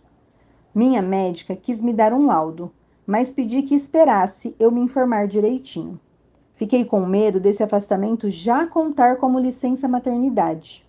Minha 0.75 1.01
médica 1.01 1.57
quis 1.57 1.81
me 1.81 1.95
dar 1.95 2.13
um 2.13 2.27
laudo, 2.27 2.71
mas 3.07 3.31
pedi 3.31 3.63
que 3.63 3.75
esperasse 3.75 4.55
eu 4.59 4.71
me 4.71 4.83
informar 4.83 5.27
direitinho. 5.27 5.99
Fiquei 6.59 6.85
com 6.85 7.07
medo 7.07 7.39
desse 7.39 7.63
afastamento 7.63 8.29
já 8.29 8.67
contar 8.67 9.17
como 9.19 9.39
licença 9.39 9.87
maternidade. 9.87 10.85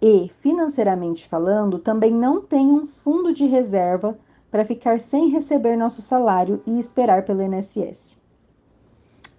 E, 0.00 0.30
financeiramente 0.40 1.28
falando, 1.28 1.78
também 1.78 2.10
não 2.10 2.40
tenho 2.40 2.74
um 2.74 2.86
fundo 2.86 3.30
de 3.30 3.44
reserva 3.44 4.18
para 4.50 4.64
ficar 4.64 4.98
sem 4.98 5.28
receber 5.28 5.76
nosso 5.76 6.00
salário 6.00 6.62
e 6.66 6.80
esperar 6.80 7.26
pelo 7.26 7.42
INSS. 7.42 8.16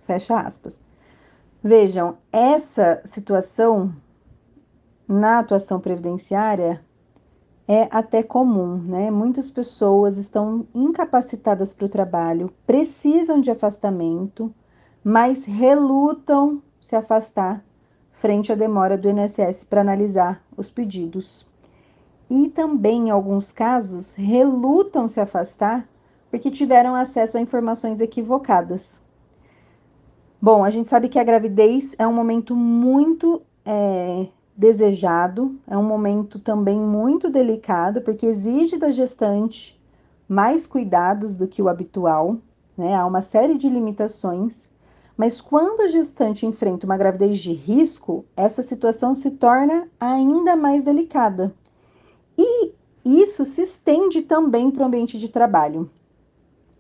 Fecha 0.06 0.40
aspas. 0.40 0.80
Vejam, 1.64 2.20
essa 2.32 3.02
situação 3.04 3.92
na 5.08 5.40
atuação 5.40 5.80
previdenciária 5.80 6.86
é 7.68 7.88
até 7.90 8.22
comum, 8.22 8.78
né? 8.78 9.10
Muitas 9.10 9.50
pessoas 9.50 10.18
estão 10.18 10.68
incapacitadas 10.76 11.74
para 11.74 11.88
o 11.88 11.90
trabalho, 11.90 12.52
precisam 12.68 13.42
de 13.42 13.50
afastamento 13.50 14.54
mas 15.10 15.46
relutam 15.46 16.62
se 16.82 16.94
afastar 16.94 17.64
frente 18.12 18.52
à 18.52 18.56
demora 18.56 18.98
do 18.98 19.10
INSS 19.10 19.64
para 19.64 19.80
analisar 19.80 20.44
os 20.58 20.70
pedidos. 20.70 21.48
E 22.30 22.50
também, 22.50 23.08
em 23.08 23.10
alguns 23.10 23.54
casos, 23.54 24.14
relutam 24.16 25.08
se 25.08 25.22
afastar 25.22 25.88
porque 26.30 26.52
tiveram 26.52 26.94
acesso 26.94 27.38
a 27.38 27.40
informações 27.40 28.02
equivocadas. 28.02 29.02
Bom, 30.42 30.66
a 30.66 30.70
gente 30.70 30.90
sabe 30.90 31.08
que 31.08 31.18
a 31.18 31.24
gravidez 31.24 31.96
é 31.98 32.06
um 32.06 32.14
momento 32.14 32.54
muito 32.54 33.42
é, 33.64 34.28
desejado, 34.58 35.58
é 35.66 35.78
um 35.78 35.84
momento 35.84 36.38
também 36.38 36.82
muito 36.82 37.30
delicado, 37.30 38.02
porque 38.02 38.26
exige 38.26 38.76
da 38.76 38.92
gestante 38.92 39.82
mais 40.28 40.68
cuidados 40.68 41.34
do 41.34 41.48
que 41.48 41.62
o 41.62 41.70
habitual, 41.70 42.36
né? 42.78 42.94
Há 42.94 43.06
uma 43.06 43.22
série 43.22 43.58
de 43.58 43.70
limitações 43.70 44.67
mas 45.18 45.42
quando 45.42 45.82
a 45.82 45.88
gestante 45.88 46.46
enfrenta 46.46 46.86
uma 46.86 46.96
gravidez 46.96 47.40
de 47.40 47.52
risco, 47.52 48.24
essa 48.36 48.62
situação 48.62 49.16
se 49.16 49.32
torna 49.32 49.90
ainda 50.00 50.56
mais 50.56 50.84
delicada. 50.84 51.54
E 52.38 52.72
isso 53.04 53.44
se 53.44 53.64
estende 53.64 54.22
também 54.22 54.70
para 54.70 54.84
o 54.84 54.86
ambiente 54.86 55.18
de 55.18 55.28
trabalho. 55.28 55.90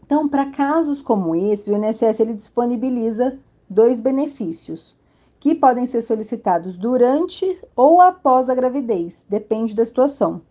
Então, 0.05 0.29
para 0.29 0.51
casos 0.51 1.01
como 1.01 1.35
esse, 1.35 1.71
o 1.71 1.75
INSS 1.75 2.19
ele 2.19 2.35
disponibiliza 2.35 3.39
dois 3.67 3.99
benefícios 3.99 4.95
que 5.39 5.55
podem 5.55 5.85
ser 5.85 6.01
solicitados 6.01 6.77
durante 6.77 7.59
ou 7.75 8.01
após 8.01 8.49
a 8.49 8.55
gravidez, 8.55 9.25
depende 9.27 9.75
da 9.75 9.85
situação. 9.85 10.41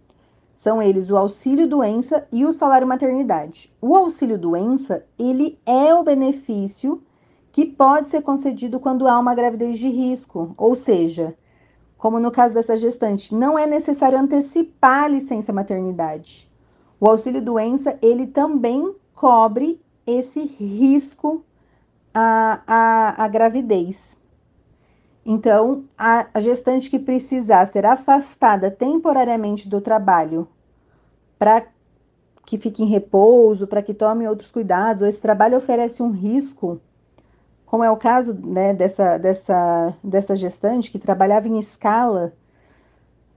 São 0.56 0.82
eles 0.82 1.10
o 1.10 1.16
auxílio 1.16 1.68
doença 1.68 2.26
e 2.32 2.44
o 2.44 2.52
salário 2.52 2.86
maternidade. 2.86 3.72
O 3.80 3.94
auxílio 3.94 4.38
doença, 4.38 5.04
ele 5.18 5.58
é 5.64 5.94
o 5.94 6.02
benefício 6.02 7.02
que 7.56 7.64
pode 7.64 8.10
ser 8.10 8.20
concedido 8.20 8.78
quando 8.78 9.08
há 9.08 9.18
uma 9.18 9.34
gravidez 9.34 9.78
de 9.78 9.88
risco, 9.88 10.54
ou 10.58 10.74
seja, 10.74 11.34
como 11.96 12.20
no 12.20 12.30
caso 12.30 12.52
dessa 12.52 12.76
gestante, 12.76 13.34
não 13.34 13.58
é 13.58 13.66
necessário 13.66 14.18
antecipar 14.18 15.04
a 15.04 15.08
licença 15.08 15.54
maternidade. 15.54 16.50
O 17.00 17.08
auxílio 17.08 17.40
doença, 17.40 17.98
ele 18.02 18.26
também 18.26 18.94
cobre 19.14 19.80
esse 20.06 20.44
risco 20.44 21.42
à, 22.12 22.60
à, 22.66 23.24
à 23.24 23.28
gravidez. 23.28 24.18
Então, 25.24 25.84
a, 25.96 26.26
a 26.34 26.40
gestante 26.40 26.90
que 26.90 26.98
precisar 26.98 27.64
ser 27.68 27.86
afastada 27.86 28.70
temporariamente 28.70 29.66
do 29.66 29.80
trabalho 29.80 30.46
para 31.38 31.64
que 32.44 32.58
fique 32.58 32.82
em 32.82 32.86
repouso, 32.86 33.66
para 33.66 33.80
que 33.80 33.94
tome 33.94 34.28
outros 34.28 34.50
cuidados, 34.50 35.00
ou 35.00 35.08
esse 35.08 35.22
trabalho 35.22 35.56
oferece 35.56 36.02
um 36.02 36.10
risco, 36.10 36.82
como 37.66 37.84
é 37.84 37.90
o 37.90 37.96
caso 37.96 38.32
né, 38.34 38.72
dessa, 38.72 39.18
dessa, 39.18 39.94
dessa 40.02 40.36
gestante 40.36 40.90
que 40.90 40.98
trabalhava 40.98 41.48
em 41.48 41.58
escala, 41.58 42.32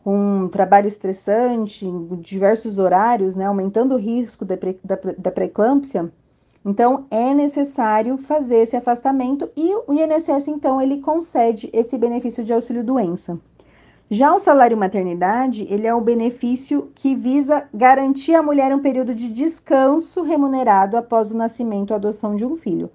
com 0.03 0.43
um 0.43 0.47
trabalho 0.47 0.87
estressante, 0.87 1.85
em 1.85 2.15
diversos 2.21 2.77
horários, 2.77 3.35
né, 3.35 3.45
aumentando 3.45 3.95
o 3.95 3.97
risco 3.97 4.45
da, 4.45 4.55
da, 4.55 4.97
da 5.17 5.31
pré-eclâmpsia, 5.31 6.11
então 6.63 7.05
é 7.09 7.33
necessário 7.33 8.17
fazer 8.17 8.57
esse 8.57 8.75
afastamento 8.75 9.49
e 9.55 9.73
o 9.87 9.93
INSS, 9.93 10.47
então, 10.47 10.81
ele 10.81 11.01
concede 11.01 11.69
esse 11.73 11.97
benefício 11.97 12.43
de 12.43 12.53
auxílio 12.53 12.83
doença. 12.83 13.39
Já 14.11 14.33
o 14.33 14.39
salário 14.39 14.75
maternidade, 14.75 15.67
ele 15.69 15.85
é 15.85 15.93
o 15.93 16.01
benefício 16.01 16.91
que 16.95 17.15
visa 17.15 17.67
garantir 17.73 18.33
à 18.33 18.41
mulher 18.41 18.73
um 18.73 18.81
período 18.81 19.13
de 19.13 19.29
descanso 19.29 20.23
remunerado 20.23 20.97
após 20.97 21.31
o 21.31 21.37
nascimento 21.37 21.91
ou 21.91 21.95
adoção 21.95 22.35
de 22.35 22.43
um 22.43 22.57
filho. 22.57 22.89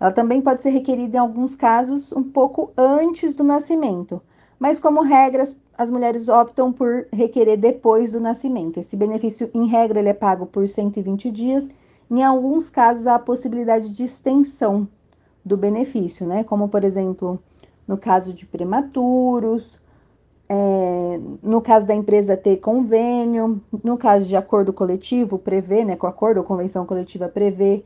Ela 0.00 0.10
também 0.10 0.40
pode 0.40 0.62
ser 0.62 0.70
requerida 0.70 1.18
em 1.18 1.20
alguns 1.20 1.54
casos 1.54 2.10
um 2.10 2.22
pouco 2.22 2.72
antes 2.76 3.34
do 3.34 3.44
nascimento, 3.44 4.22
mas 4.58 4.80
como 4.80 5.02
regras, 5.02 5.56
as 5.76 5.90
mulheres 5.90 6.26
optam 6.26 6.72
por 6.72 7.06
requerer 7.12 7.58
depois 7.58 8.10
do 8.10 8.20
nascimento. 8.20 8.80
Esse 8.80 8.96
benefício, 8.96 9.50
em 9.52 9.66
regra, 9.66 10.00
ele 10.00 10.08
é 10.08 10.14
pago 10.14 10.46
por 10.46 10.66
120 10.66 11.30
dias. 11.30 11.68
Em 12.10 12.22
alguns 12.22 12.68
casos, 12.68 13.06
há 13.06 13.14
a 13.14 13.18
possibilidade 13.18 13.90
de 13.90 14.04
extensão 14.04 14.88
do 15.44 15.56
benefício, 15.56 16.26
né? 16.26 16.44
Como, 16.44 16.68
por 16.68 16.84
exemplo, 16.84 17.38
no 17.86 17.96
caso 17.96 18.32
de 18.34 18.44
prematuros, 18.44 19.78
é, 20.48 21.20
no 21.42 21.60
caso 21.60 21.86
da 21.86 21.94
empresa 21.94 22.36
ter 22.36 22.56
convênio, 22.56 23.60
no 23.84 23.96
caso 23.96 24.26
de 24.26 24.36
acordo 24.36 24.72
coletivo, 24.72 25.38
prevê, 25.38 25.84
né, 25.84 25.94
com 25.96 26.06
acordo 26.06 26.38
ou 26.38 26.44
convenção 26.44 26.84
coletiva, 26.84 27.28
prevê 27.28 27.84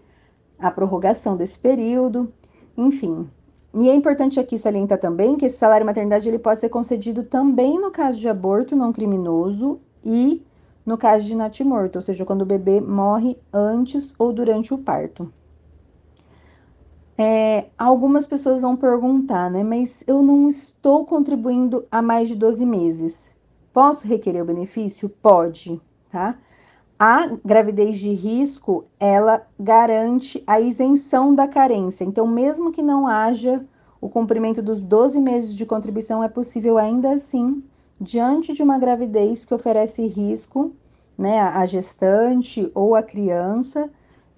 a 0.67 0.71
prorrogação 0.71 1.37
desse 1.37 1.59
período, 1.59 2.33
enfim. 2.77 3.29
E 3.75 3.91
é 3.91 3.95
importante 3.95 4.41
aqui 4.41 4.59
salientar 4.59 4.99
também 4.99 5.37
que 5.37 5.45
esse 5.45 5.59
salário 5.59 5.85
maternidade 5.85 6.29
ele 6.29 6.39
pode 6.39 6.61
ser 6.61 6.71
concedido 6.71 7.23
também 7.23 7.79
no 7.79 7.91
caso 7.91 8.19
de 8.19 8.29
aborto 8.29 8.75
não 8.75 8.93
criminoso 8.93 9.79
e 10.03 10.43
no 10.87 10.97
caso 10.97 11.27
de 11.27 11.35
natimorto, 11.35 11.99
ou 11.99 12.03
seja, 12.03 12.25
quando 12.25 12.43
o 12.43 12.47
bebê 12.47 12.81
morre 12.81 13.37
antes 13.53 14.15
ou 14.19 14.33
durante 14.33 14.73
o 14.73 14.79
parto. 14.79 15.31
É, 17.17 17.67
algumas 17.77 18.27
pessoas 18.27 18.63
vão 18.63 18.75
perguntar, 18.75 19.51
né? 19.51 19.63
Mas 19.63 20.03
eu 20.07 20.23
não 20.23 20.49
estou 20.49 21.05
contribuindo 21.05 21.87
há 21.91 22.01
mais 22.01 22.29
de 22.29 22.35
12 22.35 22.65
meses. 22.65 23.19
Posso 23.73 24.07
requerer 24.07 24.43
o 24.43 24.47
benefício? 24.47 25.09
Pode, 25.09 25.81
tá? 26.11 26.39
A 27.07 27.29
gravidez 27.45 27.99
de 27.99 28.15
risco, 28.15 28.87
ela 28.99 29.47
garante 29.61 30.43
a 30.47 30.59
isenção 30.59 31.35
da 31.35 31.47
carência. 31.47 32.03
Então, 32.03 32.27
mesmo 32.27 32.73
que 32.73 32.81
não 32.81 33.07
haja 33.07 33.63
o 34.01 34.09
cumprimento 34.09 34.63
dos 34.63 34.81
12 34.81 35.21
meses 35.21 35.55
de 35.55 35.67
contribuição, 35.67 36.25
é 36.25 36.31
possível 36.31 36.79
ainda 36.79 37.13
assim, 37.13 37.63
diante 38.01 38.55
de 38.55 38.63
uma 38.63 38.79
gravidez 38.79 39.45
que 39.45 39.53
oferece 39.53 40.07
risco, 40.07 40.73
né, 41.19 41.43
a 41.43 41.67
gestante 41.67 42.73
ou 42.75 42.95
a 42.95 43.03
criança, 43.03 43.91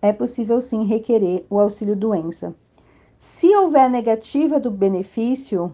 é 0.03 0.13
possível 0.13 0.61
sim 0.61 0.85
requerer 0.85 1.47
o 1.49 1.61
auxílio 1.61 1.95
doença. 1.95 2.53
Se 3.17 3.47
houver 3.55 3.89
negativa 3.89 4.59
do 4.59 4.73
benefício, 4.73 5.73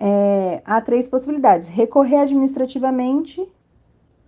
é, 0.00 0.60
há 0.64 0.80
três 0.80 1.06
possibilidades: 1.06 1.68
recorrer 1.68 2.16
administrativamente, 2.16 3.48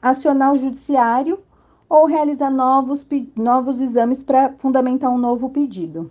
acionar 0.00 0.52
o 0.52 0.56
judiciário 0.56 1.40
ou 1.88 2.06
realizar 2.06 2.50
novos, 2.50 3.06
novos 3.36 3.80
exames 3.80 4.22
para 4.22 4.52
fundamentar 4.58 5.10
um 5.10 5.18
novo 5.18 5.50
pedido. 5.50 6.10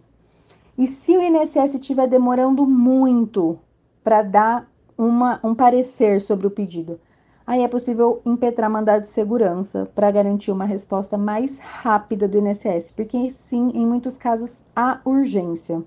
E 0.77 0.87
se 0.87 1.15
o 1.15 1.21
INSS 1.21 1.75
estiver 1.75 2.07
demorando 2.07 2.65
muito 2.65 3.57
para 4.03 4.21
dar 4.21 4.69
uma, 4.97 5.39
um 5.43 5.55
parecer 5.55 6.21
sobre 6.21 6.47
o 6.47 6.51
pedido, 6.51 6.99
aí 7.47 7.63
é 7.63 7.67
possível 7.67 8.21
impetrar 8.25 8.69
mandado 8.69 9.03
de 9.03 9.07
segurança 9.07 9.89
para 9.93 10.11
garantir 10.11 10.51
uma 10.51 10.65
resposta 10.65 11.17
mais 11.17 11.57
rápida 11.59 12.27
do 12.27 12.37
INSS, 12.37 12.91
porque 12.91 13.31
sim, 13.31 13.71
em 13.73 13.85
muitos 13.85 14.17
casos 14.17 14.59
há 14.75 14.99
urgência. 15.05 15.81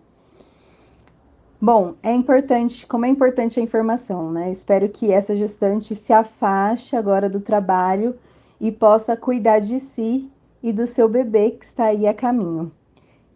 Bom, 1.60 1.94
é 2.04 2.12
importante, 2.12 2.86
como 2.86 3.04
é 3.04 3.08
importante 3.08 3.58
a 3.58 3.62
informação, 3.62 4.30
né? 4.30 4.50
Espero 4.50 4.88
que 4.88 5.12
essa 5.12 5.34
gestante 5.34 5.96
se 5.96 6.12
afaste 6.12 6.94
agora 6.94 7.28
do 7.28 7.40
trabalho 7.40 8.14
e 8.60 8.72
possa 8.72 9.16
cuidar 9.16 9.60
de 9.60 9.78
si 9.80 10.28
e 10.62 10.72
do 10.72 10.86
seu 10.86 11.08
bebê 11.08 11.52
que 11.52 11.64
está 11.64 11.84
aí 11.86 12.06
a 12.06 12.14
caminho. 12.14 12.72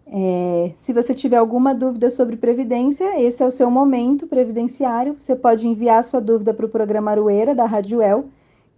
É, 0.07 0.73
se 0.77 0.93
você 0.93 1.15
tiver 1.15 1.37
alguma 1.37 1.75
dúvida 1.75 2.11
sobre 2.11 2.37
previdência, 2.37 3.21
esse 3.21 3.43
é 3.43 3.47
o 3.47 3.51
seu 3.51 3.71
momento 3.71 4.27
previdenciário. 4.27 5.17
Você 5.19 5.35
pode 5.35 5.67
enviar 5.67 6.05
sua 6.05 6.21
dúvida 6.21 6.53
para 6.53 6.67
o 6.67 6.69
programa 6.69 7.13
Arueira 7.13 7.55
da 7.55 7.65
Rádio 7.65 8.03
El 8.03 8.27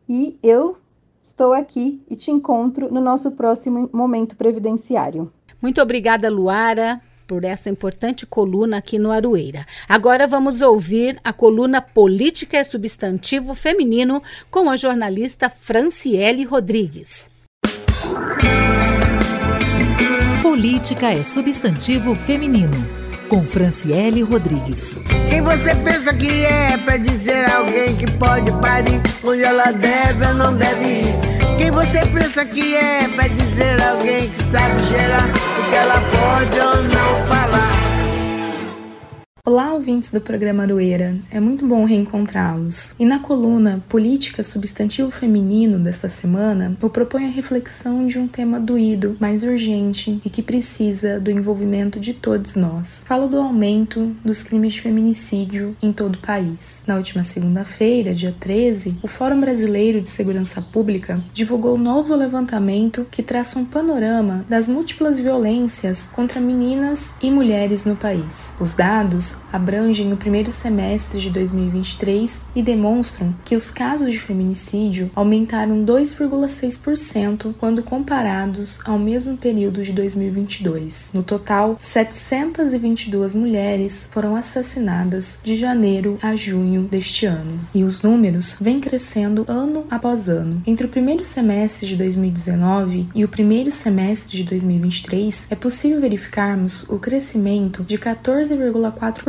e 0.08 0.38
eu 0.42 0.76
estou 1.22 1.52
aqui 1.52 2.02
e 2.08 2.14
te 2.14 2.30
encontro 2.30 2.92
no 2.92 3.00
nosso 3.00 3.30
próximo 3.32 3.88
momento 3.92 4.36
previdenciário. 4.36 5.32
Muito 5.60 5.80
obrigada, 5.80 6.30
Luara 6.30 7.00
por 7.26 7.44
essa 7.44 7.70
importante 7.70 8.26
coluna 8.26 8.78
aqui 8.78 8.98
no 8.98 9.10
Aroeira. 9.10 9.66
Agora 9.88 10.26
vamos 10.26 10.60
ouvir 10.60 11.18
a 11.24 11.32
coluna 11.32 11.80
Política 11.80 12.58
é 12.58 12.64
Substantivo 12.64 13.54
Feminino 13.54 14.22
com 14.50 14.70
a 14.70 14.76
jornalista 14.76 15.48
Franciele 15.48 16.44
Rodrigues. 16.44 17.30
Política 20.42 21.12
é 21.12 21.24
Substantivo 21.24 22.14
Feminino 22.14 23.04
com 23.28 23.46
Franciele 23.46 24.22
Rodrigues. 24.22 25.00
Quem 25.28 25.40
você 25.40 25.74
pensa 25.74 26.14
que 26.14 26.44
é 26.44 26.76
para 26.76 26.96
dizer 26.98 27.50
alguém 27.50 27.96
que 27.96 28.10
pode 28.12 28.52
parir 28.60 29.00
onde 29.24 29.42
ela 29.42 29.72
deve 29.72 30.26
ou 30.26 30.34
não 30.34 30.56
deve 30.56 31.00
ir? 31.00 31.34
Quem 31.58 31.70
você 31.70 32.04
pensa 32.06 32.44
que 32.44 32.74
é 32.76 33.08
pra 33.08 33.26
dizer 33.28 33.82
alguém 33.82 34.28
que 34.28 34.42
sabe 34.44 34.82
gerar 34.84 35.53
que 35.74 35.78
ela 35.78 36.00
pode 36.00 36.60
ou 36.60 36.82
não 36.84 37.26
falar? 37.26 37.83
Olá, 39.46 39.74
ouvintes 39.74 40.10
do 40.10 40.22
programa 40.22 40.62
Aroeira. 40.62 41.18
É 41.30 41.38
muito 41.38 41.66
bom 41.66 41.84
reencontrá-los. 41.84 42.94
E 42.98 43.04
na 43.04 43.18
coluna 43.18 43.84
Política 43.90 44.42
Substantivo 44.42 45.10
Feminino 45.10 45.78
desta 45.78 46.08
semana, 46.08 46.74
eu 46.80 46.88
proponho 46.88 47.26
a 47.26 47.30
reflexão 47.30 48.06
de 48.06 48.18
um 48.18 48.26
tema 48.26 48.58
doído, 48.58 49.18
mais 49.20 49.42
urgente 49.42 50.18
e 50.24 50.30
que 50.30 50.40
precisa 50.42 51.20
do 51.20 51.30
envolvimento 51.30 52.00
de 52.00 52.14
todos 52.14 52.56
nós. 52.56 53.04
Falo 53.06 53.28
do 53.28 53.38
aumento 53.38 54.16
dos 54.24 54.42
crimes 54.42 54.72
de 54.72 54.80
feminicídio 54.80 55.76
em 55.82 55.92
todo 55.92 56.14
o 56.14 56.26
país. 56.26 56.82
Na 56.86 56.96
última 56.96 57.22
segunda-feira, 57.22 58.14
dia 58.14 58.32
13, 58.32 58.96
o 59.02 59.06
Fórum 59.06 59.42
Brasileiro 59.42 60.00
de 60.00 60.08
Segurança 60.08 60.62
Pública 60.62 61.22
divulgou 61.34 61.74
um 61.74 61.82
novo 61.82 62.16
levantamento 62.16 63.06
que 63.10 63.22
traça 63.22 63.58
um 63.58 63.66
panorama 63.66 64.42
das 64.48 64.70
múltiplas 64.70 65.18
violências 65.18 66.06
contra 66.06 66.40
meninas 66.40 67.14
e 67.22 67.30
mulheres 67.30 67.84
no 67.84 67.94
país. 67.94 68.54
Os 68.58 68.72
dados 68.72 69.33
abrangem 69.52 70.12
o 70.12 70.16
primeiro 70.16 70.50
semestre 70.52 71.20
de 71.20 71.30
2023 71.30 72.46
e 72.54 72.62
demonstram 72.62 73.34
que 73.44 73.56
os 73.56 73.70
casos 73.70 74.10
de 74.10 74.18
feminicídio 74.18 75.10
aumentaram 75.14 75.84
2,6% 75.84 77.54
quando 77.58 77.82
comparados 77.82 78.80
ao 78.84 78.98
mesmo 78.98 79.36
período 79.36 79.82
de 79.82 79.92
2022. 79.92 81.10
No 81.12 81.22
total, 81.22 81.76
722 81.78 83.34
mulheres 83.34 84.08
foram 84.10 84.36
assassinadas 84.36 85.38
de 85.42 85.56
janeiro 85.56 86.18
a 86.22 86.34
junho 86.36 86.82
deste 86.82 87.26
ano, 87.26 87.60
e 87.74 87.84
os 87.84 88.02
números 88.02 88.56
vêm 88.60 88.80
crescendo 88.80 89.44
ano 89.48 89.84
após 89.90 90.28
ano. 90.28 90.62
Entre 90.66 90.86
o 90.86 90.90
primeiro 90.90 91.24
semestre 91.24 91.86
de 91.86 91.96
2019 91.96 93.06
e 93.14 93.24
o 93.24 93.28
primeiro 93.28 93.70
semestre 93.70 94.36
de 94.36 94.44
2023, 94.44 95.46
é 95.50 95.54
possível 95.54 96.00
verificarmos 96.00 96.84
o 96.88 96.98
crescimento 96.98 97.82
de 97.82 97.98
14,4 97.98 99.23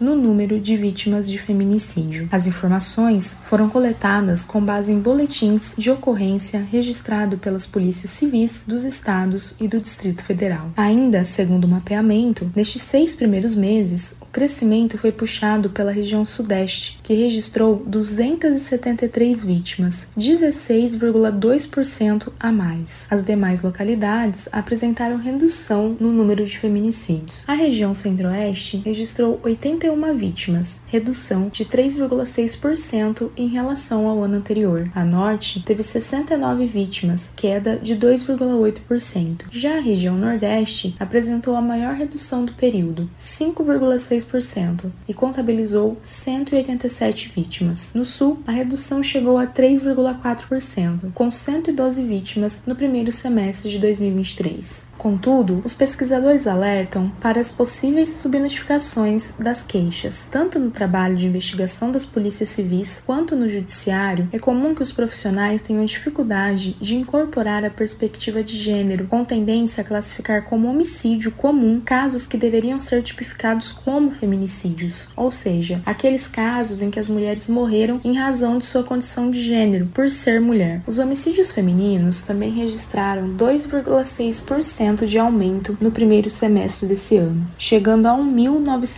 no 0.00 0.16
número 0.16 0.58
de 0.58 0.76
vítimas 0.76 1.30
de 1.30 1.38
feminicídio. 1.38 2.28
As 2.32 2.48
informações 2.48 3.36
foram 3.44 3.68
coletadas 3.68 4.44
com 4.44 4.60
base 4.60 4.90
em 4.90 4.98
boletins 4.98 5.74
de 5.78 5.88
ocorrência 5.90 6.66
registrado 6.70 7.38
pelas 7.38 7.64
polícias 7.64 8.10
civis 8.10 8.64
dos 8.66 8.82
estados 8.82 9.54
e 9.60 9.68
do 9.68 9.80
Distrito 9.80 10.24
Federal. 10.24 10.72
Ainda 10.76 11.24
segundo 11.24 11.64
o 11.64 11.68
mapeamento, 11.68 12.50
nestes 12.56 12.82
seis 12.82 13.14
primeiros 13.14 13.54
meses, 13.54 14.16
o 14.20 14.26
crescimento 14.26 14.98
foi 14.98 15.12
puxado 15.12 15.70
pela 15.70 15.92
região 15.92 16.24
Sudeste, 16.24 16.98
que 17.02 17.14
registrou 17.14 17.82
273 17.86 19.40
vítimas, 19.40 20.08
16,2% 20.18 22.32
a 22.40 22.50
mais. 22.50 23.06
As 23.10 23.22
demais 23.22 23.62
localidades 23.62 24.48
apresentaram 24.50 25.18
redução 25.18 25.96
no 26.00 26.10
número 26.12 26.44
de 26.44 26.58
feminicídios. 26.58 27.44
A 27.46 27.54
região 27.54 27.94
Centro-Oeste 27.94 28.82
registrou 28.84 29.19
registrou 29.20 29.40
81 29.42 30.16
vítimas, 30.16 30.80
redução 30.86 31.48
de 31.48 31.64
3,6% 31.64 33.30
em 33.36 33.48
relação 33.48 34.08
ao 34.08 34.22
ano 34.22 34.36
anterior. 34.36 34.90
A 34.94 35.04
Norte 35.04 35.60
teve 35.60 35.82
69 35.82 36.66
vítimas, 36.66 37.32
queda 37.36 37.76
de 37.76 37.94
2,8%. 37.94 39.44
Já 39.50 39.76
a 39.76 39.80
região 39.80 40.16
Nordeste 40.16 40.94
apresentou 40.98 41.54
a 41.54 41.60
maior 41.60 41.94
redução 41.94 42.44
do 42.44 42.54
período, 42.54 43.10
5,6%, 43.16 44.90
e 45.06 45.12
contabilizou 45.12 45.98
187 46.02 47.32
vítimas. 47.34 47.92
No 47.94 48.04
Sul, 48.04 48.38
a 48.46 48.52
redução 48.52 49.02
chegou 49.02 49.36
a 49.36 49.46
3,4%, 49.46 51.12
com 51.12 51.30
112 51.30 52.02
vítimas 52.02 52.62
no 52.66 52.74
primeiro 52.74 53.12
semestre 53.12 53.70
de 53.70 53.78
2023. 53.78 54.88
Contudo, 54.96 55.62
os 55.64 55.72
pesquisadores 55.72 56.46
alertam 56.46 57.10
para 57.22 57.40
as 57.40 57.50
possíveis 57.50 58.08
subnotificações 58.08 59.09
das 59.38 59.62
queixas. 59.62 60.28
Tanto 60.30 60.58
no 60.58 60.70
trabalho 60.70 61.16
de 61.16 61.26
investigação 61.26 61.90
das 61.90 62.04
polícias 62.04 62.48
civis 62.48 63.02
quanto 63.04 63.34
no 63.34 63.48
judiciário, 63.48 64.28
é 64.32 64.38
comum 64.38 64.74
que 64.74 64.82
os 64.82 64.92
profissionais 64.92 65.62
tenham 65.62 65.84
dificuldade 65.84 66.76
de 66.80 66.96
incorporar 66.96 67.64
a 67.64 67.70
perspectiva 67.70 68.42
de 68.42 68.56
gênero, 68.56 69.06
com 69.06 69.24
tendência 69.24 69.80
a 69.80 69.84
classificar 69.84 70.44
como 70.44 70.68
homicídio 70.68 71.32
comum 71.32 71.80
casos 71.80 72.26
que 72.26 72.36
deveriam 72.36 72.78
ser 72.78 73.02
tipificados 73.02 73.72
como 73.72 74.10
feminicídios, 74.10 75.08
ou 75.16 75.30
seja, 75.30 75.80
aqueles 75.84 76.28
casos 76.28 76.82
em 76.82 76.90
que 76.90 76.98
as 76.98 77.08
mulheres 77.08 77.48
morreram 77.48 78.00
em 78.04 78.16
razão 78.16 78.58
de 78.58 78.66
sua 78.66 78.82
condição 78.82 79.30
de 79.30 79.40
gênero, 79.40 79.86
por 79.92 80.08
ser 80.08 80.40
mulher. 80.40 80.82
Os 80.86 80.98
homicídios 80.98 81.50
femininos 81.50 82.22
também 82.22 82.50
registraram 82.50 83.34
2,6% 83.36 85.06
de 85.06 85.18
aumento 85.18 85.76
no 85.80 85.90
primeiro 85.90 86.28
semestre 86.28 86.86
desse 86.86 87.16
ano, 87.16 87.46
chegando 87.58 88.06
a 88.06 88.14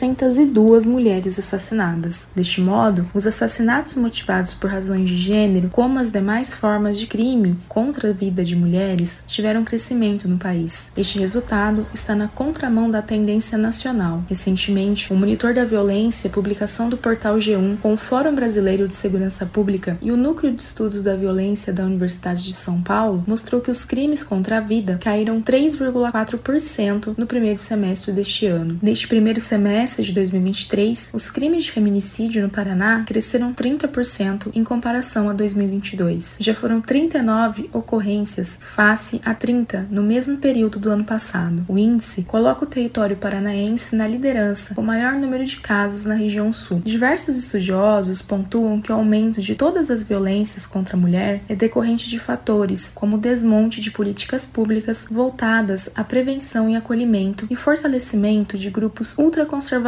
1.902 0.06 0.84
mulheres 0.84 1.38
assassinadas. 1.38 2.30
Deste 2.34 2.60
modo, 2.60 3.06
os 3.14 3.26
assassinatos 3.26 3.94
motivados 3.94 4.54
por 4.54 4.70
razões 4.70 5.08
de 5.08 5.16
gênero, 5.16 5.68
como 5.70 5.98
as 5.98 6.10
demais 6.10 6.54
formas 6.54 6.98
de 6.98 7.06
crime 7.06 7.58
contra 7.68 8.10
a 8.10 8.12
vida 8.12 8.44
de 8.44 8.56
mulheres, 8.56 9.24
tiveram 9.26 9.64
crescimento 9.64 10.28
no 10.28 10.38
país. 10.38 10.92
Este 10.96 11.18
resultado 11.18 11.86
está 11.92 12.14
na 12.14 12.28
contramão 12.28 12.90
da 12.90 13.02
tendência 13.02 13.58
nacional. 13.58 14.24
Recentemente, 14.28 15.12
o 15.12 15.16
Monitor 15.16 15.54
da 15.54 15.64
Violência, 15.64 16.30
publicação 16.30 16.88
do 16.88 16.96
portal 16.96 17.36
G1 17.36 17.78
com 17.80 17.94
o 17.94 17.96
Fórum 17.96 18.34
Brasileiro 18.34 18.88
de 18.88 18.94
Segurança 18.94 19.46
Pública 19.46 19.98
e 20.00 20.10
o 20.10 20.16
Núcleo 20.16 20.52
de 20.52 20.62
Estudos 20.62 21.02
da 21.02 21.16
Violência 21.16 21.72
da 21.72 21.84
Universidade 21.84 22.44
de 22.44 22.52
São 22.52 22.80
Paulo, 22.80 23.24
mostrou 23.26 23.60
que 23.60 23.70
os 23.70 23.84
crimes 23.84 24.22
contra 24.22 24.58
a 24.58 24.60
vida 24.60 24.98
caíram 25.02 25.40
3 25.40 25.62
2,4% 25.76 27.14
no 27.16 27.26
primeiro 27.26 27.58
semestre 27.58 28.12
deste 28.12 28.46
ano. 28.46 28.78
Neste 28.82 29.08
primeiro 29.08 29.40
semestre 29.40 29.91
de 30.00 30.12
2023, 30.12 31.10
os 31.12 31.30
crimes 31.30 31.64
de 31.64 31.72
feminicídio 31.72 32.42
no 32.42 32.48
Paraná 32.48 33.04
cresceram 33.06 33.52
30% 33.52 34.50
em 34.54 34.64
comparação 34.64 35.28
a 35.28 35.34
2022. 35.34 36.38
Já 36.40 36.54
foram 36.54 36.80
39 36.80 37.68
ocorrências 37.72 38.58
face 38.60 39.20
a 39.24 39.34
30 39.34 39.88
no 39.90 40.02
mesmo 40.02 40.38
período 40.38 40.78
do 40.78 40.88
ano 40.88 41.04
passado. 41.04 41.64
O 41.68 41.76
índice 41.76 42.22
coloca 42.22 42.64
o 42.64 42.66
território 42.66 43.16
paranaense 43.16 43.94
na 43.94 44.06
liderança, 44.06 44.74
com 44.74 44.80
o 44.80 44.84
maior 44.84 45.12
número 45.14 45.44
de 45.44 45.56
casos 45.56 46.06
na 46.06 46.14
região 46.14 46.52
sul. 46.52 46.80
Diversos 46.84 47.36
estudiosos 47.36 48.22
pontuam 48.22 48.80
que 48.80 48.90
o 48.90 48.94
aumento 48.94 49.42
de 49.42 49.54
todas 49.54 49.90
as 49.90 50.02
violências 50.02 50.64
contra 50.64 50.96
a 50.96 51.00
mulher 51.00 51.42
é 51.48 51.54
decorrente 51.54 52.08
de 52.08 52.18
fatores 52.18 52.90
como 52.94 53.16
o 53.16 53.20
desmonte 53.20 53.80
de 53.80 53.90
políticas 53.90 54.46
públicas 54.46 55.06
voltadas 55.10 55.90
à 55.94 56.02
prevenção 56.02 56.68
e 56.68 56.76
acolhimento 56.76 57.46
e 57.50 57.56
fortalecimento 57.56 58.56
de 58.56 58.70
grupos 58.70 59.16
ultraconservadores 59.18 59.81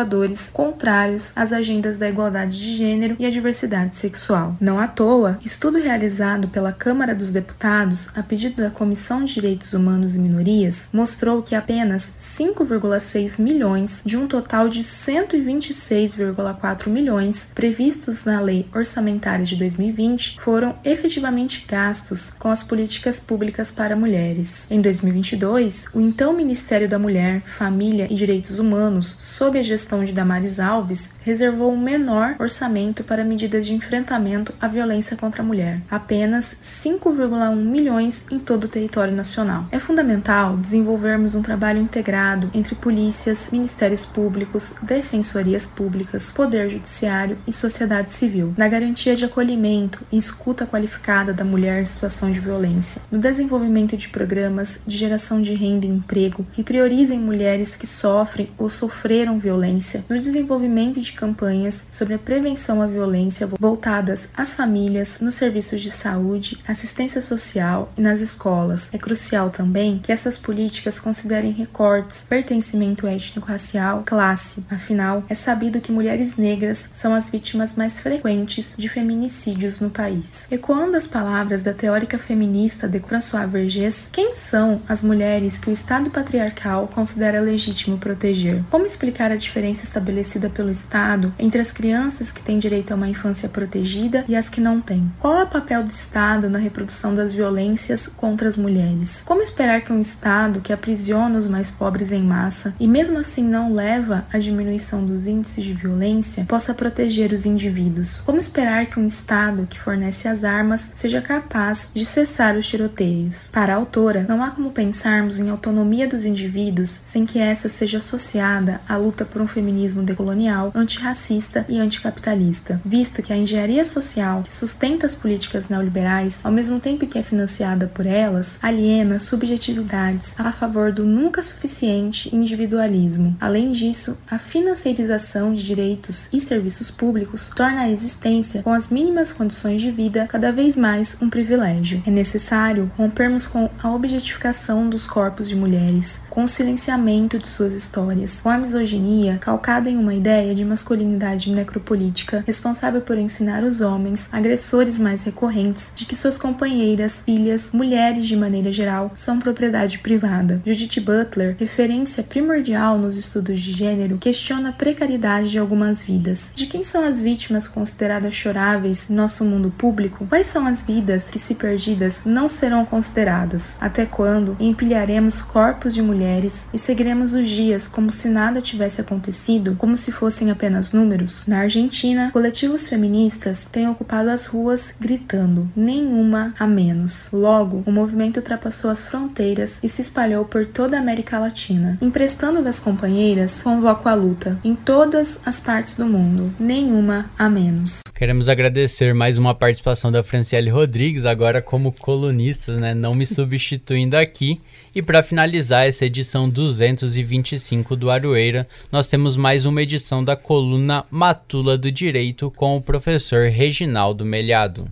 contrários 0.52 1.32
às 1.36 1.52
agendas 1.52 1.96
da 1.96 2.08
igualdade 2.08 2.58
de 2.58 2.76
gênero 2.76 3.16
e 3.18 3.26
a 3.26 3.30
diversidade 3.30 3.96
sexual. 3.96 4.56
Não 4.60 4.78
à 4.78 4.88
toa, 4.88 5.38
estudo 5.44 5.78
realizado 5.78 6.48
pela 6.48 6.72
Câmara 6.72 7.14
dos 7.14 7.30
Deputados 7.30 8.08
a 8.14 8.22
pedido 8.22 8.62
da 8.62 8.70
Comissão 8.70 9.24
de 9.24 9.34
Direitos 9.34 9.72
Humanos 9.72 10.16
e 10.16 10.18
Minorias 10.18 10.88
mostrou 10.92 11.42
que 11.42 11.54
apenas 11.54 12.12
5,6 12.16 13.40
milhões 13.40 14.02
de 14.04 14.16
um 14.16 14.26
total 14.26 14.68
de 14.68 14.80
126,4 14.80 16.88
milhões 16.88 17.50
previstos 17.54 18.24
na 18.24 18.40
Lei 18.40 18.66
Orçamentária 18.74 19.44
de 19.44 19.56
2020 19.56 20.40
foram 20.40 20.74
efetivamente 20.84 21.64
gastos 21.68 22.30
com 22.30 22.48
as 22.48 22.62
políticas 22.62 23.20
públicas 23.20 23.70
para 23.70 23.96
mulheres. 23.96 24.66
Em 24.70 24.80
2022, 24.80 25.88
o 25.92 26.00
então 26.00 26.32
Ministério 26.32 26.88
da 26.88 26.98
Mulher, 26.98 27.42
Família 27.42 28.06
e 28.10 28.14
Direitos 28.14 28.58
Humanos, 28.58 29.14
sob 29.18 29.58
a 29.58 29.62
gestão 29.74 30.04
de 30.04 30.12
Damares 30.12 30.60
Alves, 30.60 31.14
reservou 31.20 31.72
um 31.72 31.80
menor 31.80 32.36
orçamento 32.38 33.02
para 33.02 33.24
medidas 33.24 33.66
de 33.66 33.74
enfrentamento 33.74 34.54
à 34.60 34.68
violência 34.68 35.16
contra 35.16 35.42
a 35.42 35.44
mulher, 35.44 35.82
apenas 35.90 36.56
5,1 36.62 37.56
milhões 37.56 38.26
em 38.30 38.38
todo 38.38 38.64
o 38.64 38.68
território 38.68 39.14
nacional. 39.14 39.66
É 39.72 39.80
fundamental 39.80 40.56
desenvolvermos 40.56 41.34
um 41.34 41.42
trabalho 41.42 41.80
integrado 41.80 42.50
entre 42.54 42.76
polícias, 42.76 43.50
ministérios 43.50 44.06
públicos, 44.06 44.74
defensorias 44.80 45.66
públicas, 45.66 46.30
poder 46.30 46.70
judiciário 46.70 47.36
e 47.46 47.52
sociedade 47.52 48.12
civil, 48.12 48.54
na 48.56 48.68
garantia 48.68 49.16
de 49.16 49.24
acolhimento 49.24 50.06
e 50.12 50.16
escuta 50.16 50.66
qualificada 50.66 51.32
da 51.32 51.44
mulher 51.44 51.82
em 51.82 51.84
situação 51.84 52.30
de 52.30 52.38
violência, 52.38 53.02
no 53.10 53.18
desenvolvimento 53.18 53.96
de 53.96 54.08
programas 54.08 54.80
de 54.86 54.96
geração 54.96 55.42
de 55.42 55.52
renda 55.52 55.86
e 55.86 55.88
emprego 55.88 56.46
que 56.52 56.62
priorizem 56.62 57.18
mulheres 57.18 57.74
que 57.74 57.86
sofrem 57.86 58.50
ou 58.56 58.70
sofreram 58.70 59.38
violência, 59.38 59.63
no 60.08 60.18
desenvolvimento 60.18 61.00
de 61.00 61.12
campanhas 61.12 61.86
sobre 61.90 62.14
a 62.14 62.18
prevenção 62.18 62.82
à 62.82 62.86
violência 62.86 63.48
voltadas 63.58 64.28
às 64.36 64.54
famílias, 64.54 65.20
nos 65.20 65.36
serviços 65.36 65.80
de 65.80 65.90
saúde, 65.90 66.58
assistência 66.68 67.22
social 67.22 67.90
e 67.96 68.00
nas 68.02 68.20
escolas. 68.20 68.92
É 68.92 68.98
crucial 68.98 69.48
também 69.48 69.98
que 70.02 70.12
essas 70.12 70.36
políticas 70.36 70.98
considerem 70.98 71.50
recortes, 71.52 72.26
pertencimento 72.28 73.06
étnico-racial, 73.06 74.02
classe. 74.04 74.62
Afinal, 74.70 75.24
é 75.28 75.34
sabido 75.34 75.80
que 75.80 75.92
mulheres 75.92 76.36
negras 76.36 76.88
são 76.92 77.14
as 77.14 77.30
vítimas 77.30 77.74
mais 77.74 77.98
frequentes 77.98 78.74
de 78.76 78.88
feminicídios 78.88 79.80
no 79.80 79.88
país. 79.88 80.46
Ecoando 80.50 80.96
as 80.96 81.06
palavras 81.06 81.62
da 81.62 81.72
teórica 81.72 82.18
feminista 82.18 82.86
de 82.86 83.00
François 83.00 83.50
Vergès, 83.50 84.08
quem 84.12 84.34
são 84.34 84.82
as 84.86 85.02
mulheres 85.02 85.58
que 85.58 85.70
o 85.70 85.72
Estado 85.72 86.10
patriarcal 86.10 86.88
considera 86.88 87.40
legítimo 87.40 87.96
proteger. 87.98 88.62
Como 88.70 88.84
explicar 88.84 89.32
a 89.32 89.36
diferença 89.36 89.53
estabelecida 89.60 90.50
pelo 90.50 90.70
Estado 90.70 91.32
entre 91.38 91.60
as 91.60 91.70
crianças 91.70 92.32
que 92.32 92.42
têm 92.42 92.58
direito 92.58 92.92
a 92.92 92.96
uma 92.96 93.08
infância 93.08 93.48
protegida 93.48 94.24
e 94.26 94.34
as 94.34 94.48
que 94.48 94.60
não 94.60 94.80
têm? 94.80 95.12
Qual 95.18 95.38
é 95.38 95.44
o 95.44 95.48
papel 95.48 95.84
do 95.84 95.90
Estado 95.90 96.48
na 96.48 96.58
reprodução 96.58 97.14
das 97.14 97.32
violências 97.32 98.06
contra 98.06 98.48
as 98.48 98.56
mulheres? 98.56 99.22
Como 99.24 99.42
esperar 99.42 99.82
que 99.82 99.92
um 99.92 100.00
Estado 100.00 100.60
que 100.60 100.72
aprisiona 100.72 101.38
os 101.38 101.46
mais 101.46 101.70
pobres 101.70 102.10
em 102.10 102.22
massa 102.22 102.74
e 102.80 102.88
mesmo 102.88 103.18
assim 103.18 103.44
não 103.44 103.72
leva 103.72 104.26
à 104.32 104.38
diminuição 104.38 105.04
dos 105.04 105.26
índices 105.26 105.64
de 105.64 105.72
violência 105.72 106.44
possa 106.46 106.74
proteger 106.74 107.32
os 107.32 107.46
indivíduos? 107.46 108.20
Como 108.20 108.38
esperar 108.38 108.86
que 108.86 108.98
um 108.98 109.06
Estado 109.06 109.66
que 109.68 109.78
fornece 109.78 110.26
as 110.26 110.44
armas 110.44 110.90
seja 110.94 111.20
capaz 111.20 111.88
de 111.94 112.04
cessar 112.04 112.56
os 112.56 112.66
tiroteios? 112.66 113.48
Para 113.52 113.74
a 113.74 113.76
autora, 113.76 114.26
não 114.28 114.42
há 114.42 114.50
como 114.50 114.70
pensarmos 114.70 115.38
em 115.38 115.50
autonomia 115.50 116.08
dos 116.08 116.24
indivíduos 116.24 117.00
sem 117.04 117.24
que 117.24 117.38
essa 117.38 117.68
seja 117.68 117.98
associada 117.98 118.80
à 118.88 118.96
luta 118.96 119.24
por 119.24 119.43
um 119.44 119.48
feminismo 119.48 120.02
decolonial, 120.02 120.72
antirracista 120.74 121.64
e 121.68 121.78
anticapitalista, 121.78 122.80
visto 122.84 123.22
que 123.22 123.32
a 123.32 123.36
engenharia 123.36 123.84
social 123.84 124.42
que 124.42 124.52
sustenta 124.52 125.06
as 125.06 125.14
políticas 125.14 125.68
neoliberais, 125.68 126.40
ao 126.42 126.50
mesmo 126.50 126.80
tempo 126.80 127.06
que 127.06 127.18
é 127.18 127.22
financiada 127.22 127.86
por 127.86 128.06
elas, 128.06 128.58
aliena 128.62 129.18
subjetividades 129.18 130.34
a 130.38 130.50
favor 130.50 130.90
do 130.92 131.04
nunca 131.04 131.42
suficiente 131.42 132.34
individualismo. 132.34 133.36
Além 133.40 133.70
disso, 133.70 134.16
a 134.30 134.38
financiarização 134.38 135.52
de 135.52 135.62
direitos 135.62 136.28
e 136.32 136.40
serviços 136.40 136.90
públicos 136.90 137.50
torna 137.54 137.82
a 137.82 137.90
existência 137.90 138.62
com 138.62 138.72
as 138.72 138.88
mínimas 138.88 139.32
condições 139.32 139.82
de 139.82 139.90
vida 139.90 140.26
cada 140.28 140.50
vez 140.50 140.76
mais 140.76 141.16
um 141.20 141.28
privilégio. 141.28 142.02
É 142.06 142.10
necessário 142.10 142.90
rompermos 142.96 143.46
com 143.46 143.68
a 143.82 143.92
objetificação 143.92 144.88
dos 144.88 145.06
corpos 145.06 145.48
de 145.48 145.56
mulheres, 145.56 146.20
com 146.30 146.44
o 146.44 146.48
silenciamento 146.48 147.38
de 147.38 147.48
suas 147.48 147.74
histórias, 147.74 148.40
com 148.40 148.48
a 148.48 148.58
misoginia 148.58 149.33
calcada 149.38 149.90
em 149.90 149.96
uma 149.96 150.14
ideia 150.14 150.54
de 150.54 150.64
masculinidade 150.64 151.50
necropolítica 151.50 152.44
responsável 152.46 153.00
por 153.00 153.18
ensinar 153.18 153.62
os 153.62 153.80
homens, 153.80 154.28
agressores 154.32 154.98
mais 154.98 155.22
recorrentes, 155.24 155.92
de 155.94 156.06
que 156.06 156.16
suas 156.16 156.38
companheiras, 156.38 157.22
filhas, 157.22 157.70
mulheres 157.72 158.26
de 158.26 158.36
maneira 158.36 158.72
geral, 158.72 159.10
são 159.14 159.38
propriedade 159.38 159.98
privada. 159.98 160.62
Judith 160.64 161.00
Butler, 161.00 161.56
referência 161.58 162.22
primordial 162.22 162.98
nos 162.98 163.16
estudos 163.16 163.60
de 163.60 163.72
gênero, 163.72 164.18
questiona 164.18 164.70
a 164.70 164.72
precariedade 164.72 165.50
de 165.50 165.58
algumas 165.58 166.02
vidas. 166.02 166.52
De 166.54 166.66
quem 166.66 166.82
são 166.84 167.04
as 167.04 167.20
vítimas 167.20 167.66
consideradas 167.66 168.34
choráveis 168.34 169.08
em 169.10 169.14
nosso 169.14 169.44
mundo 169.44 169.70
público? 169.76 170.26
Quais 170.26 170.46
são 170.46 170.66
as 170.66 170.82
vidas 170.82 171.30
que, 171.30 171.38
se 171.38 171.54
perdidas, 171.54 172.22
não 172.24 172.48
serão 172.48 172.84
consideradas? 172.84 173.78
Até 173.80 174.06
quando 174.06 174.56
empilharemos 174.60 175.42
corpos 175.42 175.94
de 175.94 176.02
mulheres 176.02 176.68
e 176.72 176.78
seguiremos 176.78 177.34
os 177.34 177.48
dias 177.48 177.88
como 177.88 178.10
se 178.10 178.28
nada 178.28 178.60
tivesse 178.60 179.00
acontecido. 179.00 179.23
Acontecido 179.24 179.74
como 179.78 179.96
se 179.96 180.12
fossem 180.12 180.50
apenas 180.50 180.92
números, 180.92 181.46
na 181.46 181.60
Argentina, 181.60 182.30
coletivos 182.32 182.86
feministas 182.86 183.66
têm 183.66 183.88
ocupado 183.88 184.28
as 184.28 184.44
ruas 184.44 184.94
gritando: 185.00 185.70
nenhuma 185.74 186.54
a 186.58 186.66
menos. 186.66 187.28
Logo, 187.32 187.82
o 187.86 187.92
movimento 187.92 188.36
ultrapassou 188.36 188.90
as 188.90 189.04
fronteiras 189.04 189.82
e 189.82 189.88
se 189.88 190.02
espalhou 190.02 190.44
por 190.44 190.66
toda 190.66 190.96
a 190.96 191.00
América 191.00 191.38
Latina. 191.38 191.98
Emprestando 192.02 192.62
das 192.62 192.78
companheiras, 192.78 193.62
convoco 193.62 194.08
a 194.08 194.14
luta 194.14 194.58
em 194.62 194.74
todas 194.74 195.40
as 195.46 195.58
partes 195.58 195.96
do 195.96 196.06
mundo, 196.06 196.52
nenhuma 196.60 197.30
a 197.38 197.48
menos. 197.48 198.00
Queremos 198.14 198.48
agradecer 198.48 199.14
mais 199.14 199.38
uma 199.38 199.54
participação 199.54 200.12
da 200.12 200.22
Franciele 200.22 200.70
Rodrigues, 200.70 201.24
agora 201.24 201.62
como 201.62 201.92
colunista, 201.92 202.76
né, 202.76 202.94
não 202.94 203.14
me 203.14 203.24
substituindo 203.26 204.16
aqui. 204.16 204.60
E 204.94 205.02
para 205.02 205.24
finalizar 205.24 205.88
essa 205.88 206.06
edição 206.06 206.48
225 206.48 207.96
do 207.96 208.10
Aroeira, 208.10 208.64
nós 208.92 209.08
temos 209.08 209.36
mais 209.36 209.66
uma 209.66 209.82
edição 209.82 210.22
da 210.22 210.36
coluna 210.36 211.04
Matula 211.10 211.76
do 211.76 211.90
Direito 211.90 212.48
com 212.52 212.76
o 212.76 212.80
professor 212.80 213.48
Reginaldo 213.48 214.24
Melhado. 214.24 214.88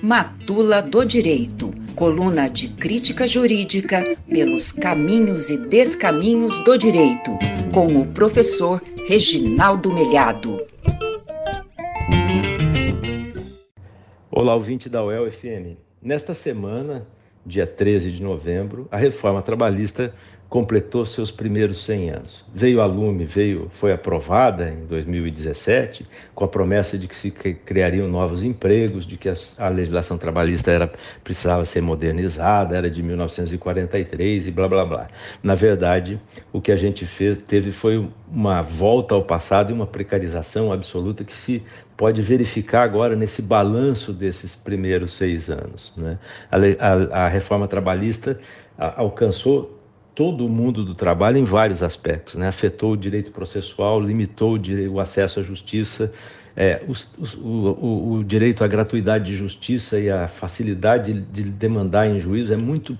Matula 0.00 0.80
do 0.80 1.04
Direito, 1.04 1.70
coluna 1.94 2.48
de 2.48 2.68
crítica 2.68 3.26
jurídica 3.26 4.16
pelos 4.26 4.72
caminhos 4.72 5.50
e 5.50 5.58
descaminhos 5.58 6.58
do 6.64 6.78
direito, 6.78 7.38
com 7.72 8.00
o 8.00 8.06
professor 8.06 8.82
Reginaldo 9.06 9.92
Melhado. 9.92 10.58
Olá, 14.36 14.52
ouvinte 14.52 14.88
da 14.88 15.00
UEL 15.00 15.30
FM. 15.30 15.76
Nesta 16.02 16.34
semana, 16.34 17.06
dia 17.46 17.68
13 17.68 18.10
de 18.10 18.20
novembro, 18.20 18.88
a 18.90 18.96
reforma 18.96 19.40
trabalhista 19.40 20.12
completou 20.54 21.04
seus 21.04 21.32
primeiros 21.32 21.78
100 21.78 22.10
anos. 22.10 22.44
Veio 22.54 22.80
a 22.80 22.86
lume, 22.86 23.24
veio, 23.24 23.66
foi 23.72 23.92
aprovada 23.92 24.70
em 24.70 24.86
2017 24.86 26.06
com 26.32 26.44
a 26.44 26.48
promessa 26.48 26.96
de 26.96 27.08
que 27.08 27.16
se 27.16 27.32
criariam 27.32 28.06
novos 28.06 28.40
empregos, 28.44 29.04
de 29.04 29.16
que 29.16 29.28
a 29.28 29.68
legislação 29.68 30.16
trabalhista 30.16 30.70
era 30.70 30.92
precisava 31.24 31.64
ser 31.64 31.80
modernizada, 31.80 32.76
era 32.76 32.88
de 32.88 33.02
1943 33.02 34.46
e 34.46 34.50
blá 34.52 34.68
blá 34.68 34.84
blá. 34.84 35.08
Na 35.42 35.56
verdade, 35.56 36.20
o 36.52 36.60
que 36.60 36.70
a 36.70 36.76
gente 36.76 37.04
fez 37.04 37.36
teve 37.38 37.72
foi 37.72 38.08
uma 38.30 38.62
volta 38.62 39.12
ao 39.12 39.24
passado 39.24 39.70
e 39.70 39.72
uma 39.72 39.88
precarização 39.88 40.72
absoluta 40.72 41.24
que 41.24 41.36
se 41.36 41.64
pode 41.96 42.22
verificar 42.22 42.84
agora 42.84 43.16
nesse 43.16 43.42
balanço 43.42 44.12
desses 44.12 44.54
primeiros 44.54 45.14
seis 45.14 45.50
anos. 45.50 45.92
Né? 45.96 46.16
A, 46.48 46.58
a, 47.18 47.24
a 47.24 47.28
reforma 47.28 47.66
trabalhista 47.66 48.38
a, 48.78 49.00
alcançou 49.00 49.73
todo 50.14 50.46
o 50.46 50.48
mundo 50.48 50.84
do 50.84 50.94
trabalho 50.94 51.38
em 51.38 51.44
vários 51.44 51.82
aspectos, 51.82 52.34
né? 52.36 52.48
afetou 52.48 52.92
o 52.92 52.96
direito 52.96 53.30
processual, 53.30 54.00
limitou 54.00 54.52
o, 54.52 54.58
direito, 54.58 54.92
o 54.92 55.00
acesso 55.00 55.40
à 55.40 55.42
justiça, 55.42 56.12
é, 56.56 56.82
os, 56.86 57.10
os, 57.18 57.34
o, 57.34 58.14
o, 58.14 58.24
direito 58.24 58.62
à 58.62 58.68
gratuidade 58.68 59.24
de 59.24 59.34
justiça 59.34 59.98
e 59.98 60.08
a 60.08 60.28
facilidade 60.28 61.12
de, 61.12 61.20
de 61.42 61.50
demandar 61.50 62.08
em 62.08 62.20
juízo 62.20 62.52
é 62.52 62.56
muito 62.56 62.96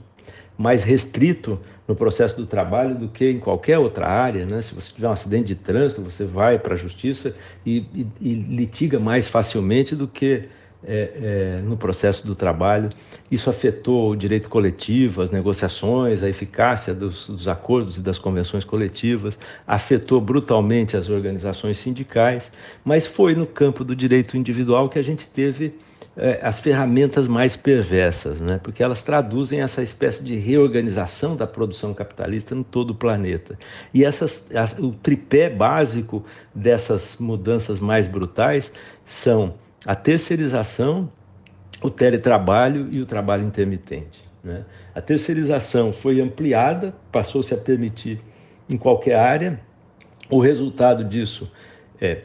mais 0.57 0.83
restrito 0.83 1.61
no 1.87 1.95
processo 1.95 2.37
do 2.37 2.47
trabalho 2.47 2.95
do 2.95 3.09
que 3.09 3.31
em 3.31 3.39
qualquer 3.39 3.79
outra 3.79 4.07
área. 4.07 4.47
Né? 4.47 4.63
Se 4.63 4.75
você 4.75 4.93
tiver 4.93 5.09
um 5.09 5.13
acidente 5.13 5.49
de 5.49 5.55
trânsito, 5.57 6.03
você 6.03 6.25
vai 6.25 6.59
para 6.59 6.75
a 6.75 6.77
justiça 6.77 7.35
e, 7.67 7.85
e, 7.95 8.07
e, 8.21 8.35
litiga 8.35 8.99
mais 8.99 9.27
facilmente 9.27 9.95
do 9.95 10.07
que 10.07 10.49
é, 10.87 11.59
é, 11.59 11.63
no 11.63 11.77
processo 11.77 12.27
do 12.27 12.35
trabalho. 12.35 12.91
Isso 13.31 13.49
afetou 13.49 14.11
o 14.11 14.17
direito 14.17 14.49
coletivo, 14.49 15.23
as 15.23 15.31
negociações, 15.31 16.23
a 16.23 16.29
eficácia 16.29 16.95
dos, 16.95 17.29
dos 17.29 17.49
acordos 17.49 17.97
e 17.97 18.01
das 18.01 18.19
convenções 18.19 18.65
coletivas, 18.65 19.39
afetou 19.67 20.21
brutalmente 20.21 20.97
as 20.97 21.09
organizações 21.09 21.79
sindicais, 21.79 22.53
mas 22.85 23.07
foi 23.07 23.35
no 23.35 23.47
campo 23.47 23.85
do 23.85 23.97
direito 23.97 24.37
individual 24.37 24.89
que 24.89 24.99
a 24.99 25.03
gente 25.03 25.27
teve 25.27 25.75
é, 26.17 26.39
as 26.43 26.61
ferramentas 26.61 27.27
mais 27.27 27.57
perversas, 27.57 28.41
né? 28.41 28.61
porque 28.63 28.83
elas 28.83 29.03
traduzem 29.03 29.61
essa 29.61 29.83
espécie 29.83 30.23
de 30.23 30.37
reorganização 30.37 31.35
da 31.35 31.47
produção 31.47 31.93
capitalista 31.93 32.55
em 32.55 32.63
todo 32.63 32.91
o 32.91 32.95
planeta. 32.95 33.59
E 33.93 34.05
essas, 34.05 34.47
as, 34.55 34.79
o 34.79 34.93
tripé 34.93 35.51
básico 35.51 36.25
dessas 36.55 37.17
mudanças 37.19 37.81
mais 37.81 38.07
brutais 38.07 38.73
são 39.05 39.55
a 39.87 39.95
terceirização, 39.95 41.11
o 41.83 41.91
teletrabalho 41.91 42.89
e 42.91 43.01
o 43.01 43.07
trabalho 43.07 43.47
intermitente. 43.47 44.25
Né? 44.43 44.65
A 44.95 45.01
terceirização 45.01 45.93
foi 45.93 46.21
ampliada, 46.21 46.95
passou-se 47.11 47.53
a 47.53 47.57
permitir 47.57 48.21
em 48.69 48.77
qualquer 48.77 49.17
área. 49.17 49.61
O 50.31 50.41
resultado 50.41 51.05
disso 51.05 51.51
é 52.01 52.23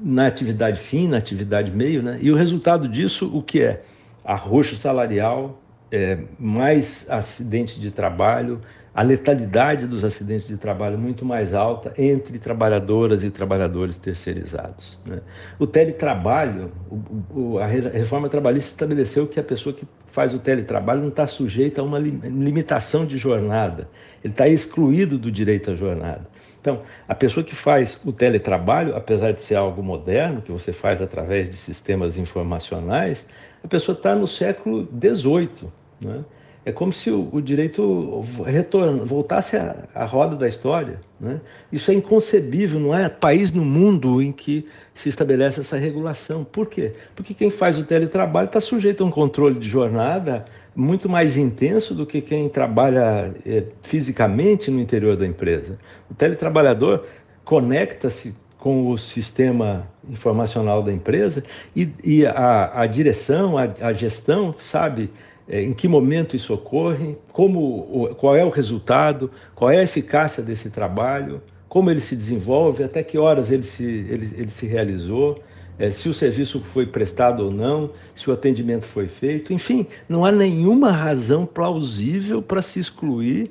na 0.00 0.26
atividade 0.26 0.78
fim, 0.78 1.08
na 1.08 1.16
atividade 1.16 1.70
meio, 1.70 2.02
né? 2.02 2.18
E 2.20 2.30
o 2.30 2.36
resultado 2.36 2.86
disso, 2.86 3.30
o 3.34 3.42
que 3.42 3.62
é? 3.62 3.82
Arroxo 4.24 4.76
salarial, 4.76 5.60
é, 5.90 6.18
mais 6.38 7.06
acidentes 7.08 7.80
de 7.80 7.90
trabalho, 7.90 8.60
a 8.96 9.02
letalidade 9.02 9.86
dos 9.86 10.02
acidentes 10.02 10.48
de 10.48 10.56
trabalho 10.56 10.96
muito 10.96 11.22
mais 11.22 11.52
alta 11.52 11.92
entre 11.98 12.38
trabalhadoras 12.38 13.22
e 13.22 13.30
trabalhadores 13.30 13.98
terceirizados. 13.98 14.98
Né? 15.04 15.20
O 15.58 15.66
teletrabalho, 15.66 16.72
o, 16.90 17.40
o, 17.40 17.58
a 17.58 17.66
reforma 17.66 18.30
trabalhista 18.30 18.70
estabeleceu 18.70 19.26
que 19.26 19.38
a 19.38 19.42
pessoa 19.42 19.74
que 19.74 19.86
faz 20.06 20.32
o 20.32 20.38
teletrabalho 20.38 21.02
não 21.02 21.10
está 21.10 21.26
sujeita 21.26 21.82
a 21.82 21.84
uma 21.84 21.98
limitação 21.98 23.04
de 23.04 23.18
jornada, 23.18 23.86
ele 24.24 24.32
está 24.32 24.48
excluído 24.48 25.18
do 25.18 25.30
direito 25.30 25.72
à 25.72 25.74
jornada. 25.74 26.26
Então, 26.58 26.80
a 27.06 27.14
pessoa 27.14 27.44
que 27.44 27.54
faz 27.54 28.00
o 28.02 28.10
teletrabalho, 28.12 28.96
apesar 28.96 29.32
de 29.32 29.42
ser 29.42 29.56
algo 29.56 29.82
moderno, 29.82 30.40
que 30.40 30.50
você 30.50 30.72
faz 30.72 31.02
através 31.02 31.50
de 31.50 31.56
sistemas 31.58 32.16
informacionais, 32.16 33.26
a 33.62 33.68
pessoa 33.68 33.94
está 33.94 34.14
no 34.14 34.26
século 34.26 34.88
XVIII. 34.98 35.68
Né? 36.00 36.24
É 36.66 36.72
como 36.72 36.92
se 36.92 37.12
o, 37.12 37.28
o 37.30 37.40
direito 37.40 38.24
retorna, 38.44 39.04
voltasse 39.04 39.56
à, 39.56 40.04
roda 40.04 40.34
da 40.34 40.48
história. 40.48 40.98
Né? 41.20 41.40
Isso 41.70 41.92
é 41.92 41.94
inconcebível, 41.94 42.80
não 42.80 42.92
é 42.92 43.08
país 43.08 43.52
no 43.52 43.64
mundo 43.64 44.20
em 44.20 44.32
que 44.32 44.66
se 44.92 45.08
estabelece 45.08 45.60
essa 45.60 45.76
regulação. 45.76 46.42
Por 46.42 46.66
quê? 46.66 46.94
Porque 47.14 47.34
quem 47.34 47.50
faz 47.50 47.78
o 47.78 47.84
teletrabalho 47.84 48.46
está 48.46 48.60
sujeito 48.60 49.04
a 49.04 49.06
um 49.06 49.12
controle 49.12 49.60
de 49.60 49.68
jornada 49.68 50.44
muito 50.74 51.08
mais 51.08 51.36
intenso 51.36 51.94
do 51.94 52.04
que 52.04 52.20
quem 52.20 52.48
trabalha 52.48 53.32
é, 53.46 53.62
fisicamente 53.82 54.68
no 54.68 54.80
interior 54.80 55.16
da 55.16 55.24
empresa. 55.24 55.78
O 56.10 56.14
teletrabalhador 56.14 57.04
conecta-se 57.44 58.34
com 58.58 58.90
o 58.90 58.98
sistema 58.98 59.86
informacional 60.10 60.82
da 60.82 60.92
empresa 60.92 61.44
e, 61.76 61.88
e 62.02 62.26
a, 62.26 62.80
a, 62.80 62.86
direção, 62.88 63.56
a, 63.56 63.68
a 63.80 63.92
gestão 63.92 64.52
sabe 64.58 65.12
em 65.48 65.72
que 65.72 65.86
momento 65.86 66.34
isso 66.34 66.52
ocorre, 66.52 67.16
como, 67.32 68.14
qual 68.16 68.34
é 68.34 68.44
o 68.44 68.50
resultado, 68.50 69.30
qual 69.54 69.70
é 69.70 69.78
a 69.78 69.82
eficácia 69.82 70.42
desse 70.42 70.70
trabalho, 70.70 71.40
como 71.68 71.90
ele 71.90 72.00
se 72.00 72.16
desenvolve, 72.16 72.82
até 72.82 73.02
que 73.02 73.18
horas 73.18 73.50
ele 73.50 73.62
se, 73.62 73.84
ele, 73.84 74.34
ele 74.36 74.50
se 74.50 74.66
realizou, 74.66 75.38
é, 75.78 75.90
se 75.90 76.08
o 76.08 76.14
serviço 76.14 76.60
foi 76.60 76.86
prestado 76.86 77.44
ou 77.44 77.50
não, 77.50 77.90
se 78.14 78.28
o 78.30 78.32
atendimento 78.32 78.86
foi 78.86 79.08
feito. 79.08 79.52
Enfim, 79.52 79.86
não 80.08 80.24
há 80.24 80.32
nenhuma 80.32 80.90
razão 80.90 81.44
plausível 81.44 82.40
para 82.40 82.62
se 82.62 82.80
excluir 82.80 83.50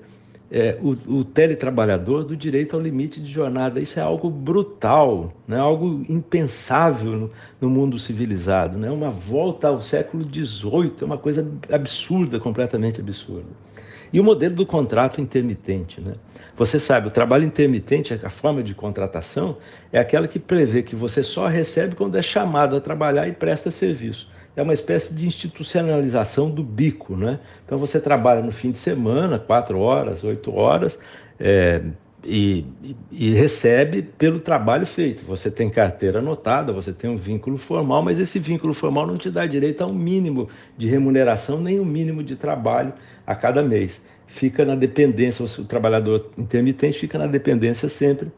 é, 0.52 0.78
o, 0.82 1.20
o, 1.20 1.26
teletrabalhador 1.26 2.24
do 2.24 2.36
direito 2.36 2.76
ao 2.76 2.82
limite 2.82 3.20
de 3.20 3.32
jornada. 3.32 3.80
Isso 3.80 4.00
é 4.00 4.04
algo 4.04 4.30
brutal, 4.30 5.34
né? 5.48 5.58
algo 5.58 6.06
impensável 6.08 7.12
no, 7.12 7.32
no 7.60 7.70
mundo 7.70 7.98
civilizado. 7.98 8.78
Né? 8.78 8.90
Uma 8.90 9.10
volta 9.10 9.70
ao 9.70 9.82
século 9.82 10.24
XVIII, 10.24 10.94
é 11.02 11.06
uma 11.06 11.18
coisa 11.18 11.50
absurda, 11.72 12.40
completamente 12.40 13.02
absurda. 13.02 13.66
E 14.14 14.20
o 14.20 14.24
modelo 14.24 14.56
do 14.56 14.66
contrato 14.66 15.20
intermitente. 15.20 16.00
Né? 16.00 16.14
Você 16.56 16.80
sabe, 16.80 17.08
o 17.08 17.12
trabalho 17.12 17.44
intermitente, 17.44 18.14
a 18.14 18.30
forma 18.30 18.64
de 18.64 18.74
contratação, 18.74 19.58
é 19.92 20.00
aquela 20.00 20.28
que 20.28 20.40
prevê 20.40 20.84
que 20.84 20.96
você 20.96 21.24
só 21.24 21.48
recebe 21.48 21.96
quando 21.96 22.16
é 22.18 22.22
chamado 22.22 22.76
a 22.76 22.82
trabalhar 22.82 23.28
e 23.28 23.34
presta 23.34 23.72
serviço 23.72 24.30
é 24.56 24.62
uma 24.62 24.74
espécie 24.74 25.14
de 25.14 25.28
institucionalização 25.28 26.50
do 26.50 26.64
bico, 26.64 27.16
né? 27.16 27.40
Então 27.66 27.78
você 27.78 28.00
trabalha 28.00 28.42
no 28.42 28.52
fim 28.52 28.72
de 28.72 28.78
semana, 28.78 29.38
quatro 29.38 29.80
horas, 29.80 30.24
oito 30.24 30.56
horas, 30.56 30.98
é, 31.40 31.82
e, 32.24 32.66
e, 33.12 33.34
recebe 33.34 34.02
pelo 34.02 34.40
trabalho 34.40 34.86
feito. 34.86 35.24
Você 35.26 35.52
tem 35.52 35.70
carteira 35.70 36.20
anotada, 36.20 36.74
você 36.74 36.92
tem 36.92 37.10
um 37.10 37.18
vínculo 37.18 37.58
formal, 37.58 38.02
mas 38.02 38.18
esse 38.18 38.40
vínculo 38.40 38.74
formal 38.74 39.06
não 39.06 39.16
te 39.16 39.30
dá 39.30 39.46
direito 39.46 39.84
a 39.84 39.88
um 39.88 39.94
mínimo 39.94 40.50
de 40.76 40.90
remuneração 40.90 41.60
nem 41.60 41.80
um 41.80 41.86
mínimo 41.86 42.24
de 42.24 42.36
trabalho 42.36 42.94
a 43.28 43.36
cada 43.36 43.62
mês. 43.62 44.02
Fica 44.26 44.66
na 44.66 44.76
dependência, 44.76 45.46
o 45.46 45.66
trabalhador 45.66 46.32
intermitente 46.36 46.98
fica 46.98 47.20
na 47.20 47.28
dependência 47.28 47.88
sempre 47.88 48.32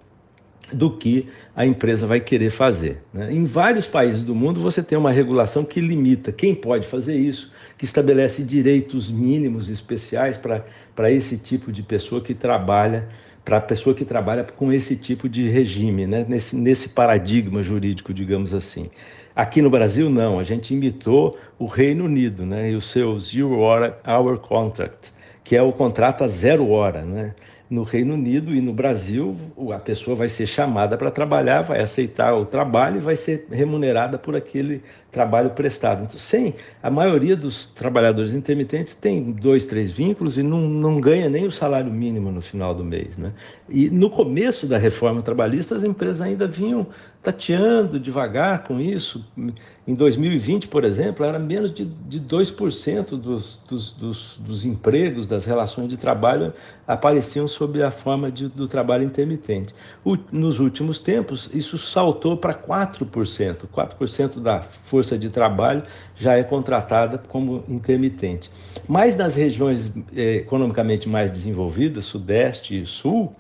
do 0.72 0.92
que 0.92 1.28
a 1.56 1.66
empresa 1.66 2.06
vai 2.06 2.20
querer 2.20 2.50
fazer. 2.50 3.02
Né? 3.14 3.34
Em 3.34 3.46
vários 3.46 3.88
países 3.88 4.24
do 4.24 4.36
mundo 4.36 4.62
você 4.62 4.84
tem 4.84 4.98
uma 4.98 5.12
regulação 5.12 5.64
que 5.64 5.80
limita 5.80 6.32
quem 6.32 6.54
pode 6.54 6.88
fazer 6.88 7.16
isso, 7.18 7.52
que 7.78 7.86
estabelece 7.86 8.44
direitos 8.44 9.10
mínimos 9.10 9.70
especiais 9.70 10.38
para 10.38 11.12
esse 11.12 11.38
tipo 11.38 11.72
de 11.72 11.82
pessoa 11.84 12.22
que 12.22 12.34
trabalha, 12.34 13.08
para 13.46 13.58
a 13.58 13.62
pessoa 13.62 13.96
que 13.96 14.04
trabalha 14.04 14.44
com 14.44 14.74
esse 14.74 14.96
tipo 14.96 15.30
de 15.30 15.48
regime, 15.48 16.06
né? 16.06 16.26
nesse, 16.28 16.56
nesse 16.56 16.90
paradigma 16.90 17.64
jurídico, 17.64 18.14
digamos 18.14 18.54
assim. 18.54 18.90
Aqui 19.36 19.62
no 19.62 19.70
Brasil, 19.70 20.10
não, 20.10 20.40
a 20.40 20.44
gente 20.44 20.74
imitou 20.74 21.38
o 21.60 21.66
Reino 21.66 22.06
Unido 22.06 22.46
né? 22.46 22.72
e 22.72 22.76
o 22.76 22.82
seu 22.82 23.18
Zero 23.20 23.60
Hour 23.62 24.40
Contract, 24.40 25.14
que 25.44 25.56
é 25.56 25.62
o 25.62 25.72
contrato 25.72 26.24
a 26.24 26.28
zero 26.28 26.70
hora. 26.70 27.04
Né? 27.04 27.36
No 27.70 27.84
Reino 27.84 28.14
Unido 28.14 28.56
e 28.56 28.62
no 28.62 28.72
Brasil, 28.72 29.36
a 29.74 29.80
pessoa 29.80 30.16
vai 30.16 30.30
ser 30.30 30.48
chamada 30.48 30.98
para 30.98 31.12
trabalhar, 31.12 31.62
vai 31.64 31.82
aceitar 31.82 32.34
o 32.34 32.46
trabalho 32.46 32.98
e 32.98 33.02
vai 33.02 33.16
ser 33.16 33.46
remunerada 33.52 34.18
por 34.18 34.36
aquele 34.36 34.82
trabalho 35.12 35.50
prestado. 35.50 36.04
Então, 36.04 36.18
sem 36.18 36.56
a 36.82 36.90
maioria 36.90 37.36
dos 37.36 37.68
trabalhadores 37.68 38.34
intermitentes 38.34 38.96
tem 38.96 39.32
dois, 39.32 39.66
três 39.66 39.92
vínculos 39.92 40.38
e 40.38 40.44
não, 40.44 40.62
não 40.62 41.02
ganha 41.02 41.30
nem 41.30 41.46
o 41.46 41.52
salário 41.52 41.92
mínimo 41.92 42.32
no 42.32 42.42
final 42.42 42.74
do 42.74 42.84
mês. 42.84 43.18
Né? 43.18 43.30
E 43.68 43.90
no 43.90 44.10
começo 44.10 44.66
da 44.66 44.78
reforma 44.78 45.22
trabalhista, 45.22 45.76
as 45.76 45.84
empresas 45.84 46.22
ainda 46.22 46.48
vinham 46.48 46.88
tateando 47.22 48.00
devagar 48.00 48.64
com 48.64 48.80
isso. 48.80 49.26
Em 49.86 49.94
2020, 49.94 50.68
por 50.68 50.84
exemplo, 50.84 51.26
era 51.26 51.40
menos 51.40 51.74
de, 51.74 51.86
de 51.86 52.20
2% 52.20 53.10
dos, 53.20 53.60
dos, 53.68 53.92
dos, 53.92 54.38
dos 54.40 54.66
empregos, 54.66 55.28
das 55.28 55.46
relações 55.46 55.90
de 55.90 55.98
trabalho 55.98 56.54
apareciam 56.88 57.48
sob 57.48 57.82
a 57.82 57.92
forma 57.92 58.32
de, 58.32 58.48
do 58.48 58.68
trabalho 58.68 59.04
intermitente. 59.04 59.74
O, 60.06 60.18
nos 60.32 60.60
últimos 60.60 61.00
tempos, 61.00 61.50
isso 61.54 61.78
saltou 61.78 62.38
para 62.38 62.54
4%. 62.54 63.68
4% 63.68 64.40
da 64.40 64.62
força 64.62 65.18
de 65.18 65.30
trabalho 65.30 65.84
já 66.16 66.38
é 66.38 66.44
contratada 66.44 67.18
como 67.18 67.64
intermitente. 67.68 68.50
Mas 68.88 69.16
nas 69.16 69.36
regiões 69.36 69.92
eh, 70.16 70.36
economicamente 70.36 71.10
mais 71.10 71.30
desenvolvidas, 71.30 72.06
Sudeste 72.06 72.82
e 72.82 72.86
Sul, 72.86 73.36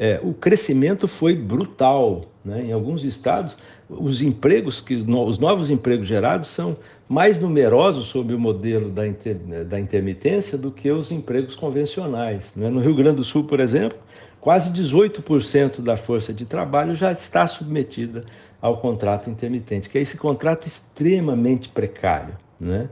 eh, 0.00 0.18
o 0.22 0.32
crescimento 0.32 1.06
foi 1.06 1.36
brutal. 1.36 2.24
Né? 2.42 2.64
Em 2.68 2.72
alguns 2.72 3.04
estados, 3.04 3.58
os 3.86 4.22
empregos, 4.22 4.80
que, 4.80 4.94
os 4.94 5.38
novos 5.38 5.68
empregos 5.68 6.08
gerados 6.08 6.48
são 6.48 6.74
mais 7.06 7.38
numerosos 7.38 8.06
sob 8.06 8.32
o 8.32 8.38
modelo 8.38 8.88
da, 8.88 9.06
inter, 9.06 9.36
da 9.68 9.78
intermitência 9.78 10.56
do 10.56 10.70
que 10.70 10.90
os 10.90 11.12
empregos 11.12 11.54
convencionais. 11.54 12.54
Né? 12.56 12.70
No 12.70 12.80
Rio 12.80 12.94
Grande 12.94 13.16
do 13.16 13.24
Sul, 13.24 13.44
por 13.44 13.60
exemplo, 13.60 13.98
quase 14.40 14.70
18% 14.70 15.82
da 15.82 15.98
força 15.98 16.32
de 16.32 16.46
trabalho 16.46 16.94
já 16.94 17.12
está 17.12 17.46
submetida 17.46 18.24
ao 18.58 18.78
contrato 18.78 19.28
intermitente, 19.28 19.90
que 19.90 19.98
é 19.98 20.00
esse 20.00 20.16
contrato 20.16 20.66
extremamente 20.66 21.68
precário. 21.68 22.34
Né? 22.58 22.88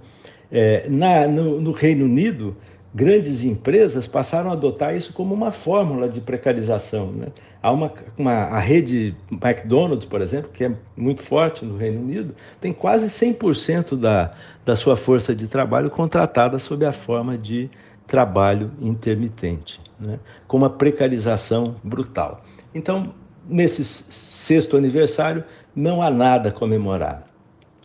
É, 0.52 0.86
na, 0.90 1.26
no, 1.26 1.59
no 1.59 1.70
Reino 1.70 2.04
Unido, 2.04 2.54
grandes 2.95 3.43
empresas 3.45 4.07
passaram 4.07 4.51
a 4.51 4.55
adotar 4.55 4.97
isso 4.97 5.12
como 5.12 5.34
uma 5.34 5.53
fórmula 5.53 6.09
de 6.09 6.20
precarização. 6.20 7.12
Né? 7.12 7.26
Há 7.62 7.70
uma, 7.70 7.93
uma, 8.16 8.32
a 8.32 8.59
rede 8.59 9.14
McDonald's, 9.30 10.07
por 10.07 10.20
exemplo, 10.20 10.51
que 10.53 10.64
é 10.64 10.72
muito 10.97 11.22
forte 11.22 11.64
no 11.64 11.76
Reino 11.76 12.01
Unido, 12.01 12.34
tem 12.61 12.72
quase 12.72 13.07
100% 13.07 13.97
da, 13.97 14.32
da 14.64 14.74
sua 14.74 14.97
força 14.97 15.34
de 15.34 15.47
trabalho 15.49 15.91
contratada 15.91 16.59
sob 16.59 16.84
a 16.84 16.93
forma 16.93 17.36
de 17.36 17.70
trabalho 18.07 18.70
intermitente, 18.80 19.80
né? 20.01 20.18
com 20.47 20.57
uma 20.57 20.70
precarização 20.70 21.76
brutal. 21.84 22.43
Então, 22.74 23.12
nesse 23.47 23.84
sexto 23.84 24.76
aniversário, 24.76 25.45
não 25.74 26.01
há 26.03 26.11
nada 26.11 26.49
a 26.49 26.53
comemorar. 26.53 27.24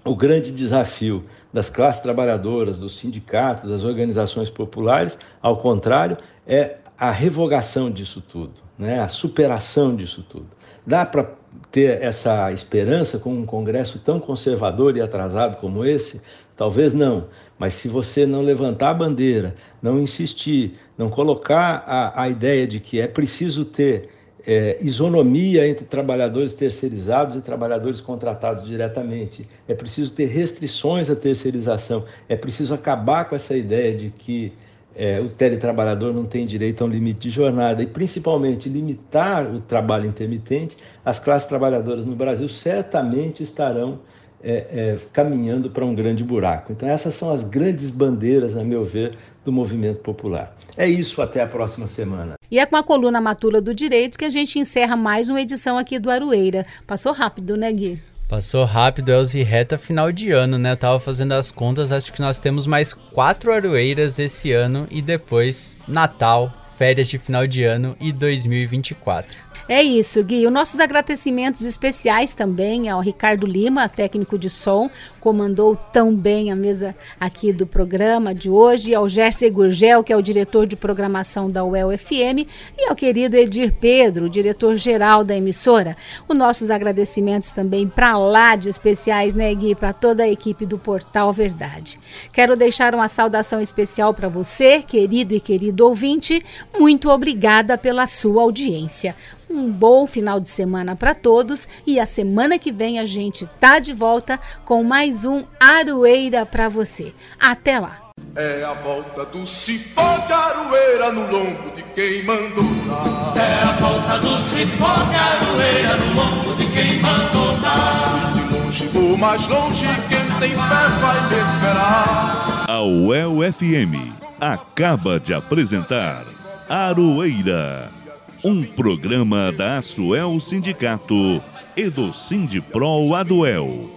O 0.05 0.15
grande 0.15 0.51
desafio 0.51 1.23
das 1.53 1.69
classes 1.69 2.01
trabalhadoras, 2.01 2.77
dos 2.77 2.97
sindicatos, 2.97 3.69
das 3.69 3.83
organizações 3.83 4.49
populares, 4.49 5.19
ao 5.41 5.57
contrário, 5.57 6.17
é 6.47 6.77
a 6.97 7.11
revogação 7.11 7.91
disso 7.91 8.21
tudo, 8.21 8.53
né? 8.77 8.99
a 8.99 9.07
superação 9.07 9.95
disso 9.95 10.25
tudo. 10.27 10.47
Dá 10.85 11.05
para 11.05 11.29
ter 11.71 12.01
essa 12.01 12.51
esperança 12.51 13.19
com 13.19 13.33
um 13.33 13.45
Congresso 13.45 13.99
tão 13.99 14.19
conservador 14.19 14.97
e 14.97 15.01
atrasado 15.01 15.57
como 15.57 15.85
esse? 15.85 16.21
Talvez 16.57 16.93
não, 16.93 17.27
mas 17.57 17.73
se 17.75 17.87
você 17.87 18.25
não 18.25 18.41
levantar 18.41 18.89
a 18.89 18.93
bandeira, 18.93 19.55
não 19.81 19.99
insistir, 19.99 20.77
não 20.97 21.09
colocar 21.09 21.83
a, 21.87 22.23
a 22.23 22.29
ideia 22.29 22.67
de 22.67 22.79
que 22.79 22.99
é 22.99 23.07
preciso 23.07 23.63
ter 23.63 24.09
é, 24.45 24.77
isonomia 24.81 25.67
entre 25.67 25.85
trabalhadores 25.85 26.53
terceirizados 26.53 27.35
e 27.35 27.41
trabalhadores 27.41 28.01
contratados 28.01 28.67
diretamente. 28.67 29.47
É 29.67 29.73
preciso 29.73 30.11
ter 30.11 30.25
restrições 30.25 31.09
à 31.09 31.15
terceirização. 31.15 32.05
É 32.27 32.35
preciso 32.35 32.73
acabar 32.73 33.25
com 33.25 33.35
essa 33.35 33.55
ideia 33.55 33.95
de 33.95 34.09
que 34.09 34.53
é, 34.95 35.19
o 35.19 35.29
teletrabalhador 35.29 36.13
não 36.13 36.25
tem 36.25 36.45
direito 36.45 36.83
a 36.83 36.85
um 36.85 36.89
limite 36.89 37.21
de 37.21 37.29
jornada 37.29 37.81
e, 37.81 37.87
principalmente, 37.87 38.69
limitar 38.69 39.47
o 39.47 39.59
trabalho 39.59 40.07
intermitente. 40.07 40.77
As 41.03 41.17
classes 41.17 41.47
trabalhadoras 41.47 42.05
no 42.05 42.15
Brasil 42.15 42.47
certamente 42.47 43.41
estarão 43.41 43.99
é, 44.43 44.67
é, 44.71 44.97
caminhando 45.13 45.69
para 45.69 45.85
um 45.85 45.95
grande 45.95 46.23
buraco. 46.23 46.71
Então, 46.71 46.87
essas 46.87 47.15
são 47.15 47.31
as 47.31 47.43
grandes 47.43 47.89
bandeiras, 47.89 48.57
a 48.57 48.63
meu 48.63 48.83
ver, 48.83 49.17
do 49.45 49.51
movimento 49.51 49.99
popular. 49.99 50.55
É 50.75 50.87
isso, 50.87 51.21
até 51.21 51.41
a 51.41 51.47
próxima 51.47 51.87
semana. 51.87 52.33
E 52.51 52.59
é 52.59 52.65
com 52.65 52.75
a 52.75 52.83
coluna 52.83 53.21
Matula 53.21 53.61
do 53.61 53.73
Direito 53.73 54.17
que 54.17 54.25
a 54.25 54.29
gente 54.29 54.59
encerra 54.59 54.95
mais 54.95 55.29
uma 55.29 55.41
edição 55.41 55.77
aqui 55.77 55.97
do 55.97 56.09
Aroeira. 56.09 56.65
Passou 56.85 57.13
rápido, 57.13 57.55
né, 57.55 57.71
Gui? 57.71 58.01
Passou 58.29 58.65
rápido, 58.65 59.11
Elzi, 59.11 59.43
reta 59.43 59.77
final 59.77 60.11
de 60.11 60.31
ano, 60.31 60.57
né? 60.57 60.71
Eu 60.71 60.77
tava 60.77 60.99
fazendo 60.99 61.33
as 61.33 61.51
contas, 61.51 61.91
acho 61.91 62.11
que 62.11 62.21
nós 62.21 62.39
temos 62.39 62.65
mais 62.65 62.93
quatro 62.93 63.51
aroeiras 63.51 64.17
esse 64.17 64.51
ano 64.51 64.87
e 64.89 65.01
depois 65.01 65.77
Natal, 65.87 66.51
férias 66.75 67.09
de 67.09 67.19
final 67.19 67.45
de 67.45 67.63
ano 67.63 67.95
e 67.99 68.11
2024. 68.11 69.52
É 69.67 69.81
isso, 69.81 70.21
Gui. 70.21 70.45
Os 70.45 70.51
nossos 70.51 70.77
agradecimentos 70.81 71.63
especiais 71.63 72.33
também 72.33 72.89
ao 72.89 72.99
Ricardo 72.99 73.47
Lima, 73.47 73.87
técnico 73.87 74.37
de 74.37 74.49
som, 74.49 74.89
comandou 75.21 75.73
tão 75.73 76.13
bem 76.13 76.51
a 76.51 76.55
mesa 76.55 76.93
aqui 77.17 77.53
do 77.53 77.65
programa 77.65 78.35
de 78.35 78.49
hoje, 78.49 78.93
ao 78.93 79.07
Gerson 79.07 79.49
Gurgel, 79.49 80.03
que 80.03 80.11
é 80.11 80.17
o 80.17 80.21
diretor 80.21 80.67
de 80.67 80.75
programação 80.75 81.49
da 81.49 81.63
UEL 81.63 81.97
FM, 81.97 82.45
e 82.77 82.89
ao 82.89 82.95
querido 82.95 83.37
Edir 83.37 83.73
Pedro, 83.79 84.29
diretor-geral 84.29 85.23
da 85.23 85.33
emissora. 85.33 85.95
Os 86.27 86.37
nossos 86.37 86.69
agradecimentos 86.69 87.51
também 87.51 87.87
para 87.87 88.17
lá 88.17 88.57
de 88.57 88.67
especiais, 88.67 89.33
né, 89.33 89.53
Gui, 89.55 89.75
para 89.75 89.93
toda 89.93 90.23
a 90.23 90.29
equipe 90.29 90.65
do 90.65 90.77
Portal 90.77 91.31
Verdade. 91.31 91.97
Quero 92.33 92.57
deixar 92.57 92.93
uma 92.93 93.07
saudação 93.07 93.61
especial 93.61 94.13
para 94.13 94.27
você, 94.27 94.81
querido 94.81 95.33
e 95.33 95.39
querido 95.39 95.87
ouvinte. 95.87 96.43
Muito 96.77 97.09
obrigada 97.09 97.77
pela 97.77 98.05
sua 98.07 98.41
audiência. 98.41 99.15
Um 99.53 99.71
bom 99.71 100.07
final 100.07 100.39
de 100.39 100.49
semana 100.49 100.95
para 100.95 101.13
todos 101.13 101.69
e 101.85 101.99
a 101.99 102.07
semana 102.07 102.57
que 102.57 102.71
vem 102.71 102.97
a 102.97 103.05
gente 103.05 103.47
tá 103.59 103.77
de 103.77 103.93
volta 103.93 104.39
com 104.65 104.83
mais 104.83 105.25
um 105.25 105.43
Aroeira 105.59 106.43
para 106.43 106.67
você. 106.67 107.13
Até 107.39 107.77
lá. 107.79 107.99
É 108.35 108.63
a 108.63 108.73
volta 108.73 109.23
do 109.25 109.45
cipó 109.45 110.17
de 110.25 110.33
aroeira 110.33 111.11
no 111.11 111.31
lombo 111.31 111.69
de 111.75 111.83
quem 111.93 112.23
mandou 112.23 112.63
dar. 112.87 113.33
É 113.37 113.63
a 113.63 113.71
volta 113.73 114.17
do 114.17 114.39
cipó 114.41 114.95
de 115.03 115.15
aroeira 115.15 115.97
no 115.97 116.15
lombo 116.15 116.55
de 116.55 116.65
quem 116.71 116.99
mandou 116.99 117.55
dar. 117.59 118.33
De 118.33 118.55
longe 118.55 118.89
ou 118.95 119.15
mais 119.15 119.47
longe, 119.47 119.85
quem 120.09 120.39
tem 120.39 120.49
fé 120.49 120.87
vai 120.99 121.29
me 121.29 121.39
esperar. 121.39 122.65
A 122.67 122.81
UEL 122.81 123.53
FM 123.53 124.11
acaba 124.41 125.19
de 125.19 125.31
apresentar 125.31 126.23
Aroeira 126.67 128.02
um 128.43 128.61
programa 128.61 129.53
da 129.53 129.77
Asuel 129.77 130.37
Sindicato 130.41 131.41
e 131.77 131.89
do 131.89 132.13
Sindipro 132.13 133.15
Aduel. 133.15 133.89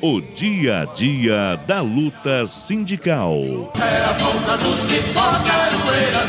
O 0.00 0.22
dia 0.22 0.80
a 0.80 0.84
dia 0.86 1.56
da 1.66 1.82
luta 1.82 2.46
sindical. 2.46 3.34
Era 3.78 4.10
a 4.10 4.14
ponta 4.14 4.56
do 4.56 4.74
cipó, 4.88 5.20
caroeira 5.44 6.24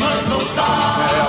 mandou 0.00 0.54
dar. 0.56 1.23